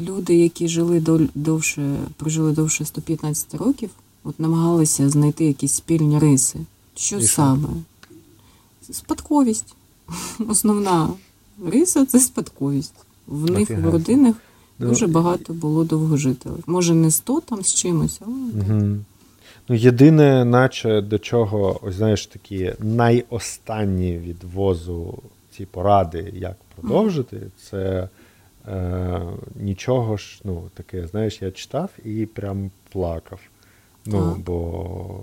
люди, 0.00 0.36
які 0.36 0.68
жили 0.68 1.00
довше, 1.34 1.96
прожили 2.16 2.52
довше 2.52 2.84
115 2.84 3.54
років, 3.54 3.90
от 4.24 4.40
намагалися 4.40 5.08
знайти 5.10 5.44
якісь 5.44 5.72
спільні 5.72 6.18
риси. 6.18 6.58
Що 6.94 7.18
І 7.18 7.26
що? 7.26 7.58
Спадковість. 8.94 9.74
Основна 10.48 11.08
риса 11.66 12.06
це 12.06 12.20
спадковість. 12.20 12.94
В 13.26 13.50
них 13.50 13.70
в 13.70 13.90
родинах 13.90 14.34
Ну, 14.78 14.88
дуже 14.88 15.06
багато 15.06 15.52
було 15.52 15.84
довгожителів. 15.84 16.64
Може, 16.66 16.94
не 16.94 17.10
100 17.10 17.40
там 17.40 17.62
з 17.62 17.74
чимось, 17.74 18.20
але 18.26 18.34
Угу. 18.34 18.96
Ну, 19.68 19.76
єдине, 19.76 20.44
наче 20.44 21.00
до 21.00 21.18
чого, 21.18 21.80
ось 21.82 21.94
знаєш, 21.94 22.26
такі 22.26 22.72
найостанні 22.80 24.18
від 24.18 24.44
возу 24.44 25.18
ці 25.50 25.66
поради, 25.66 26.32
як 26.36 26.56
продовжити, 26.74 27.40
це 27.70 28.08
е, 28.68 29.22
нічого 29.56 30.16
ж, 30.16 30.40
ну, 30.44 30.62
таке, 30.74 31.06
знаєш, 31.06 31.42
я 31.42 31.50
читав 31.50 31.90
і 32.04 32.26
прям 32.26 32.70
плакав. 32.92 33.40
Ну, 34.06 34.32
Так. 34.32 34.38
бо 34.38 35.20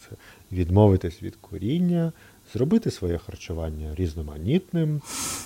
це 0.00 0.16
відмовитись 0.52 1.22
від 1.22 1.36
куріння, 1.36 2.12
зробити 2.52 2.90
своє 2.90 3.18
харчування 3.18 3.94
різноманітним, 3.94 5.00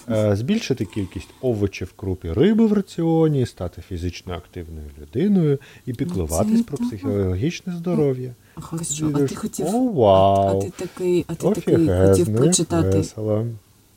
е, 0.09 0.37
збільшити 0.37 0.85
кількість 0.85 1.29
овочів, 1.41 1.93
круп 1.97 2.25
і 2.25 2.33
риби 2.33 2.67
в 2.67 2.73
раціоні, 2.73 3.47
стати 3.47 3.83
фізично 3.89 4.35
активною 4.35 4.87
людиною 5.01 5.59
і 5.87 5.93
піклуватись 5.93 6.63
про 6.63 6.79
психологічне 6.79 7.77
здоров'я. 7.77 8.35
а 8.55 8.61
хорошо, 8.61 9.11
а 9.15 9.19
ти 9.19 9.35
хотів, 9.35 9.67
«О, 9.67 9.93
вау, 9.93 10.05
а, 10.07 10.59
а 10.59 10.61
ти 10.61 10.73
такий, 10.77 11.25
а 11.29 11.35
ти 11.35 11.51
такий 11.51 11.89
хотів 11.89 12.37
прочитати. 12.37 12.99
весело. 12.99 13.47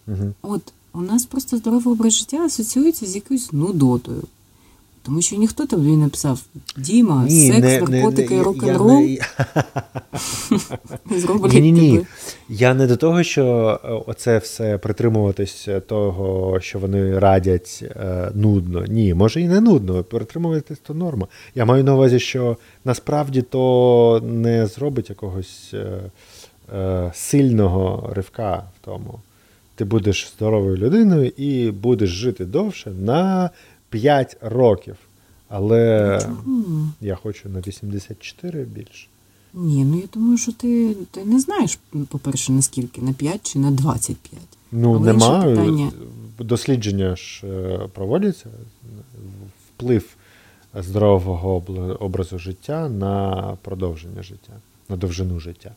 Угу. 0.07 0.33
От 0.41 0.73
у 0.93 1.01
нас 1.01 1.25
просто 1.25 1.57
здоровий 1.57 1.93
образ 1.93 2.13
життя 2.13 2.37
асоціюється 2.37 3.05
з 3.05 3.15
якоюсь 3.15 3.53
нудотою. 3.53 4.23
Тому 5.05 5.21
що 5.21 5.35
ніхто 5.35 5.65
тобі 5.65 5.89
не 5.89 5.97
написав 5.97 6.39
Діма, 6.77 7.29
секс, 7.29 7.89
наркотики, 7.89 8.41
рок-н-рол 8.41 9.17
зроблять 11.17 11.53
Ні, 11.53 11.61
ні, 11.61 11.71
ні. 11.71 11.91
тебе. 11.91 12.05
Я 12.49 12.73
не 12.73 12.87
до 12.87 12.97
того, 12.97 13.23
що 13.23 13.79
е, 13.83 13.87
оце 14.07 14.37
все 14.37 14.77
притримуватись 14.77 15.67
того, 15.87 16.59
що 16.59 16.79
вони 16.79 17.19
радять 17.19 17.83
е, 17.95 18.31
нудно. 18.35 18.85
Ні, 18.85 19.13
може 19.13 19.41
і 19.41 19.47
не 19.47 19.61
нудно, 19.61 20.03
притримуватись 20.03 20.79
то 20.79 20.93
норма. 20.93 21.27
Я 21.55 21.65
маю 21.65 21.83
на 21.83 21.93
увазі, 21.95 22.19
що 22.19 22.57
насправді 22.85 23.41
то 23.41 24.21
не 24.25 24.67
зробить 24.67 25.09
якогось 25.09 25.73
е, 25.73 25.99
е, 26.75 27.11
сильного 27.13 28.09
ривка 28.13 28.63
в 28.75 28.85
тому. 28.85 29.19
Ти 29.75 29.85
будеш 29.85 30.33
здоровою 30.37 30.77
людиною 30.77 31.31
і 31.37 31.71
будеш 31.71 32.09
жити 32.09 32.45
довше 32.45 32.91
на 32.91 33.49
5 33.93 34.37
років. 34.41 34.95
Але 35.49 36.17
М. 36.47 36.93
я 37.01 37.15
хочу 37.15 37.49
на 37.49 37.59
84 37.59 38.63
більше. 38.63 39.07
Ні, 39.53 39.85
ну 39.85 39.97
я 39.99 40.03
думаю, 40.13 40.37
що 40.37 40.51
ти, 40.51 40.95
ти 41.11 41.25
не 41.25 41.39
знаєш, 41.39 41.79
по-перше, 42.09 42.51
наскільки, 42.51 43.01
на 43.01 43.13
5 43.13 43.39
чи 43.43 43.59
на 43.59 43.71
25. 43.71 44.41
Ну, 44.71 44.95
Але 44.95 45.13
нема. 45.13 45.43
питання- 45.43 45.91
Дослідження 46.39 47.15
ж 47.15 47.47
е, 47.47 47.79
проводяться. 47.93 48.45
Вплив 49.67 50.15
здорового 50.73 51.63
образу 51.99 52.39
життя 52.39 52.89
на 52.89 53.57
продовження 53.61 54.23
життя, 54.23 54.53
на 54.89 54.95
довжину 54.95 55.39
життя. 55.39 55.71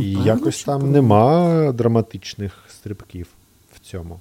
І 0.00 0.10
якось 0.12 0.64
там 0.64 0.80
було. 0.80 0.92
нема 0.92 1.72
драматичних 1.72 2.64
стрибків 2.68 3.26
в 3.74 3.78
цьому. 3.80 4.20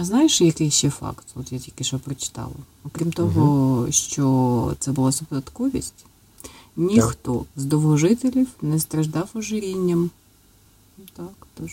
А 0.00 0.04
знаєш, 0.04 0.40
який 0.40 0.70
ще 0.70 0.90
факт? 0.90 1.26
От 1.34 1.52
я 1.52 1.58
тільки 1.58 1.84
що 1.84 1.98
прочитала. 1.98 2.54
Окрім 2.84 3.12
того, 3.12 3.86
що 3.90 4.74
це 4.78 4.92
була 4.92 5.12
спадковість, 5.12 6.04
ніхто 6.76 7.44
з 7.56 7.64
довгожителів 7.64 8.48
не 8.62 8.80
страждав 8.80 9.28
ожирінням. 9.34 10.10
Так, 11.16 11.46
тож 11.54 11.72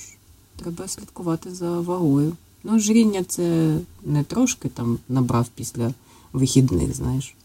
треба 0.56 0.88
слідкувати 0.88 1.56
за 1.56 1.80
вагою. 1.80 2.34
Ну, 2.64 2.76
ожиріння 2.76 3.24
це 3.24 3.78
не 4.04 4.24
трошки 4.24 4.70
там 4.70 5.00
набрав 5.10 5.48
після 5.56 5.92
вихідних, 6.34 6.96
знаєш. 6.96 7.36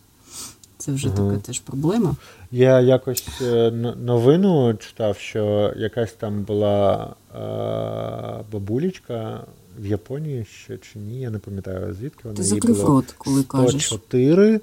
Це 0.79 0.93
вже 0.93 1.09
Ага. 1.09 1.17
така 1.17 1.39
теж 1.39 1.59
проблема. 1.61 2.17
Я 2.51 2.81
якось 2.81 3.29
е, 3.43 3.71
новину 3.97 4.75
читав, 4.75 5.17
що 5.17 5.75
якась 5.77 6.13
там 6.13 6.43
була 6.43 7.15
е, 7.35 8.45
бабулечка 8.53 9.45
в 9.81 9.87
Японії 9.87 10.45
ще 10.45 10.79
чи 10.79 10.99
ні, 10.99 11.21
я 11.21 11.31
не 11.31 11.39
пам'ятаю 11.39 11.95
звідки 11.95 12.21
вона 12.25 12.37
Ти 12.37 12.43
їй 12.43 12.49
закрив 12.49 12.77
було 12.77 12.89
рот, 12.89 13.15
коли 13.19 13.43
кажеш. 13.43 13.87
104, 13.87 14.61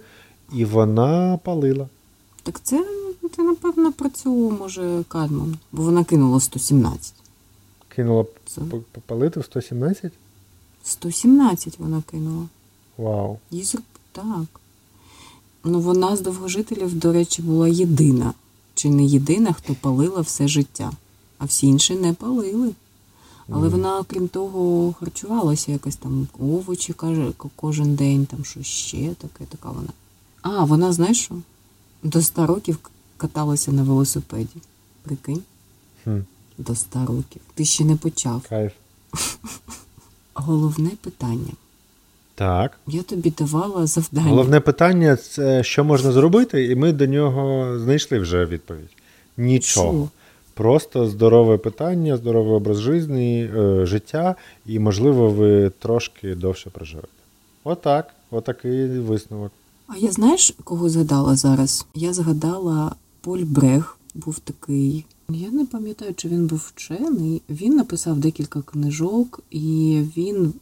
і 0.54 0.66
вона 0.66 1.40
палила. 1.44 1.88
Так 2.44 2.60
це 2.64 2.86
ти, 3.36 3.44
напевно, 3.44 3.94
про 3.94 4.10
цю, 4.10 4.32
може, 4.52 5.04
Кальман, 5.08 5.58
бо 5.72 5.84
вона 5.84 6.04
кинула 6.04 6.40
117. 6.40 7.14
Кинула 7.88 8.26
Це 8.46 8.62
попалити 8.92 9.40
в 9.40 9.46
117? 9.46 10.12
117 10.84 11.80
вона 11.80 12.04
кинула. 12.12 12.46
Вау. 12.98 13.40
Їй 13.52 13.64
зроб- 13.64 13.82
так. 14.12 14.60
Ну, 15.64 15.80
вона 15.80 16.16
з 16.16 16.22
довгожителів, 16.22 16.94
до 17.00 17.14
речі, 17.14 17.42
була 17.42 17.68
єдина. 17.68 18.34
Чи 18.74 18.90
не 18.90 19.04
єдина, 19.04 19.54
хто 19.54 19.76
палила 19.82 20.22
все 20.22 20.48
життя. 20.48 20.92
А 21.38 21.46
всі 21.46 21.68
інші 21.68 21.96
не 21.96 22.14
палили. 22.14 22.72
Але 23.50 23.68
вона, 23.68 24.04
крім 24.08 24.28
того, 24.28 24.94
харчувалася 25.00 25.72
якось 25.72 25.96
там 25.96 26.28
овочі 26.40 26.94
каже, 26.94 27.32
кожен 27.56 27.96
день, 27.96 28.26
там 28.26 28.46
що 28.46 28.64
ще 28.64 28.98
таке, 28.98 29.46
така 29.50 29.70
вона. 29.70 29.90
А, 30.42 30.64
вона, 30.64 30.94
знаєш 30.94 31.20
що? 31.24 31.36
До 32.04 32.22
100 32.22 32.46
років 32.46 32.78
каталася 33.18 33.72
на 33.72 33.84
велосипеді. 33.84 34.56
Прикинь, 35.04 35.44
Хм, 36.04 36.18
до 36.58 36.76
100 36.76 37.00
років. 37.06 37.42
Ти 37.56 37.66
ще 37.66 37.86
не 37.86 37.96
почав. 37.96 38.42
кайф. 38.50 38.72
Головне 40.34 40.90
питання. 41.02 41.52
Так. 42.36 42.80
Я 42.88 43.04
тобі 43.04 43.34
давала 43.38 43.88
завдання. 43.88 44.30
Головне 44.30 44.60
питання 44.60 45.16
це 45.16 45.64
що 45.64 45.84
можна 45.84 46.12
зробити, 46.12 46.66
і 46.66 46.76
ми 46.76 46.92
до 46.92 47.06
нього 47.06 47.80
знайшли 47.80 48.20
вже 48.20 48.46
відповідь. 48.46 48.90
Нічого. 49.38 50.10
Просто 50.58 51.08
здорове 51.08 51.58
питання, 51.58 52.18
здоровий 52.18 52.54
образ 52.54 52.78
житті, 52.80 53.50
е, 53.56 53.86
життя, 53.86 54.36
і, 54.66 54.80
можливо, 54.80 55.30
ви 55.30 55.70
трошки 55.80 56.36
довше 56.36 56.70
проживете. 56.70 57.08
Отак, 57.64 58.14
отакий 58.32 59.00
висновок. 59.00 59.52
А 59.88 59.98
я 59.98 60.12
знаєш, 60.12 60.56
кого 60.64 60.90
згадала 60.90 61.36
зараз? 61.36 61.86
Я 61.96 62.14
згадала 62.14 62.96
Поль 63.22 63.44
Брех, 63.44 63.98
був 64.16 64.40
такий. 64.40 65.06
Я 65.30 65.52
не 65.52 65.66
пам'ятаю, 65.66 66.14
чи 66.16 66.30
він 66.30 66.48
був 66.48 66.72
вчений. 66.76 67.42
Він 67.50 67.76
написав 67.76 68.18
декілька 68.18 68.62
книжок, 68.62 69.40
і 69.52 70.02
він, 70.18 70.54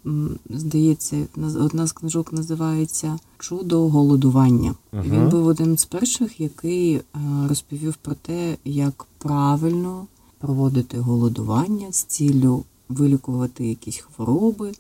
здається, 0.50 1.28
одна 1.38 1.88
з 1.88 1.92
книжок 1.92 2.34
називається 2.34 3.20
Чудо 3.38 3.90
голодування. 3.90 4.76
Ага. 4.92 5.04
Він 5.04 5.30
був 5.30 5.48
один 5.48 5.78
з 5.78 5.86
перших, 5.86 6.42
який 6.42 6.96
е, 6.96 7.04
розповів 7.50 7.96
про 7.96 8.16
те, 8.16 8.58
як 8.66 9.06
правильно 9.18 10.08
проводити 10.38 11.00
голодування 11.00 11.92
з 11.92 12.04
ціллю 12.04 12.64
вилікувати 12.90 13.68
якісь 13.68 13.98
хвороби. 13.98 14.72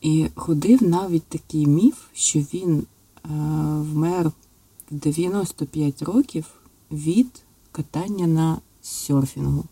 І 0.00 0.26
ходив 0.34 0.82
навіть 0.82 1.24
такий 1.24 1.66
міф, 1.66 1.96
що 2.12 2.38
він 2.38 2.78
е, 2.78 3.28
вмер 3.92 4.28
в 4.90 4.94
95 4.94 6.02
років 6.02 6.44
від 6.90 7.42
катання 7.72 8.26
на 8.26 8.58
серфінгу. 8.82 9.64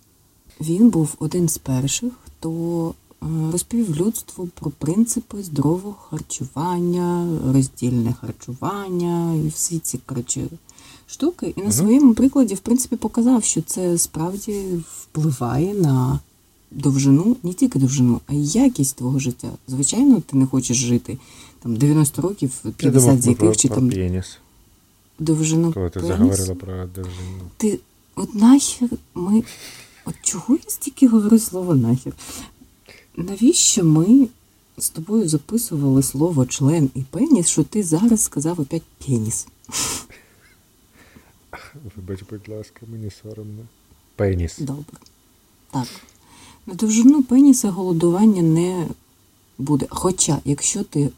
Він 0.61 0.91
був 0.91 1.15
один 1.19 1.49
з 1.49 1.59
перших, 1.59 2.13
хто 2.27 2.95
е, 3.23 3.27
розповів 3.53 3.97
людству 3.97 4.49
про 4.55 4.71
принципи 4.71 5.43
здорового 5.43 5.97
харчування, 6.11 7.39
роздільне 7.53 8.15
харчування 8.21 9.35
і 9.35 9.49
всі 9.49 9.79
ці 9.79 9.99
коротше, 10.07 10.49
штуки. 11.07 11.55
І 11.57 11.63
на 11.63 11.73
своєму 11.73 12.15
прикладі, 12.15 12.55
в 12.55 12.59
принципі, 12.61 12.97
показав, 12.97 13.45
що 13.45 13.63
це 13.63 13.99
справді 13.99 14.65
впливає 14.93 15.75
на 15.75 16.21
довжину, 16.71 17.37
не 17.43 17.53
тільки 17.53 17.79
довжину, 17.79 18.21
а 18.27 18.35
й 18.35 18.47
якість 18.47 18.97
твого 18.97 19.19
життя. 19.19 19.49
Звичайно, 19.69 20.23
ти 20.27 20.37
не 20.37 20.47
хочеш 20.47 20.77
жити 20.77 21.19
там 21.63 21.77
90 21.77 22.23
років, 22.23 22.53
50 22.77 23.23
з 23.23 23.27
яких 23.27 23.57
чи 23.57 23.69
про 23.69 23.77
там 23.77 23.91
пеніс, 23.91 24.39
довжину 25.19 25.73
коли 25.73 25.91
ти 25.91 26.01
пенісу. 26.01 26.17
заговорила 26.17 26.55
про 26.55 26.87
довжину. 26.87 27.41
Ти 27.57 27.79
от 28.21 28.35
нахер 28.35 28.89
ми. 29.15 29.43
От 30.05 30.15
чого 30.23 30.55
я 30.55 30.71
стільки 30.71 31.09
говорю 31.09 31.39
слово 31.39 31.75
нахер? 31.75 32.13
Навіщо 33.17 33.85
ми 33.85 34.29
з 34.79 34.91
тобою 34.91 35.29
записували 35.29 36.03
слово 36.03 36.47
член 36.47 36.91
і 36.95 37.03
пеніс, 37.03 37.49
що 37.49 37.65
ти 37.65 37.83
зараз 37.83 38.21
сказав 38.21 38.61
опять 38.61 38.83
пеніс? 39.07 39.47
Вибач, 41.97 42.21
будь 42.31 42.49
ласка, 42.49 42.81
мені 42.93 43.11
соромно. 43.23 43.63
Пеніс. 44.17 44.59
Добре. 44.59 44.99
Так. 45.71 45.89
На 46.67 46.75
довжину 46.75 47.23
пеніса 47.23 47.71
голодування 47.71 48.43
не 48.43 48.89
буде. 49.59 49.87
Хоча, 49.91 50.39
якщо 50.45 50.85
ти 50.85 51.11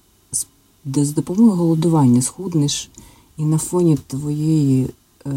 з, 0.87 1.11
допомогою 1.11 1.57
голодування 1.57 2.23
схуднеш 2.23 2.91
і 3.37 3.45
на 3.45 3.59
фоні 3.59 3.99
твоєї 4.07 4.87
е, 5.27 5.31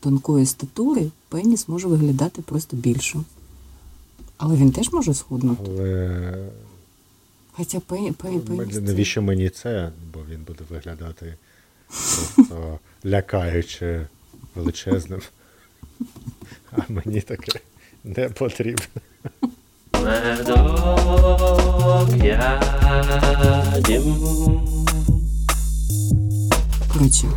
тонкої 0.00 0.46
статури, 0.46 1.10
пеніс 1.28 1.68
може 1.68 1.88
виглядати 1.88 2.42
просто 2.42 2.76
більшим. 2.76 3.24
Але 4.36 4.56
він 4.56 4.72
теж 4.72 4.92
може 4.92 5.14
схуднути. 5.14 5.62
Але 5.66 6.48
Хоча 7.52 7.80
пені, 7.80 8.12
пені, 8.12 8.38
пеніс. 8.38 8.74
це- 8.74 8.80
навіщо 8.80 9.22
мені 9.22 9.50
це? 9.50 9.92
Бо 10.14 10.20
він 10.30 10.40
буде 10.46 10.64
виглядати 10.70 11.34
просто 11.88 12.78
лякаюче 13.06 14.06
величезним. 14.54 15.20
А 16.72 16.76
мені 16.88 17.20
таке 17.20 17.60
не 18.04 18.28
потрібно. 18.28 18.84
Медок 19.92 22.08
ядім. 22.24 24.04
Коротше, 26.92 27.28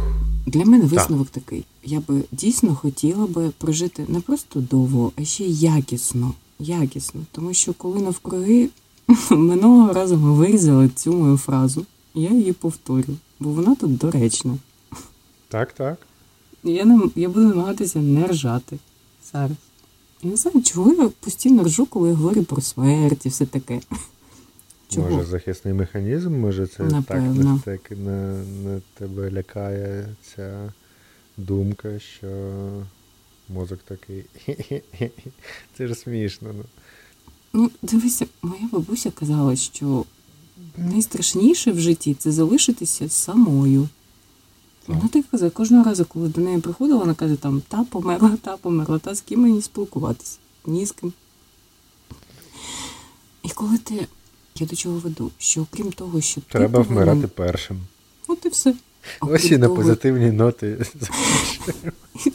для 0.45 0.65
мене 0.65 0.85
висновок 0.85 1.29
такий. 1.29 1.65
Я 1.83 1.99
би 2.07 2.23
дійсно 2.31 2.75
хотіла 2.75 3.27
би 3.27 3.49
прожити 3.57 4.05
не 4.07 4.19
просто 4.19 4.59
довго, 4.59 5.11
а 5.15 5.23
ще 5.23 5.43
якісно. 5.43 6.33
Якісно. 6.59 7.21
Тому 7.31 7.53
що 7.53 7.73
коли 7.73 8.01
навкруги 8.01 8.69
минулого 9.31 9.93
разу 9.93 10.17
ми 10.17 10.33
вирізали 10.33 10.89
цю 10.89 11.13
мою 11.13 11.37
фразу, 11.37 11.85
я 12.13 12.29
її 12.29 12.53
повторю, 12.53 13.17
бо 13.39 13.49
вона 13.49 13.75
тут 13.75 13.97
доречна. 13.97 14.57
Так, 15.47 15.73
так. 15.73 15.97
Я, 16.63 16.85
не, 16.85 17.09
я 17.15 17.29
буду 17.29 17.47
намагатися 17.47 17.99
не 17.99 18.27
ржати 18.27 18.77
зараз. 19.33 19.57
Я 20.23 20.29
не 20.29 20.35
знаю, 20.35 20.61
чого 20.61 20.93
я 20.93 21.09
постійно 21.19 21.63
ржу, 21.63 21.85
коли 21.85 22.09
я 22.09 22.15
говорю 22.15 22.43
про 22.43 22.61
смерть 22.61 23.25
і 23.25 23.29
все 23.29 23.45
таке. 23.45 23.81
Чого? 24.89 25.09
Може, 25.09 25.29
захисний 25.29 25.73
механізм, 25.73 26.39
може, 26.39 26.67
це 26.67 26.83
Напевно. 26.83 27.59
так, 27.65 27.81
так 27.81 27.97
на, 27.97 28.43
на 28.63 28.81
тебе 28.93 29.31
лякає 29.31 30.15
ця 30.35 30.73
думка, 31.45 31.99
що 31.99 32.27
мозок 33.49 33.79
такий. 33.85 34.25
Це 35.77 35.87
ж 35.87 35.95
смішно. 35.95 36.49
Ну. 36.57 36.63
Ну, 37.53 37.71
дивися, 37.81 38.25
моя 38.41 38.69
бабуся 38.71 39.11
казала, 39.11 39.55
що 39.55 40.05
найстрашніше 40.77 41.71
в 41.71 41.79
житті 41.79 42.13
це 42.13 42.31
залишитися 42.31 43.09
самою. 43.09 43.89
Вона 44.87 45.07
так 45.07 45.25
казала, 45.31 45.51
кожного 45.51 45.83
разу, 45.83 46.05
коли 46.05 46.29
до 46.29 46.41
неї 46.41 46.59
приходила, 46.59 46.99
вона 46.99 47.13
каже, 47.13 47.35
там 47.35 47.61
та 47.67 47.83
померла, 47.83 48.37
та 48.41 48.57
померла, 48.57 48.99
та 48.99 49.15
з 49.15 49.21
ким 49.21 49.39
мені 49.41 49.61
спілкуватися? 49.61 50.37
Ні 50.65 50.85
з 50.85 50.91
ким. 50.91 51.13
І 53.43 53.49
коли 53.49 53.77
ти. 53.77 54.07
Я 54.55 54.67
до 54.67 54.75
чого 54.75 54.97
веду? 54.99 55.31
Що 55.37 55.61
окрім 55.61 55.91
того, 55.91 56.21
що 56.21 56.41
Треба 56.41 56.83
ти 56.83 56.89
повинен- 56.89 57.03
вмирати 57.03 57.27
першим. 57.27 57.79
От 58.27 58.45
і 58.45 58.49
все. 58.49 58.73
Ось 59.21 59.45
і 59.51 59.57
на 59.57 59.67
того, 59.67 59.75
позитивній 59.77 60.31
ноти. 60.31 60.85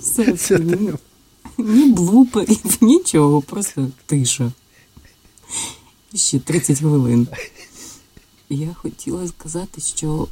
Все. 0.01 0.59
Ні, 0.59 0.93
ні 1.59 1.93
блуперів, 1.93 2.59
нічого, 2.81 3.43
просто 3.43 3.89
тиша. 4.07 4.53
Ще 6.15 6.39
30 6.39 6.79
хвилин. 6.79 7.29
Я 8.51 8.75
хотіла 8.75 9.29
сказати, 9.29 9.81
що 9.81 10.29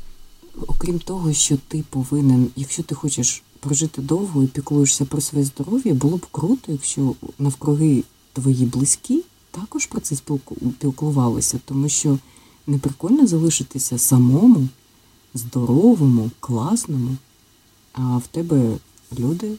окрім 0.66 0.98
того, 0.98 1.32
що 1.32 1.56
ти 1.68 1.84
повинен, 1.90 2.48
якщо 2.56 2.82
ти 2.82 2.94
хочеш 2.94 3.42
прожити 3.60 4.02
довго 4.02 4.42
і 4.42 4.46
піклуєшся 4.46 5.04
про 5.04 5.20
своє 5.20 5.44
здоров'я, 5.44 5.94
було 5.94 6.16
б 6.16 6.26
круто, 6.30 6.72
якщо 6.72 7.14
навкруги 7.38 8.02
твої 8.32 8.64
близькі 8.66 9.22
також 9.50 9.86
про 9.86 10.00
це 10.00 10.14
спілку- 10.14 10.56
спілкувалися, 10.78 11.60
тому 11.64 11.88
що 11.88 12.18
не 12.66 12.78
прикольно 12.78 13.26
залишитися 13.26 13.98
самому, 13.98 14.68
здоровому, 15.34 16.30
класному, 16.40 17.16
а 17.92 18.16
в 18.18 18.26
тебе 18.26 18.76
люди 19.18 19.50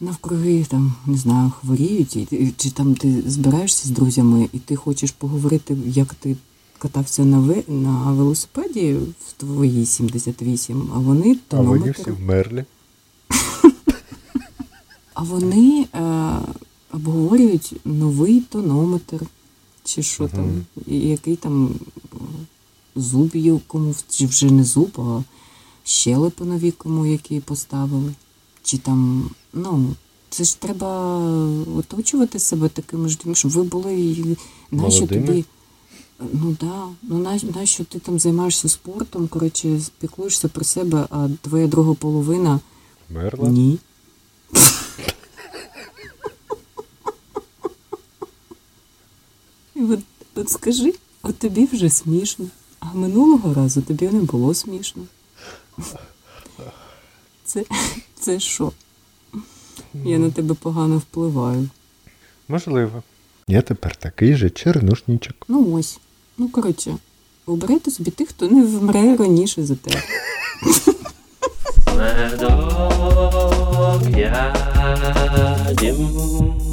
навкруги 0.00 0.64
там, 0.68 0.94
не 1.06 1.16
знаю, 1.16 1.52
хворіють, 1.60 2.16
і, 2.16 2.52
чи 2.56 2.70
там 2.70 2.94
ти 2.94 3.22
збираєшся 3.26 3.88
з 3.88 3.90
друзями, 3.90 4.48
і 4.52 4.58
ти 4.58 4.76
хочеш 4.76 5.10
поговорити, 5.10 5.76
як 5.86 6.14
ти 6.14 6.36
катався 6.78 7.24
на, 7.24 7.38
ве- 7.38 7.70
на 7.70 8.12
велосипеді 8.12 8.94
в 8.94 9.32
твої 9.36 9.86
78, 9.86 10.90
а 10.94 10.98
вони 10.98 11.38
А 11.50 11.60
вони 11.60 11.90
всі 11.90 12.10
вмерли. 12.10 12.64
А 15.14 15.22
вони 15.22 15.86
е, 15.94 16.32
обговорюють 16.92 17.74
новий 17.84 18.40
тонометр, 18.40 19.20
чи 19.84 20.02
що 20.02 20.28
там, 20.28 20.64
який 20.86 21.36
там 21.36 21.70
зуб 22.96 23.36
є 23.36 23.60
кому, 23.66 23.94
чи 24.08 24.26
вже 24.26 24.50
не 24.50 24.64
зуб, 24.64 25.00
а 25.00 25.22
щелепи 25.84 26.44
нові 26.44 26.70
кому 26.70 27.06
які 27.06 27.40
поставили. 27.40 28.14
Чи 28.62 28.78
там, 28.78 29.30
ну, 29.52 29.94
це 30.30 30.44
ж 30.44 30.60
треба 30.60 31.18
оточувати 31.76 32.38
себе 32.38 32.68
такими 32.68 33.08
ж 33.08 33.18
людьми, 33.20 33.34
щоб 33.34 33.50
ви 33.50 33.62
були 33.62 34.00
і 34.00 34.36
нащо 34.70 35.06
тобі. 35.06 35.44
Ну 36.32 36.56
да, 36.60 36.88
ну 37.02 37.18
на, 37.18 37.40
нащо 37.54 37.84
ти 37.84 37.98
там 37.98 38.18
займаєшся 38.18 38.68
спортом, 38.68 39.28
коротше, 39.28 39.80
спіклуєшся 39.80 40.48
про 40.48 40.64
себе, 40.64 41.06
а 41.10 41.28
твоя 41.42 41.66
друга 41.66 41.94
половина 41.94 42.60
Вмерла. 43.10 43.48
ні. 43.48 43.78
І 49.74 49.82
от, 49.82 50.00
от 50.34 50.50
скажи, 50.50 50.94
от 51.22 51.38
тобі 51.38 51.68
вже 51.72 51.90
смішно, 51.90 52.46
а 52.92 52.96
минулого 52.96 53.54
разу 53.54 53.82
тобі 53.82 54.08
не 54.08 54.20
було 54.20 54.54
смішно. 54.54 55.02
Це, 57.44 57.64
це 58.20 58.40
що? 58.40 58.72
Я 59.94 60.18
на 60.18 60.30
тебе 60.30 60.54
погано 60.54 60.98
впливаю. 60.98 61.68
Можливо. 62.48 63.02
Я 63.48 63.62
тепер 63.62 63.96
такий 63.96 64.36
же 64.36 64.50
чернушнічок. 64.50 65.36
Ну 65.48 65.74
ось. 65.74 65.98
Ну, 66.38 66.48
коротше, 66.48 66.96
обирайте 67.46 67.90
собі 67.90 68.10
тих, 68.10 68.28
хто 68.28 68.48
не 68.48 68.62
вмре 68.62 69.16
раніше 69.16 69.66
за 69.66 69.74
тебе. 69.74 70.02
медок 71.96 73.26
ядім. 75.78 76.65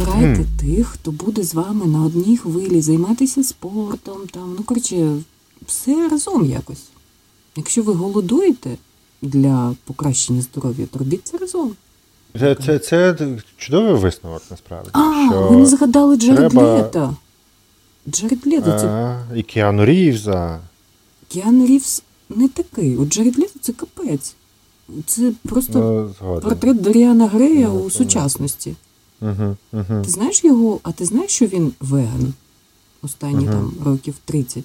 Обирайте 0.00 0.44
тих, 0.60 0.86
хто 0.86 1.10
буде 1.10 1.42
з 1.42 1.54
вами 1.54 1.86
на 1.86 2.04
одній 2.04 2.36
хвилі, 2.36 2.80
займатися 2.80 3.44
спортом, 3.44 4.16
там, 4.32 4.54
ну 4.58 4.64
коротше, 4.64 5.16
все 5.66 6.08
разом 6.08 6.44
якось. 6.44 6.84
Якщо 7.56 7.82
ви 7.82 7.92
голодуєте 7.92 8.70
для 9.22 9.74
покращення 9.84 10.42
здоров'я, 10.42 10.86
то 10.86 10.98
робіть 10.98 11.20
це 11.26 11.38
разом. 11.38 11.72
Це, 12.38 12.54
це, 12.54 12.78
це 12.78 13.16
чудовий 13.56 13.94
висновок, 13.94 14.42
насправді. 14.50 14.90
А, 14.92 15.26
що... 15.30 15.48
ви 15.50 15.56
не 15.56 15.66
згадали 15.66 16.16
Джаред 16.16 16.50
треба- 16.50 16.74
Лето. 16.74 17.16
Джаред 18.08 18.46
Лето 18.46 18.78
це 18.80 18.86
А, 18.86 19.26
і 19.34 19.42
Кіану 19.42 19.84
Рівза. 19.84 20.60
Кіану 21.28 21.66
Рівз 21.66 22.02
не 22.28 22.48
такий. 22.48 22.96
От 22.96 23.08
Джаред 23.08 23.38
Лето 23.38 23.58
це 23.60 23.72
капець. 23.72 24.34
Це 25.06 25.32
просто 25.48 26.12
Ну, 26.22 26.40
портрет 26.40 26.82
Доріана 26.82 27.26
Грея 27.26 27.68
Ну, 27.68 27.80
у 27.80 27.90
сучасності. 27.90 28.74
Угу, 29.20 29.56
угу. 29.72 30.02
Ти 30.04 30.10
знаєш 30.10 30.44
його, 30.44 30.80
а 30.82 30.92
ти 30.92 31.04
знаєш, 31.04 31.30
що 31.30 31.46
він 31.46 31.72
веган 31.80 32.34
останні 33.02 33.44
Ага. 33.48 33.52
там 33.56 33.72
років 33.84 34.14
30? 34.24 34.64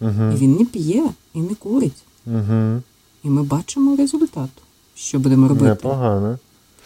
Угу, 0.00 0.10
І 0.32 0.36
він 0.36 0.52
не 0.56 0.64
п'є 0.64 1.10
і 1.34 1.40
не 1.40 1.54
курить. 1.54 2.02
угу. 2.26 2.82
І 3.24 3.28
ми 3.30 3.42
бачимо 3.42 3.96
результат. 3.96 4.50
Що 4.94 5.18
будемо 5.18 5.48
робити? 5.48 5.66
Непогано. 5.66 6.38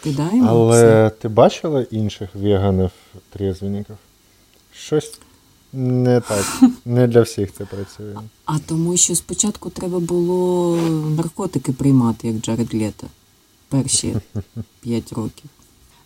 Кидаємо 0.03 0.69
все. 0.69 0.83
Але 0.85 1.09
ти 1.09 1.27
бачила 1.27 1.81
інших 1.81 2.29
веганів 2.35 2.89
трезвенників? 3.29 3.95
Щось 4.73 5.19
не 5.73 6.21
так. 6.21 6.45
Не 6.85 7.07
для 7.07 7.21
всіх 7.21 7.53
це 7.53 7.65
працює. 7.65 8.15
А 8.45 8.59
тому, 8.59 8.97
що 8.97 9.15
спочатку 9.15 9.69
треба 9.69 9.99
було 9.99 10.77
наркотики 11.17 11.71
приймати, 11.71 12.27
як 12.27 12.37
Джаред 12.37 12.73
Лето. 12.75 13.07
Перші 13.69 14.15
5 14.81 15.13
років. 15.13 15.49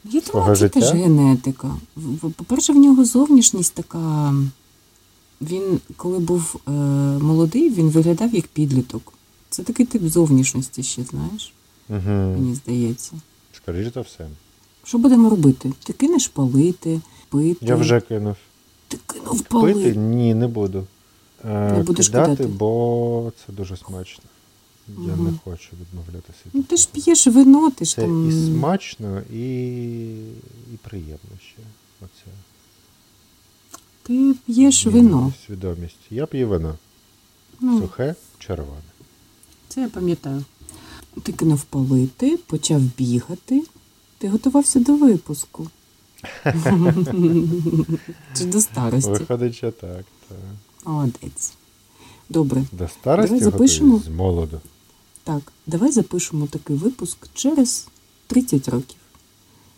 Думаю, 0.03 0.55
це 0.55 0.69
теж 0.69 0.91
генетика. 0.93 1.75
По-перше, 2.35 2.73
в 2.73 2.75
нього 2.75 3.05
зовнішність 3.05 3.73
така. 3.73 4.33
Він, 5.41 5.79
коли 5.97 6.19
був 6.19 6.55
е, 6.67 6.71
молодий, 7.21 7.69
він 7.69 7.89
виглядав 7.89 8.35
як 8.35 8.47
підліток. 8.47 9.13
Це 9.49 9.63
такий 9.63 9.85
тип 9.85 10.03
зовнішності 10.03 10.83
ще, 10.83 11.03
знаєш, 11.03 11.53
Угу. 11.89 11.99
мені 12.09 12.55
здається. 12.55 13.11
Скоріше 13.53 13.91
за 13.95 14.01
все. 14.01 14.27
Що 14.83 14.97
будемо 14.97 15.29
робити? 15.29 15.71
Ти 15.83 15.93
кинеш 15.93 16.27
палити, 16.27 17.01
пити. 17.29 17.65
Я 17.65 17.75
вже 17.75 18.01
кинув. 18.01 18.35
Ти 18.87 18.97
кинув 19.05 19.41
палити. 19.41 19.83
Пити? 19.83 19.97
Ні, 19.99 20.33
не 20.33 20.47
буду. 20.47 20.83
Не 21.43 21.83
будеш 21.87 22.09
кидати? 22.09 22.47
бо 22.47 23.31
це 23.47 23.53
дуже 23.53 23.77
смачно. 23.77 24.23
Я 24.97 25.13
Мгм. 25.15 25.25
не 25.25 25.31
хочу 25.43 25.69
відмовлятися. 25.81 26.39
від 26.45 26.51
Ну 26.55 26.63
ти 26.63 26.77
ж 26.77 26.87
такого. 26.87 27.03
п'єш 27.03 27.27
вино, 27.27 27.71
ти 27.71 27.85
ж 27.85 27.95
Це 27.95 28.01
там. 28.01 28.29
і 28.29 28.31
смачно, 28.45 29.21
і, 29.33 29.43
і 30.73 30.77
приємно 30.81 31.35
ще. 31.41 31.57
Оце. 32.01 32.31
Ти 34.03 34.35
п'єш 34.45 34.85
вино. 34.85 35.33
Свідомість. 35.47 35.97
Я 36.09 36.25
п'ю 36.25 36.47
вино. 36.47 36.75
Ну, 37.59 37.79
Сухе, 37.81 38.15
червоне. 38.39 38.81
це 39.67 39.81
я 39.81 39.89
пам'ятаю. 39.89 40.43
Ти 41.23 41.31
кинув 41.31 41.63
палити, 41.63 42.37
почав 42.37 42.81
бігати. 42.97 43.63
Ти 44.17 44.29
готувався 44.29 44.79
до 44.79 44.95
випуску. 44.95 45.67
Чи 48.37 48.45
до 48.45 48.61
старості. 48.61 49.09
Виходить, 49.11 49.55
що 49.55 49.71
так. 49.71 50.05
так. 50.29 50.37
Молодець. 50.85 51.53
Добре. 52.29 52.63
До 52.71 52.87
старості 52.87 53.29
Давай 53.39 53.43
запишемо. 53.51 53.91
готуюсь 53.91 54.05
з 54.05 54.17
молоду. 54.17 54.59
Так, 55.29 55.53
давай 55.67 55.91
запишемо 55.91 56.47
такий 56.47 56.75
випуск 56.75 57.17
через 57.33 57.87
30 58.27 58.69
років. 58.69 58.97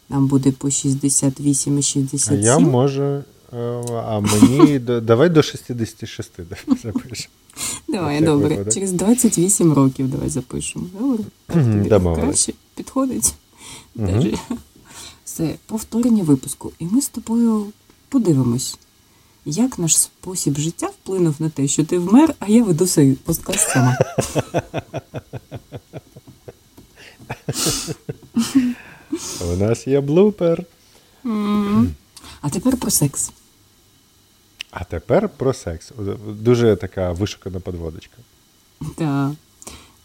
Нам 0.09 0.27
буде 0.27 0.51
по 0.51 0.69
68 0.69 1.79
і 1.79 2.17
А 2.29 2.33
я 2.33 2.59
можу. 2.59 3.03
е, 3.03 3.23
А 3.93 4.19
мені 4.19 4.79
давай 5.01 5.29
до 5.29 5.41
66 5.43 6.31
давай 6.37 6.79
запишемо. 6.83 7.33
Давай, 7.87 8.21
добре. 8.21 8.65
Через 8.73 8.91
28 8.91 9.73
років 9.73 10.07
давай 10.07 10.29
запишемо. 10.29 10.85
Добре? 10.99 12.21
Краще 12.21 12.53
підходить. 12.75 13.33
Все, 15.25 15.55
повторення 15.65 16.23
випуску. 16.23 16.71
І 16.79 16.85
ми 16.85 17.01
з 17.01 17.09
тобою 17.09 17.65
подивимось, 18.09 18.77
як 19.45 19.79
наш 19.79 19.97
спосіб 19.97 20.57
життя 20.57 20.87
вплинув 20.87 21.35
на 21.39 21.49
те, 21.49 21.67
що 21.67 21.85
ти 21.85 21.99
вмер, 21.99 22.35
а 22.39 22.47
я 22.47 22.63
веду 22.63 22.87
свій 22.87 23.13
подкаст 23.13 23.69
сама. 23.69 23.97
У 29.41 29.55
нас 29.55 29.87
є 29.87 30.01
блупер. 30.01 30.65
А 32.41 32.49
тепер 32.51 32.77
про 32.77 32.91
секс. 32.91 33.31
А 34.71 34.83
тепер 34.83 35.29
про 35.29 35.53
секс. 35.53 35.91
Дуже 36.27 36.75
така 36.75 37.11
вишукана 37.11 37.59
подводочка. 37.59 38.17
Так. 38.95 39.31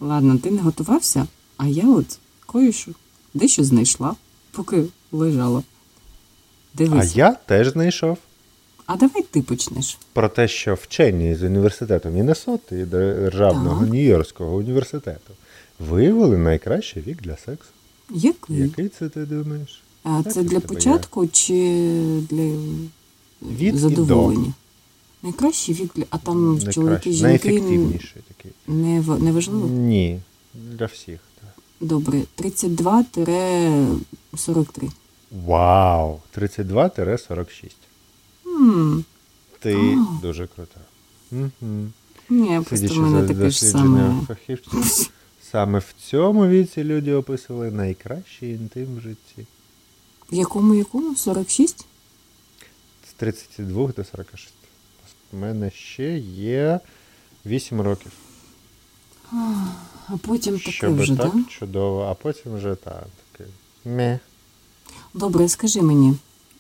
Ладно, 0.01 0.39
ти 0.39 0.51
не 0.51 0.62
готувався, 0.62 1.26
а 1.57 1.66
я 1.66 1.89
от 1.89 2.18
кое-що 2.47 2.93
дещо 3.34 3.64
знайшла, 3.64 4.16
поки 4.53 4.84
лежала. 5.12 5.62
А 6.78 7.05
я 7.05 7.32
теж 7.32 7.68
знайшов 7.68 8.18
А 8.87 8.97
давай 8.97 9.22
ти 9.22 9.43
почнеш. 9.43 9.99
про 10.12 10.28
те, 10.28 10.49
що 10.49 10.74
вчені 10.74 11.34
з 11.34 11.43
університету 11.43 12.09
Міннесоти 12.09 12.80
і 12.80 12.84
Державного 12.84 13.80
Так. 13.84 13.95
Нью-Йоркського 13.95 14.55
університету 14.57 15.32
виявили 15.78 16.39
найкращий 16.39 17.03
вік 17.03 17.22
для 17.22 17.37
сексу. 17.37 17.70
Який? 18.11 18.57
Який 18.57 18.89
це 18.89 19.09
ти 19.09 19.26
думаєш? 19.26 19.82
А 20.03 20.22
Так, 20.22 20.32
це 20.32 20.43
для 20.43 20.61
початку 20.61 21.26
чи 21.26 21.55
для 22.30 22.57
Від 23.43 23.76
задоволення? 23.76 24.53
Найкращий 25.22 25.74
вік 25.74 25.91
для. 25.97 26.05
А 26.11 26.18
там 26.18 26.45
Найкращий, 26.47 26.72
чоловіки 26.74 27.12
жінки 27.12 27.22
найефективніший 27.26 28.22
такий. 28.28 28.53
не, 28.66 29.01
в- 29.01 29.22
не 29.22 29.32
важливо? 29.32 29.66
Ні, 29.68 30.20
для 30.55 30.87
всіх. 30.87 31.20
Так. 31.41 31.51
Добре, 31.80 32.22
32-43. 32.37 34.91
Вау! 35.47 36.20
32-46. 36.39 37.70
Ти 39.59 39.75
А. 39.77 40.21
дуже 40.23 40.47
крута. 40.47 40.81
Угу. 41.33 41.87
Ні, 42.31 42.61
просто 42.64 42.95
в 42.95 42.99
мене 42.99 43.29
таке 43.29 43.51
ж 43.51 43.61
саме. 43.64 44.21
фахівців, 44.29 45.11
саме 45.53 45.79
в 45.79 45.95
цьому 46.11 46.47
віці 46.47 46.85
люди 46.85 47.14
описували 47.14 47.71
найкращий 47.71 48.51
інтим 48.55 48.97
в 48.97 49.01
житті. 49.01 49.47
В 50.33 50.35
якому 50.35 50.75
якому? 50.75 51.17
46? 51.17 51.87
З 53.11 53.12
32 53.12 53.93
до 53.97 54.05
46. 54.05 54.55
У 55.33 55.37
мене 55.37 55.71
ще 55.71 56.19
є 56.19 56.81
8 57.47 57.81
років. 57.81 58.12
А 60.09 60.17
потім 60.23 60.59
таке 60.59 60.71
Щоб 60.71 60.97
вже, 60.97 61.17
так 61.17 61.33
так? 61.33 61.49
чудово, 61.49 62.03
а 62.03 62.14
потім 62.14 62.55
вже 62.55 62.75
так, 62.75 63.07
таке. 63.33 63.51
Ме. 63.85 64.21
Добре, 65.14 65.49
скажи 65.49 65.83
мені, 65.83 66.14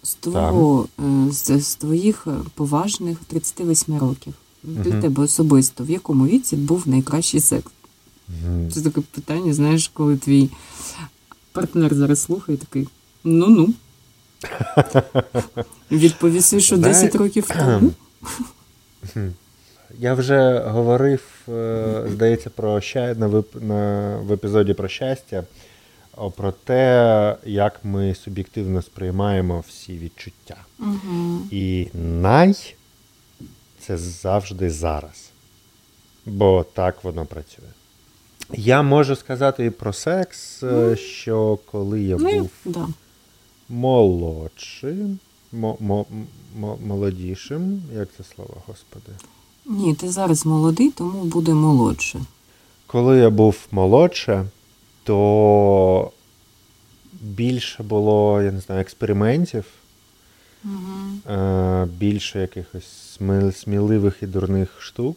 з 0.06 0.14
твого, 0.14 0.88
е, 0.98 1.32
з, 1.32 1.60
з 1.60 1.74
твоїх 1.74 2.26
е, 2.26 2.30
поважних 2.54 3.18
38 3.26 3.98
років. 3.98 4.34
Для 4.62 4.90
Мгм. 4.90 5.02
тебе 5.02 5.22
особисто, 5.22 5.84
в 5.84 5.90
якому 5.90 6.26
віці 6.26 6.56
був 6.56 6.88
найкращий 6.88 7.40
секс? 7.40 7.70
Мгм. 8.28 8.70
Це 8.70 8.80
таке 8.80 9.00
питання, 9.00 9.54
знаєш, 9.54 9.88
коли 9.88 10.16
твій 10.16 10.50
партнер 11.52 11.94
зараз 11.94 12.22
слухає, 12.22 12.58
такий 12.58 12.88
ну-ну. 13.24 13.74
Відповіси, 15.90 16.60
що 16.60 16.76
10 16.76 17.14
років 17.14 17.48
тому. 17.58 17.92
Я 19.98 20.14
вже 20.14 20.58
говорив, 20.58 21.22
е, 21.48 22.04
здається, 22.12 22.50
про 22.50 22.80
ща... 22.80 23.14
на, 23.14 23.26
вип... 23.26 23.62
на... 23.62 24.16
в 24.16 24.32
епізоді 24.32 24.74
про 24.74 24.88
щастя, 24.88 25.44
про 26.36 26.52
те, 26.52 27.36
як 27.44 27.84
ми 27.84 28.14
суб'єктивно 28.14 28.82
сприймаємо 28.82 29.64
всі 29.68 29.98
відчуття. 29.98 30.56
Угу. 30.78 31.40
І 31.50 31.88
най 31.94 32.54
це 33.80 33.98
завжди 33.98 34.70
зараз. 34.70 35.30
Бо 36.26 36.64
так 36.74 37.04
воно 37.04 37.24
працює. 37.26 37.66
Я 38.54 38.82
можу 38.82 39.16
сказати 39.16 39.64
і 39.64 39.70
про 39.70 39.92
секс, 39.92 40.62
е, 40.62 40.96
що 40.96 41.58
коли 41.72 42.02
я 42.02 42.16
Ну, 42.16 42.38
був 42.38 42.50
да. 42.64 42.88
молодшим, 43.68 45.18
мо- 45.52 45.76
мо- 45.80 46.06
мо- 46.58 46.78
молодішим, 46.86 47.82
як 47.94 48.08
це 48.16 48.24
слово, 48.34 48.54
господи? 48.66 49.12
Ні, 49.66 49.94
ти 49.94 50.08
зараз 50.08 50.46
молодий, 50.46 50.90
тому 50.90 51.24
буде 51.24 51.54
молодше. 51.54 52.20
Коли 52.86 53.18
я 53.18 53.30
був 53.30 53.56
молодше, 53.70 54.46
то 55.06 56.10
більше 57.12 57.82
було, 57.82 58.42
я 58.42 58.52
не 58.52 58.60
знаю, 58.60 58.80
експериментів, 58.80 59.64
Угу. 60.64 61.86
більше 61.86 62.40
якихось 62.40 63.18
сміливих 63.52 64.22
і 64.22 64.26
дурних 64.26 64.82
штук. 64.82 65.16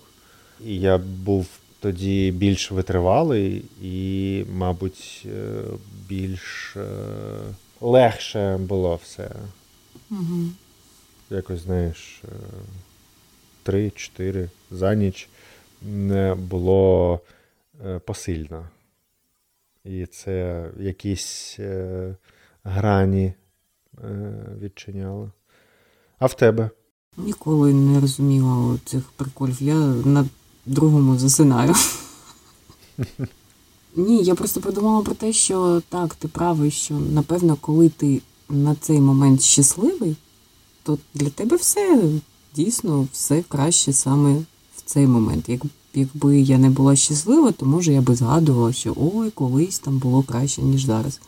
І 0.66 0.80
я 0.80 0.98
був 0.98 1.48
тоді 1.80 2.32
більш 2.32 2.72
витривалий 2.72 3.66
і, 3.82 4.46
мабуть, 4.54 5.26
е, 5.26 5.62
більш 6.10 6.76
е, 6.76 6.88
легше 7.82 8.58
було 8.58 9.00
все. 9.04 9.32
Угу. 10.12 10.40
Якось, 11.30 11.60
знаєш, 11.60 12.22
три-чотири 13.64 14.50
за 14.72 14.96
ніч 14.96 15.30
не 15.82 16.36
було 16.36 17.20
посильно. 18.06 18.66
І 19.90 20.06
це 20.06 20.66
якісь 20.80 21.56
е, 21.60 22.16
грані 22.64 23.34
е, 24.04 24.34
відчиняло. 24.62 25.32
А 26.20 26.26
в 26.26 26.34
тебе? 26.34 26.70
Ніколи 27.18 27.74
не 27.74 28.00
розуміла 28.00 28.80
цих 28.86 29.02
приколів. 29.12 29.62
Я 29.62 29.76
на 30.06 30.26
другому 30.66 31.18
засинаю. 31.18 31.76
Ні, 33.96 34.24
я 34.24 34.36
просто 34.36 34.62
подумала 34.62 35.02
про 35.02 35.16
те, 35.16 35.34
що 35.34 35.82
так, 35.90 36.16
ти 36.16 36.28
правий, 36.28 36.72
що 36.72 36.94
напевно, 36.94 37.58
коли 37.62 37.90
ти 37.90 38.22
на 38.50 38.76
цей 38.76 39.00
момент 39.00 39.42
щасливий, 39.42 40.18
то 40.84 40.98
для 41.14 41.30
тебе 41.30 41.56
все 41.56 42.04
дійсно 42.56 43.08
все 43.12 43.44
краще 43.44 43.94
саме 43.94 44.36
в 44.76 44.82
цей 44.86 45.08
момент. 45.08 45.50
Як, 45.50 45.62
якби 45.94 46.40
я 46.42 46.58
не 46.58 46.70
була 46.70 46.96
щаслива, 46.96 47.52
то 47.52 47.66
може 47.66 47.94
я 47.94 48.02
би 48.02 48.16
згадувала, 48.16 48.74
що 48.74 48.94
ой, 49.16 49.30
колись 49.32 49.80
там 49.80 49.98
було 49.98 50.24
краще, 50.24 50.62
ніж 50.62 50.86
зараз. 50.86 51.20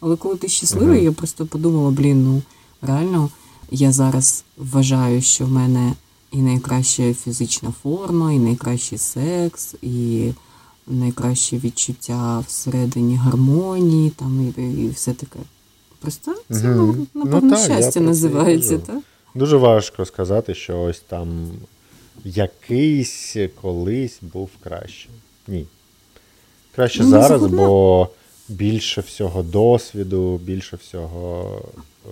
Але 0.00 0.16
коли 0.16 0.36
ти 0.36 0.48
щасливий, 0.48 0.96
Мгм. 0.96 1.04
я 1.04 1.12
просто 1.12 1.46
подумала, 1.46 1.90
блін, 1.90 2.24
ну 2.24 2.42
реально 2.82 3.30
я 3.70 3.92
зараз 3.92 4.44
вважаю, 4.58 5.22
що 5.22 5.44
в 5.46 5.50
мене 5.50 5.92
і 6.32 6.36
найкраща 6.38 7.14
фізична 7.14 7.72
форма, 7.82 8.32
і 8.32 8.38
найкращий 8.38 8.98
секс, 8.98 9.74
і 9.82 10.30
найкраще 10.86 11.58
відчуття 11.58 12.44
всередині 12.48 13.16
гармонії, 13.16 14.10
там 14.10 14.52
і, 14.56 14.62
і 14.62 14.88
все 14.88 15.12
таке. 15.12 15.38
Просто 16.00 16.34
це, 16.50 16.68
Мгм. 16.68 16.76
ну, 16.76 17.06
Ну, 17.14 17.24
напевно, 17.24 17.50
так, 17.56 17.64
щастя 17.64 18.00
називається, 18.00 18.78
так? 18.78 18.98
Дуже 19.34 19.56
важко 19.56 20.04
сказати, 20.06 20.54
що 20.54 20.80
ось 20.82 21.00
там 21.08 21.28
якийсь 22.24 23.36
колись 23.60 24.18
був 24.22 24.50
краще. 24.64 25.08
Ні. 25.48 25.66
Краще 26.74 27.02
Ну, 27.02 27.10
зараз, 27.10 27.40
згодна. 27.40 27.66
бо 27.66 28.08
більше 28.48 29.00
всього 29.00 29.42
досвіду, 29.42 30.40
більше 30.44 30.76
всього 30.76 31.60
е, 32.06 32.10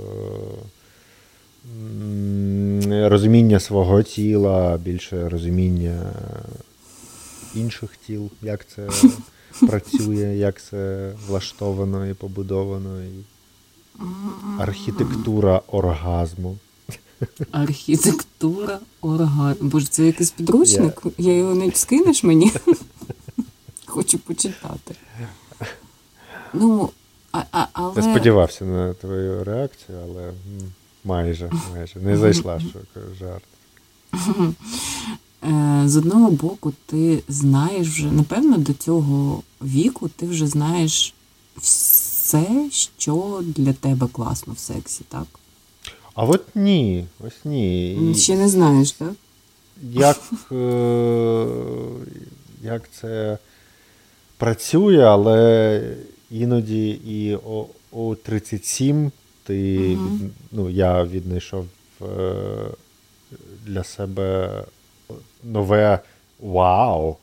розуміння 3.08 3.60
свого 3.60 4.02
тіла, 4.02 4.76
більше 4.76 5.28
розуміння 5.28 6.12
інших 7.54 7.96
тіл, 8.06 8.30
як 8.42 8.66
це 8.68 8.88
працює, 9.66 10.36
як 10.36 10.62
це 10.62 11.12
влаштовано 11.28 12.06
і 12.06 12.14
побудовано. 12.14 13.00
Архітектура 14.58 15.62
оргазму. 15.66 16.56
Архітектура 17.50 18.78
оргазм. 19.00 19.68
Боже, 19.68 19.86
це 19.86 20.06
якийсь 20.06 20.30
підручник? 20.30 21.02
Я 21.18 21.36
його 21.36 21.54
не 21.54 21.72
скинеш 21.72 22.24
мені? 22.24 22.52
Хочу 23.86 24.18
почитати. 24.18 24.94
Ну, 26.52 26.90
а, 27.32 27.42
а, 27.52 27.66
але... 27.72 27.92
Я 27.96 28.02
сподівався 28.02 28.64
на 28.64 28.94
твою 28.94 29.44
реакцію, 29.44 29.98
але 30.02 30.32
майже, 31.04 31.50
майже. 31.74 32.00
Не 32.00 32.16
зайшла, 32.16 32.60
що 32.60 33.00
жарт. 33.18 33.44
Е, 35.44 35.82
З 35.86 35.96
одного 35.96 36.30
боку, 36.30 36.72
ти 36.86 37.22
знаєш 37.28 37.88
вже, 37.88 38.12
напевно, 38.12 38.58
до 38.58 38.72
цього 38.72 39.42
віку 39.62 40.08
ти 40.08 40.26
вже 40.26 40.46
знаєш 40.46 41.14
все, 41.56 42.68
що 42.72 43.42
для 43.42 43.72
тебе 43.72 44.06
класно 44.12 44.52
в 44.52 44.58
сексі, 44.58 45.04
так? 45.08 45.26
А 46.20 46.24
от 46.24 46.42
ні, 46.54 47.04
ось 47.26 47.44
ні. 47.44 48.14
Ще 48.16 48.36
не 48.36 48.48
знаєш, 48.48 48.92
так? 48.92 49.12
Як, 49.92 50.20
е, 50.52 51.46
як 52.62 52.82
це 53.00 53.38
працює, 54.36 55.02
але 55.04 55.96
іноді 56.30 56.88
і 56.90 57.34
о, 57.46 57.66
о 57.92 58.14
37 58.14 59.10
ти, 59.44 59.78
від- 59.78 60.30
ну, 60.52 60.70
я 60.70 61.04
віднайшов 61.04 61.66
е, 62.02 62.34
для 63.66 63.84
себе 63.84 64.64
нове 65.44 65.98
вау. 66.40 67.16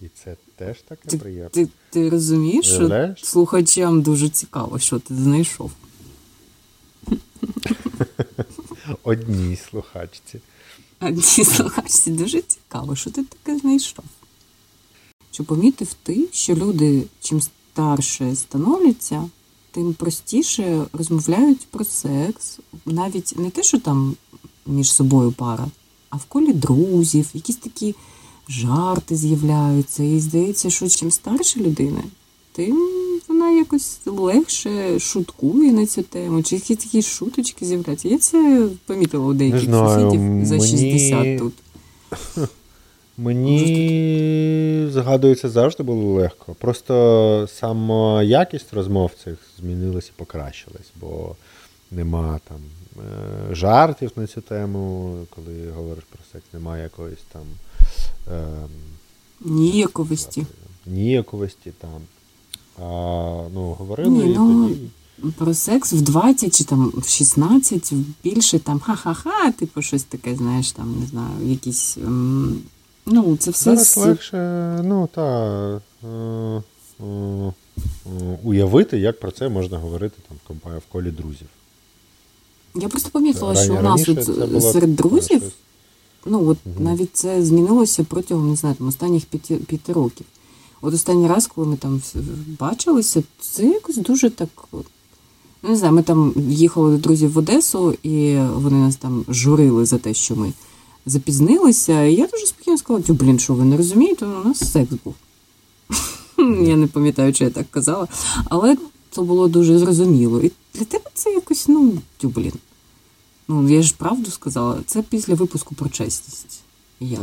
І 0.00 0.04
це 0.24 0.36
теж 0.56 0.76
таке 0.88 1.08
Ти, 1.08 1.18
приємно. 1.18 1.48
ти, 1.50 1.68
ти 1.90 2.10
розумієш, 2.10 2.66
що 2.66 3.14
слухачам 3.22 4.02
дуже 4.02 4.28
цікаво, 4.28 4.78
що 4.78 4.98
ти 4.98 5.14
знайшов. 5.14 5.70
Одній 9.02 9.56
слухачці. 9.56 10.40
Ті 11.22 11.44
слухачці 11.44 12.10
дуже 12.10 12.42
цікаво, 12.42 12.96
що 12.96 13.10
ти 13.10 13.24
таке 13.24 13.58
знайшов. 13.58 14.04
Чи 15.30 15.42
помітив 15.42 15.94
ти, 16.02 16.28
що 16.32 16.54
люди, 16.54 17.04
чим 17.20 17.40
старше 17.40 18.36
становляться, 18.36 19.28
тим 19.70 19.94
простіше 19.94 20.86
розмовляють 20.92 21.66
про 21.70 21.84
секс, 21.84 22.58
навіть 22.86 23.38
не 23.38 23.50
те, 23.50 23.62
що 23.62 23.80
там 23.80 24.16
між 24.66 24.92
собою 24.92 25.32
пара, 25.32 25.66
а 26.10 26.16
в 26.16 26.24
колі 26.24 26.52
друзів, 26.52 27.30
якісь 27.34 27.56
такі 27.56 27.94
жарти 28.48 29.16
з'являються. 29.16 30.02
І 30.02 30.20
здається, 30.20 30.70
що 30.70 30.88
чим 30.88 31.10
старша 31.10 31.60
людина, 31.60 32.02
тим 32.52 32.93
вона 33.44 33.58
якось 33.58 33.98
легше 34.06 34.98
шуткує 34.98 35.72
на 35.72 35.86
цю 35.86 36.02
тему, 36.02 36.42
чи 36.42 36.54
якісь 36.54 36.76
такі 36.78 37.02
шуточки 37.02 37.66
з'являються. 37.66 38.08
Я 38.08 38.18
це 38.18 38.68
помітила 38.86 39.26
у 39.26 39.34
деяких 39.34 39.64
знаю, 39.64 40.10
сусідів 40.10 40.46
за 40.46 40.54
мені- 40.56 40.68
60 40.70 41.38
тут. 41.38 41.52
Мені 43.16 44.86
згадується, 44.90 45.48
завжди 45.48 45.82
було 45.82 46.14
легко. 46.14 46.54
Просто 46.60 47.48
сама 47.52 48.22
якість 48.22 48.74
розмов 48.74 49.10
цих 49.24 49.38
змінилась 49.58 50.08
і 50.08 50.12
покращилась, 50.16 50.90
бо 51.00 51.36
нема 51.90 52.40
там 52.48 52.56
е, 52.98 53.54
жартів 53.54 54.10
на 54.16 54.26
цю 54.26 54.40
тему, 54.40 55.14
коли 55.34 55.70
говориш 55.76 56.04
про 56.10 56.20
секс, 56.32 56.44
немає 56.52 56.82
якоїсь 56.82 57.24
там 57.32 57.42
е, 58.32 58.46
Ніяковості. 59.40 60.46
ніяковості 60.86 61.72
там. 61.80 62.00
А, 62.78 62.82
ну, 63.54 63.72
говорили 63.78 64.10
Ні, 64.10 64.32
і 64.32 64.34
ну, 64.38 64.68
тоді. 64.68 64.80
Про 65.38 65.54
секс 65.54 65.92
в 65.92 66.00
20 66.00 66.58
чи 66.58 66.64
там 66.64 66.92
в 66.94 67.08
16 67.08 67.92
більше 68.24 68.58
там 68.58 68.80
ха-ха-ха, 68.80 69.52
типу 69.52 69.82
щось 69.82 70.02
таке, 70.02 70.36
знаєш, 70.36 70.72
там, 70.72 70.96
не 71.00 71.06
знаю, 71.06 71.50
якісь. 71.50 71.96
ем, 71.96 72.62
ну, 73.06 73.36
це 73.36 73.50
все 73.50 73.76
Зараз 73.76 73.96
легше, 73.96 74.38
ну 74.84 75.08
та 75.14 75.80
е, 76.04 76.62
е, 77.00 77.52
уявити, 78.44 78.98
як 78.98 79.20
про 79.20 79.30
це 79.30 79.48
можна 79.48 79.78
говорити 79.78 80.16
там 80.28 80.56
в 80.78 80.92
колі 80.92 81.10
друзів. 81.10 81.48
Я 82.74 82.88
просто 82.88 83.10
помітила, 83.10 83.54
що 83.54 83.74
у 83.74 83.82
нас 83.82 84.08
от 84.08 84.50
було 84.50 84.60
серед 84.60 84.96
друзів, 84.96 85.42
ну 86.26 86.48
от 86.48 86.58
Мгм. 86.64 86.84
навіть 86.84 87.16
це 87.16 87.44
змінилося 87.44 88.04
протягом, 88.04 88.50
не 88.50 88.56
знаю, 88.56 88.74
там, 88.74 88.88
останніх 88.88 89.24
п'яти 89.66 89.92
років. 89.92 90.26
От 90.80 90.94
останній 90.94 91.28
раз, 91.28 91.46
коли 91.46 91.66
ми 91.66 91.76
там 91.76 92.02
бачилися, 92.60 93.22
це 93.40 93.66
якось 93.66 93.96
дуже 93.96 94.30
так. 94.30 94.48
Ну, 95.62 95.70
не 95.70 95.76
знаю, 95.76 95.94
ми 95.94 96.02
там 96.02 96.32
їхали 96.36 96.90
до 96.90 97.02
друзів 97.02 97.32
в 97.32 97.38
Одесу, 97.38 97.94
і 98.02 98.36
вони 98.36 98.76
нас 98.76 98.96
там 98.96 99.24
журили 99.28 99.84
за 99.84 99.98
те, 99.98 100.14
що 100.14 100.36
ми 100.36 100.52
запізнилися. 101.06 102.04
І 102.04 102.14
я 102.14 102.26
дуже 102.26 102.46
спокійно 102.46 102.78
сказала, 102.78 103.02
тю, 103.02 103.14
блін, 103.14 103.38
що 103.38 103.54
ви 103.54 103.64
не 103.64 103.76
розумієте, 103.76 104.26
у 104.26 104.48
нас 104.48 104.72
секс 104.72 104.92
був. 105.04 105.14
Я 106.66 106.76
не 106.76 106.86
пам'ятаю, 106.86 107.32
чи 107.32 107.44
я 107.44 107.50
так 107.50 107.70
казала, 107.70 108.08
але 108.44 108.76
це 109.10 109.22
було 109.22 109.48
дуже 109.48 109.78
зрозуміло. 109.78 110.40
І 110.40 110.52
для 110.74 110.84
тебе 110.84 111.10
це 111.14 111.30
якось, 111.30 111.68
ну, 111.68 111.92
тю, 112.18 112.28
блін. 112.28 112.52
Ну, 113.48 113.68
я 113.68 113.82
ж 113.82 113.94
правду 113.98 114.30
сказала, 114.30 114.78
це 114.86 115.02
після 115.02 115.34
випуску 115.34 115.74
про 115.74 115.88
чесність. 115.88 116.60
Я. 117.00 117.18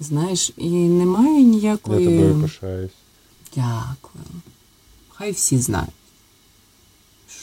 знаєш, 0.00 0.52
і 0.56 0.70
немає 0.70 1.42
ніякої. 1.44 2.04
Я 2.04 2.10
тобою 2.10 2.42
пишаюсь. 2.42 2.92
Дякую. 3.56 4.24
Хай 5.08 5.32
всі 5.32 5.58
знають, 5.58 5.90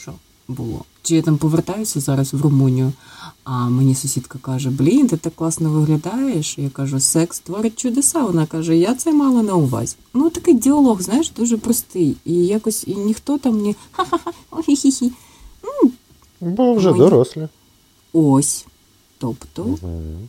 що 0.00 0.12
було. 0.48 0.84
Чи 1.02 1.16
я 1.16 1.22
там 1.22 1.36
повертаюся 1.38 2.00
зараз 2.00 2.34
в 2.34 2.42
Румунію, 2.42 2.92
а 3.44 3.68
мені 3.68 3.94
сусідка 3.94 4.38
каже: 4.38 4.70
Блін, 4.70 5.08
ти 5.08 5.16
так 5.16 5.34
класно 5.34 5.70
виглядаєш. 5.70 6.58
Я 6.58 6.70
кажу, 6.70 7.00
секс 7.00 7.40
творить 7.40 7.78
чудеса. 7.78 8.22
Вона 8.22 8.46
каже, 8.46 8.76
я 8.76 8.94
це 8.94 9.12
мала 9.12 9.42
на 9.42 9.54
увазі. 9.54 9.96
Ну, 10.14 10.30
такий 10.30 10.54
діалог, 10.54 11.02
знаєш, 11.02 11.30
дуже 11.30 11.56
простий. 11.58 12.16
І 12.24 12.34
якось 12.34 12.84
і 12.86 12.94
ніхто 12.94 13.38
там 13.38 13.62
не 13.62 13.74
ха-ха-ха, 13.92 14.32
охі-хі-хі. 14.50 15.10
Бо 16.40 16.74
вже 16.74 16.88
Мої- 16.90 16.98
дорослі. 17.00 17.48
Ось. 18.12 18.66
Тобто, 19.18 19.64
Мгм. 19.64 20.28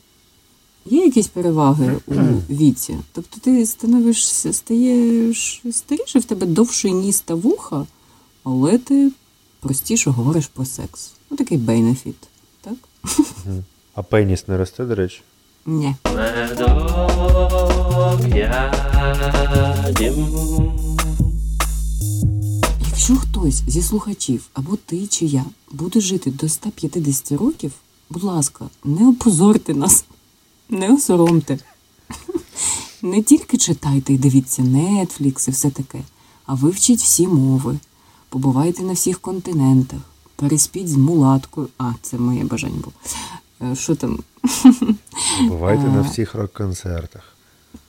Є 0.90 1.06
якісь 1.06 1.28
переваги 1.28 1.98
у 2.08 2.14
віці. 2.50 2.98
Тобто 3.12 3.38
ти 3.40 3.66
становишся, 3.66 4.54
стаєш 4.54 5.62
старіше, 5.72 6.20
в 6.20 6.26
тебе 6.26 6.48
довший 6.48 6.94
ніс 6.94 7.22
та 7.22 7.36
вуха, 7.36 7.86
але 8.44 8.78
ти 8.78 9.12
простіше 9.60 10.10
говориш 10.10 10.48
про 10.48 10.66
секс. 10.66 11.12
Ну, 11.30 11.38
такий 11.38 11.58
бенефіт, 11.58 12.28
так? 12.62 12.74
А 13.96 14.04
пеніс 14.04 14.48
не 14.48 14.58
росте, 14.58 14.86
до 14.86 14.96
речі? 14.96 15.22
Ні. 15.66 15.96
Якщо 22.88 23.16
хтось 23.16 23.64
зі 23.68 23.82
слухачів 23.82 24.46
або 24.54 24.76
ти 24.86 25.08
чи 25.08 25.26
я 25.26 25.46
буде 25.72 26.00
жити 26.00 26.32
до 26.32 26.50
150 26.50 27.32
років, 27.32 27.72
будь 28.10 28.24
ласка, 28.24 28.66
не 28.84 29.10
опозорте 29.10 29.74
нас, 29.74 30.06
не 30.70 30.94
осоромте. 30.94 31.60
Не 33.02 33.24
тільки 33.24 33.58
читайте 33.58 34.14
і 34.14 34.18
дивіться 34.18 34.62
Netflix 34.62 35.48
і 35.48 35.52
все 35.52 35.70
таке, 35.70 36.02
а 36.46 36.54
вивчіть 36.54 37.00
всі 37.00 37.28
мови, 37.28 37.80
побувайте 38.30 38.84
на 38.84 38.94
всіх 38.94 39.20
континентах, 39.20 40.00
переспіть 40.36 40.90
з 40.90 40.96
мулаткою. 40.96 41.68
А, 41.78 41.92
це 42.02 42.18
моє 42.18 42.44
бажання 42.44 42.76
було. 42.76 42.94
Е, 43.72 43.76
Що 43.76 43.96
там? 43.96 44.20
Бувайте 45.48 45.84
на 45.84 46.02
всіх 46.02 46.36
рок-концертах. 46.36 47.24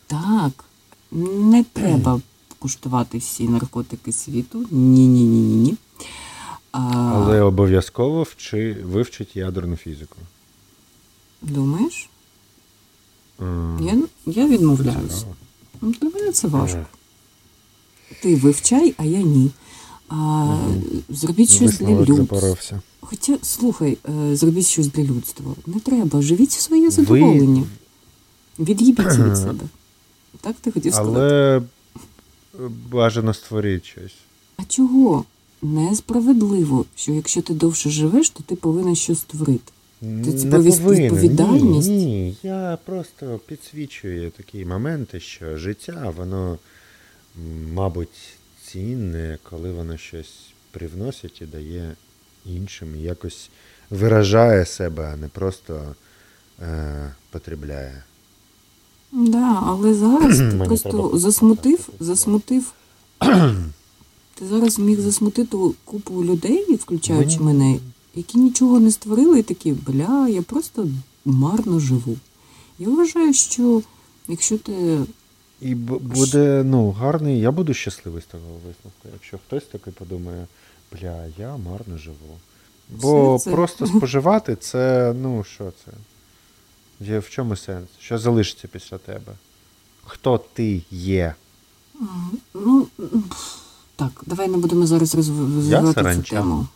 Так, 0.07 0.65
не 1.13 1.65
треба 1.73 2.21
куштувати 2.59 3.19
всі 3.19 3.49
наркотики 3.49 4.13
світу. 4.13 4.59
Ні, 4.71 5.07
ні, 5.07 5.23
ні, 5.23 5.41
ні, 5.41 5.57
ні. 5.57 5.77
А, 6.73 6.79
Але 7.15 7.41
обов'язково 7.41 8.23
вчи, 8.23 8.77
вивчить 8.85 9.37
ядерну 9.37 9.77
фізику. 9.77 10.17
Думаєш? 11.43 12.09
Я, 13.81 13.99
я 14.27 14.49
відмовляюсь. 14.49 15.25
Ну, 15.81 15.95
Для 16.01 16.09
мене 16.11 16.33
це 16.33 16.49
важко. 16.49 16.79
Е, 16.79 18.15
Ти 18.23 18.37
вивчай, 18.37 18.95
а 18.97 19.05
я 19.05 19.19
ні. 19.19 19.51
А, 20.09 20.57
Зробіть 21.09 21.51
щось 21.51 21.79
для 21.79 21.87
Висновок 21.87 22.09
людства. 22.09 22.25
запоровся. 22.39 22.81
Хоча, 23.01 23.39
слухай, 23.43 23.99
е, 24.31 24.37
зробіть 24.37 24.67
щось 24.67 24.87
для 24.87 25.03
людства. 25.03 25.55
Не 25.67 25.81
треба. 25.81 26.23
Живіть 26.23 26.51
в 26.51 26.61
своє 26.61 26.91
задоволення. 26.91 27.63
Від'їбіться 28.59 29.25
від 29.25 29.37
себе. 29.37 29.65
Так 30.41 30.57
ти 30.61 30.71
хотів 30.73 30.95
сказати? 30.95 31.19
Але 31.19 31.59
е, 31.59 32.69
бажано 32.91 33.35
створити 33.35 33.85
щось. 33.87 34.15
А 34.57 34.63
чого? 34.65 35.25
Несправедливо, 35.63 36.85
що 36.97 37.13
якщо 37.13 37.43
ти 37.43 37.55
довше 37.55 37.91
живеш, 37.91 38.31
то 38.31 38.43
ти 38.43 38.57
повинен 38.57 38.97
щось 38.97 39.19
створити. 39.19 39.73
Не 40.01 40.33
повинен. 40.81 41.17
Ні, 41.81 42.05
ні, 42.05 42.37
я 42.43 42.79
просто 42.85 43.41
підсвічую 43.47 44.31
такі 44.31 44.65
моменти, 44.65 45.21
що 45.21 45.59
життя, 45.59 46.13
воно, 46.17 46.59
мабуть, 47.75 48.39
цінне, 48.65 49.39
коли 49.51 49.73
воно 49.73 49.97
щось 49.97 50.35
привносить 50.71 51.43
і 51.43 51.47
дає 51.47 51.95
іншим, 52.47 52.97
і 52.97 53.03
якось 53.03 53.51
виражає 53.91 54.67
себе, 54.67 55.11
а 55.13 55.17
не 55.17 55.29
просто 55.29 55.95
е, 56.63 57.15
потребляє. 57.31 58.03
Да, 59.13 59.63
але 59.67 59.95
зараз 59.95 60.39
ти 60.39 60.57
просто 60.67 61.11
засмутив, 61.19 61.89
засмутив. 62.01 62.73
Ти 64.35 64.47
зараз 64.47 64.79
міг 64.79 65.01
засмутити 65.01 65.57
купу 65.85 66.25
людей, 66.25 66.75
включаючи 66.75 67.41
мене, 67.41 67.79
які 68.15 68.39
нічого 68.39 68.81
не 68.81 68.91
створили, 68.91 69.39
і 69.39 69.43
такі, 69.43 69.73
бля, 69.73 70.29
я 70.29 70.43
просто 70.43 70.89
марно 71.25 71.81
живу. 71.81 72.17
Я 72.79 72.89
вважаю, 72.89 73.35
що 73.35 73.83
якщо 74.29 74.59
ти 74.59 74.99
І 75.61 75.75
буде 75.75 76.63
ну, 76.67 76.91
гарний, 76.91 77.41
я 77.41 77.51
буду 77.51 77.75
щасливий 77.75 78.23
з 78.23 78.25
того 78.25 78.45
висновку, 78.55 79.09
якщо 79.13 79.39
хтось 79.39 79.65
таки 79.65 79.91
подумає, 79.91 80.47
бля, 80.93 81.27
я 81.39 81.57
марно 81.57 81.99
живу. 81.99 82.39
Бо 82.91 83.39
це- 83.45 83.51
просто 83.51 83.87
споживати 83.97 84.57
це, 84.57 85.15
ну 85.23 85.45
що 85.45 85.73
це? 85.85 85.93
Є 87.01 87.19
в 87.19 87.29
чому 87.29 87.57
сенс? 87.57 87.89
Що 87.99 88.19
залишиться 88.19 88.69
після 88.69 88.99
тебе? 88.99 89.33
Хто 90.05 90.41
ти 90.53 90.83
є? 90.91 91.35
Ну, 92.55 92.87
так, 93.97 94.23
давай 94.27 94.49
не 94.49 94.59
будемо 94.59 94.87
зараз 94.87 95.15
розв- 95.15 95.55
розвивати 95.55 96.15
цю 96.17 96.23
тему. 96.23 96.67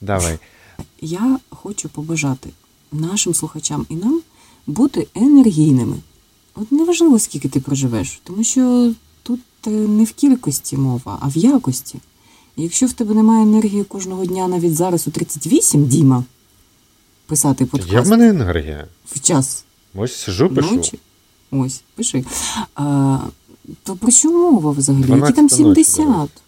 Давай. 0.00 0.38
Я 1.00 1.38
хочу 1.50 1.88
побажати 1.88 2.50
нашим 2.92 3.34
слухачам 3.34 3.86
і 3.88 3.94
нам 3.94 4.20
бути 4.66 5.06
енергійними. 5.14 5.96
От 6.54 6.72
неважливо, 6.72 7.18
скільки 7.18 7.48
ти 7.48 7.60
проживеш, 7.60 8.20
тому 8.24 8.44
що 8.44 8.92
тут 9.22 9.40
е, 9.66 9.70
не 9.70 10.04
в 10.04 10.12
кількості 10.12 10.76
мова, 10.76 11.18
а 11.20 11.28
в 11.28 11.36
якості. 11.36 11.98
І 12.56 12.62
якщо 12.62 12.86
в 12.86 12.92
тебе 12.92 13.14
немає 13.14 13.42
енергії 13.42 13.84
кожного 13.84 14.26
дня, 14.26 14.48
навіть 14.48 14.74
зараз 14.76 15.08
у 15.08 15.10
38, 15.10 15.86
Діма, 15.86 16.24
писати 17.26 17.68
Є 17.90 18.00
в 18.00 18.08
мене 18.08 18.28
енергія. 18.28 18.86
в 19.06 19.20
час 19.20 19.64
Ось 19.94 20.16
сижу, 20.16 20.48
пишу. 20.48 20.74
ночі. 20.74 20.98
Ось, 21.50 21.82
пиши. 21.94 22.24
А, 22.74 23.18
то 23.82 23.96
про 23.96 24.10
що 24.10 24.30
мова 24.30 24.70
взагалі? 24.70 25.20
Які 25.20 25.32
там 25.32 25.44
ночі, 25.44 25.54
70? 25.56 26.06
У 26.06 26.43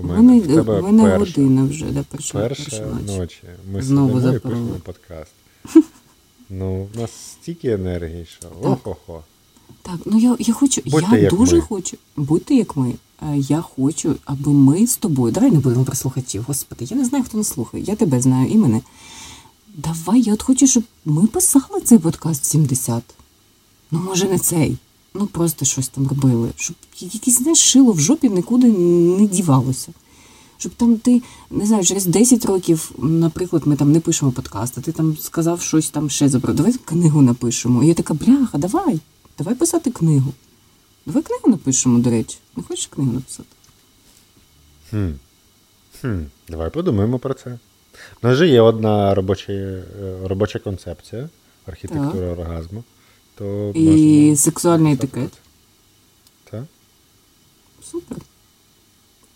У 0.00 0.06
мене, 0.06 0.40
в 0.40 0.46
тебе 0.46 0.82
мене 0.82 1.02
перша, 1.02 1.18
година 1.40 1.64
вже, 1.64 1.84
да, 1.84 2.04
перша, 2.10 2.38
перша 2.38 2.64
перша 2.70 2.86
ночі. 2.86 3.18
ночі. 3.18 3.42
Ми 3.72 3.82
Знову 3.82 4.14
сидимо 4.20 4.34
і 4.34 4.38
пишемо 4.38 4.68
подкаст. 4.84 5.32
Ну, 6.52 6.88
в 6.94 6.98
нас 7.00 7.10
стільки 7.32 7.68
енергії, 7.68 8.26
що 8.26 8.48
охо-хо. 8.62 9.22
Так, 9.82 9.94
ну 10.06 10.18
я, 10.18 10.36
я 10.38 10.54
хочу, 10.54 10.80
Будьте 10.86 11.20
я 11.22 11.30
дуже 11.30 11.56
ми. 11.56 11.62
хочу, 11.62 11.96
будьте 12.16 12.54
як 12.54 12.76
ми. 12.76 12.94
Е, 13.22 13.36
Я 13.36 13.60
хочу, 13.60 14.14
аби 14.24 14.52
ми 14.52 14.86
з 14.86 14.96
тобою. 14.96 15.32
Давай 15.32 15.50
не 15.50 15.58
будемо 15.58 15.84
про 15.84 15.96
слухачів, 15.96 16.44
господи. 16.48 16.84
Я 16.84 16.96
не 16.96 17.04
знаю, 17.04 17.24
хто 17.24 17.38
нас 17.38 17.48
слухає. 17.48 17.84
Я 17.84 17.96
тебе 17.96 18.20
знаю 18.20 18.48
і 18.50 18.56
мене. 18.56 18.80
Давай, 19.74 20.20
я 20.20 20.34
от 20.34 20.42
хочу, 20.42 20.66
щоб 20.66 20.84
ми 21.04 21.26
писали 21.26 21.80
цей 21.84 21.98
подкаст 21.98 22.44
70. 22.44 23.02
Ну, 23.90 23.98
може, 23.98 24.28
не 24.28 24.38
цей. 24.38 24.76
Ну, 25.14 25.26
просто 25.26 25.64
щось 25.64 25.88
там 25.88 26.08
робили. 26.08 26.48
Щоб 26.56 26.76
якесь, 27.00 27.38
знаєш, 27.38 27.58
шило 27.58 27.92
в 27.92 28.00
жопі 28.00 28.28
нікуди 28.28 28.66
не 28.66 29.26
дівалося. 29.26 29.92
Щоб 30.58 30.72
там 30.72 30.96
ти, 30.96 31.22
не 31.50 31.66
знаю, 31.66 31.84
через 31.84 32.06
10 32.06 32.44
років, 32.44 32.92
наприклад, 32.98 33.66
ми 33.66 33.76
там 33.76 33.92
не 33.92 34.00
пишемо 34.00 34.32
подкаст, 34.32 34.78
а 34.78 34.80
ти 34.80 34.92
там 34.92 35.16
сказав 35.16 35.60
щось 35.60 35.90
там 35.90 36.10
ще 36.10 36.28
забрав. 36.28 36.56
Давай 36.56 36.72
книгу 36.72 37.22
напишемо. 37.22 37.84
І 37.84 37.86
я 37.86 37.94
така, 37.94 38.14
бляха, 38.14 38.58
давай, 38.58 39.00
давай 39.38 39.54
писати 39.54 39.90
книгу. 39.90 40.32
Давай 41.06 41.22
книгу 41.22 41.50
напишемо, 41.50 41.98
до 41.98 42.10
речі. 42.10 42.38
Не 42.56 42.62
хочеш 42.62 42.86
книгу 42.86 43.12
написати? 43.12 43.48
Хм. 44.90 45.10
Хм. 46.00 46.22
Давай 46.48 46.70
подумаємо 46.70 47.18
про 47.18 47.34
це. 47.34 47.58
У 48.22 48.26
нас 48.26 48.36
же 48.36 48.48
є 48.48 48.60
одна 48.60 49.14
робоча, 49.14 49.52
е, 49.52 49.84
робоча 50.24 50.58
концепція 50.58 51.28
архітектура 51.66 52.26
оргазму. 52.26 52.84
То 53.40 53.72
І 53.74 54.36
сексуальний 54.36 54.94
запитати. 54.94 55.20
етикет. 55.20 55.38
Так? 56.50 56.64
Супер. 57.82 58.18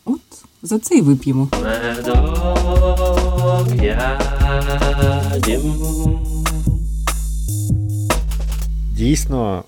От, 0.04 0.20
за 0.62 0.78
це 0.78 0.94
і 0.96 1.00
вип'ємо. 1.00 1.48
Дійсно 8.90 9.64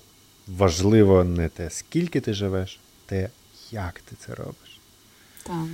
важливо 0.47 1.23
не 1.23 1.49
те, 1.49 1.69
скільки 1.69 2.21
ти 2.21 2.33
живеш, 2.33 2.79
те, 3.05 3.29
як 3.71 3.99
ти 3.99 4.15
це 4.25 4.35
робиш. 4.35 4.79
Так. 5.43 5.65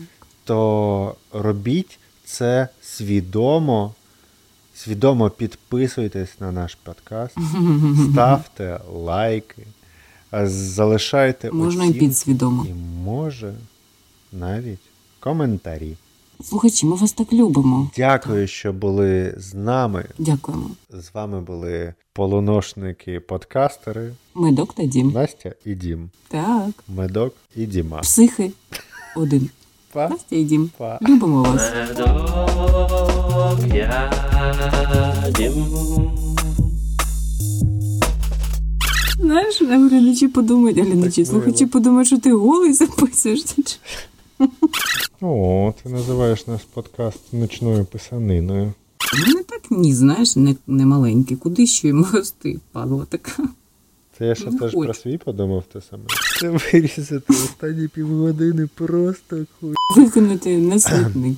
То 0.44 1.16
робіть 1.32 2.00
це 2.26 2.68
свідомо. 2.82 3.94
Свідомо 4.76 5.30
підписуйтесь 5.30 6.40
на 6.40 6.52
наш 6.52 6.76
подкаст, 6.76 7.38
ставте 8.12 8.80
лайки, 8.94 9.64
залишайте 10.44 11.52
Можна 11.52 11.86
і 11.86 11.94
підсвідомо. 11.94 12.66
і 12.70 12.74
може 13.06 13.54
навіть 14.32 14.80
коментарі. 15.20 15.98
Слухачі, 16.44 16.86
ми 16.86 16.96
вас 16.96 17.14
так 17.14 17.34
любимо. 17.34 17.90
Дякую, 17.98 18.48
що 18.48 18.74
були 18.74 19.34
з 19.38 19.54
нами. 19.54 20.06
Дякуємо. 20.18 20.70
З 20.90 21.14
вами 21.14 21.42
були 21.42 21.94
полуношники-подкастери 22.16 24.12
Медок 24.36 24.74
та 24.74 24.86
дім. 24.86 25.12
Настя 25.12 25.52
і 25.66 25.76
Дім. 25.76 26.10
Так. 26.28 26.70
Медок 26.88 27.36
і 27.56 27.66
Діма. 27.66 28.00
Психи. 28.00 28.52
Один. 29.16 29.50
Па. 29.94 30.10
Настя 30.10 30.36
і 30.36 30.44
дім. 30.44 30.70
Па. 30.78 31.00
Любимо 31.02 31.44
вас. 31.44 31.72
Знаєш, 39.20 39.62
глядачі 39.62 40.28
подумають, 40.28 40.78
глядачі, 40.80 41.26
слухачі 41.26 41.66
подумають, 41.66 42.08
що 42.08 42.20
ти 42.20 42.34
голий 42.34 42.74
записуєшся. 42.74 43.56
чи- 43.66 43.78
О, 45.22 45.74
ти 45.84 45.90
називаєш 45.90 46.48
наш 46.48 46.62
подкаст 46.74 47.20
ночною 47.34 47.86
писаниною. 47.86 48.74
Ну, 49.28 49.34
не 49.38 49.44
так 49.44 49.62
ні, 49.72 49.94
знаєш, 49.94 50.36
не, 50.36 50.56
не 50.68 50.86
маленький. 50.86 51.38
Куди 51.38 51.68
ще 51.68 51.88
йому 51.88 52.06
рости, 52.14 52.60
падла 52.72 53.06
така. 53.10 53.44
Це 54.18 54.26
я 54.26 54.36
ще 54.36 54.46
Не 54.46 54.52
теж 54.52 54.74
хочу. 54.74 54.80
про 54.86 54.94
свій 54.94 55.18
подумав 55.18 55.64
те 55.74 55.82
саме. 55.90 56.04
Це 56.40 56.50
вирізати 56.50 57.34
останні 57.34 57.88
півгодини 57.88 58.70
просто 58.76 59.46
хуй. 59.60 59.74
Викинути 59.98 60.58
на 60.58 60.80
смітник. 60.80 61.38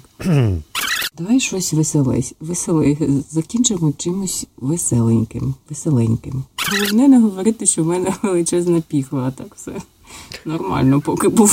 Давай 1.17 1.39
щось 1.39 1.73
веселесь. 1.73 2.33
Веселе. 2.39 2.97
Закінчимо 3.31 3.93
чимось 3.97 4.47
веселеньким. 4.57 5.53
Веселеньким. 5.69 6.43
Головне 6.71 7.07
не 7.07 7.19
говорити, 7.19 7.65
що 7.65 7.83
в 7.83 7.87
мене 7.87 8.13
величезна 8.23 8.81
піхва, 8.87 9.27
а 9.27 9.31
так 9.31 9.55
все 9.55 9.71
нормально 10.45 11.01
поки 11.01 11.27
було. 11.27 11.49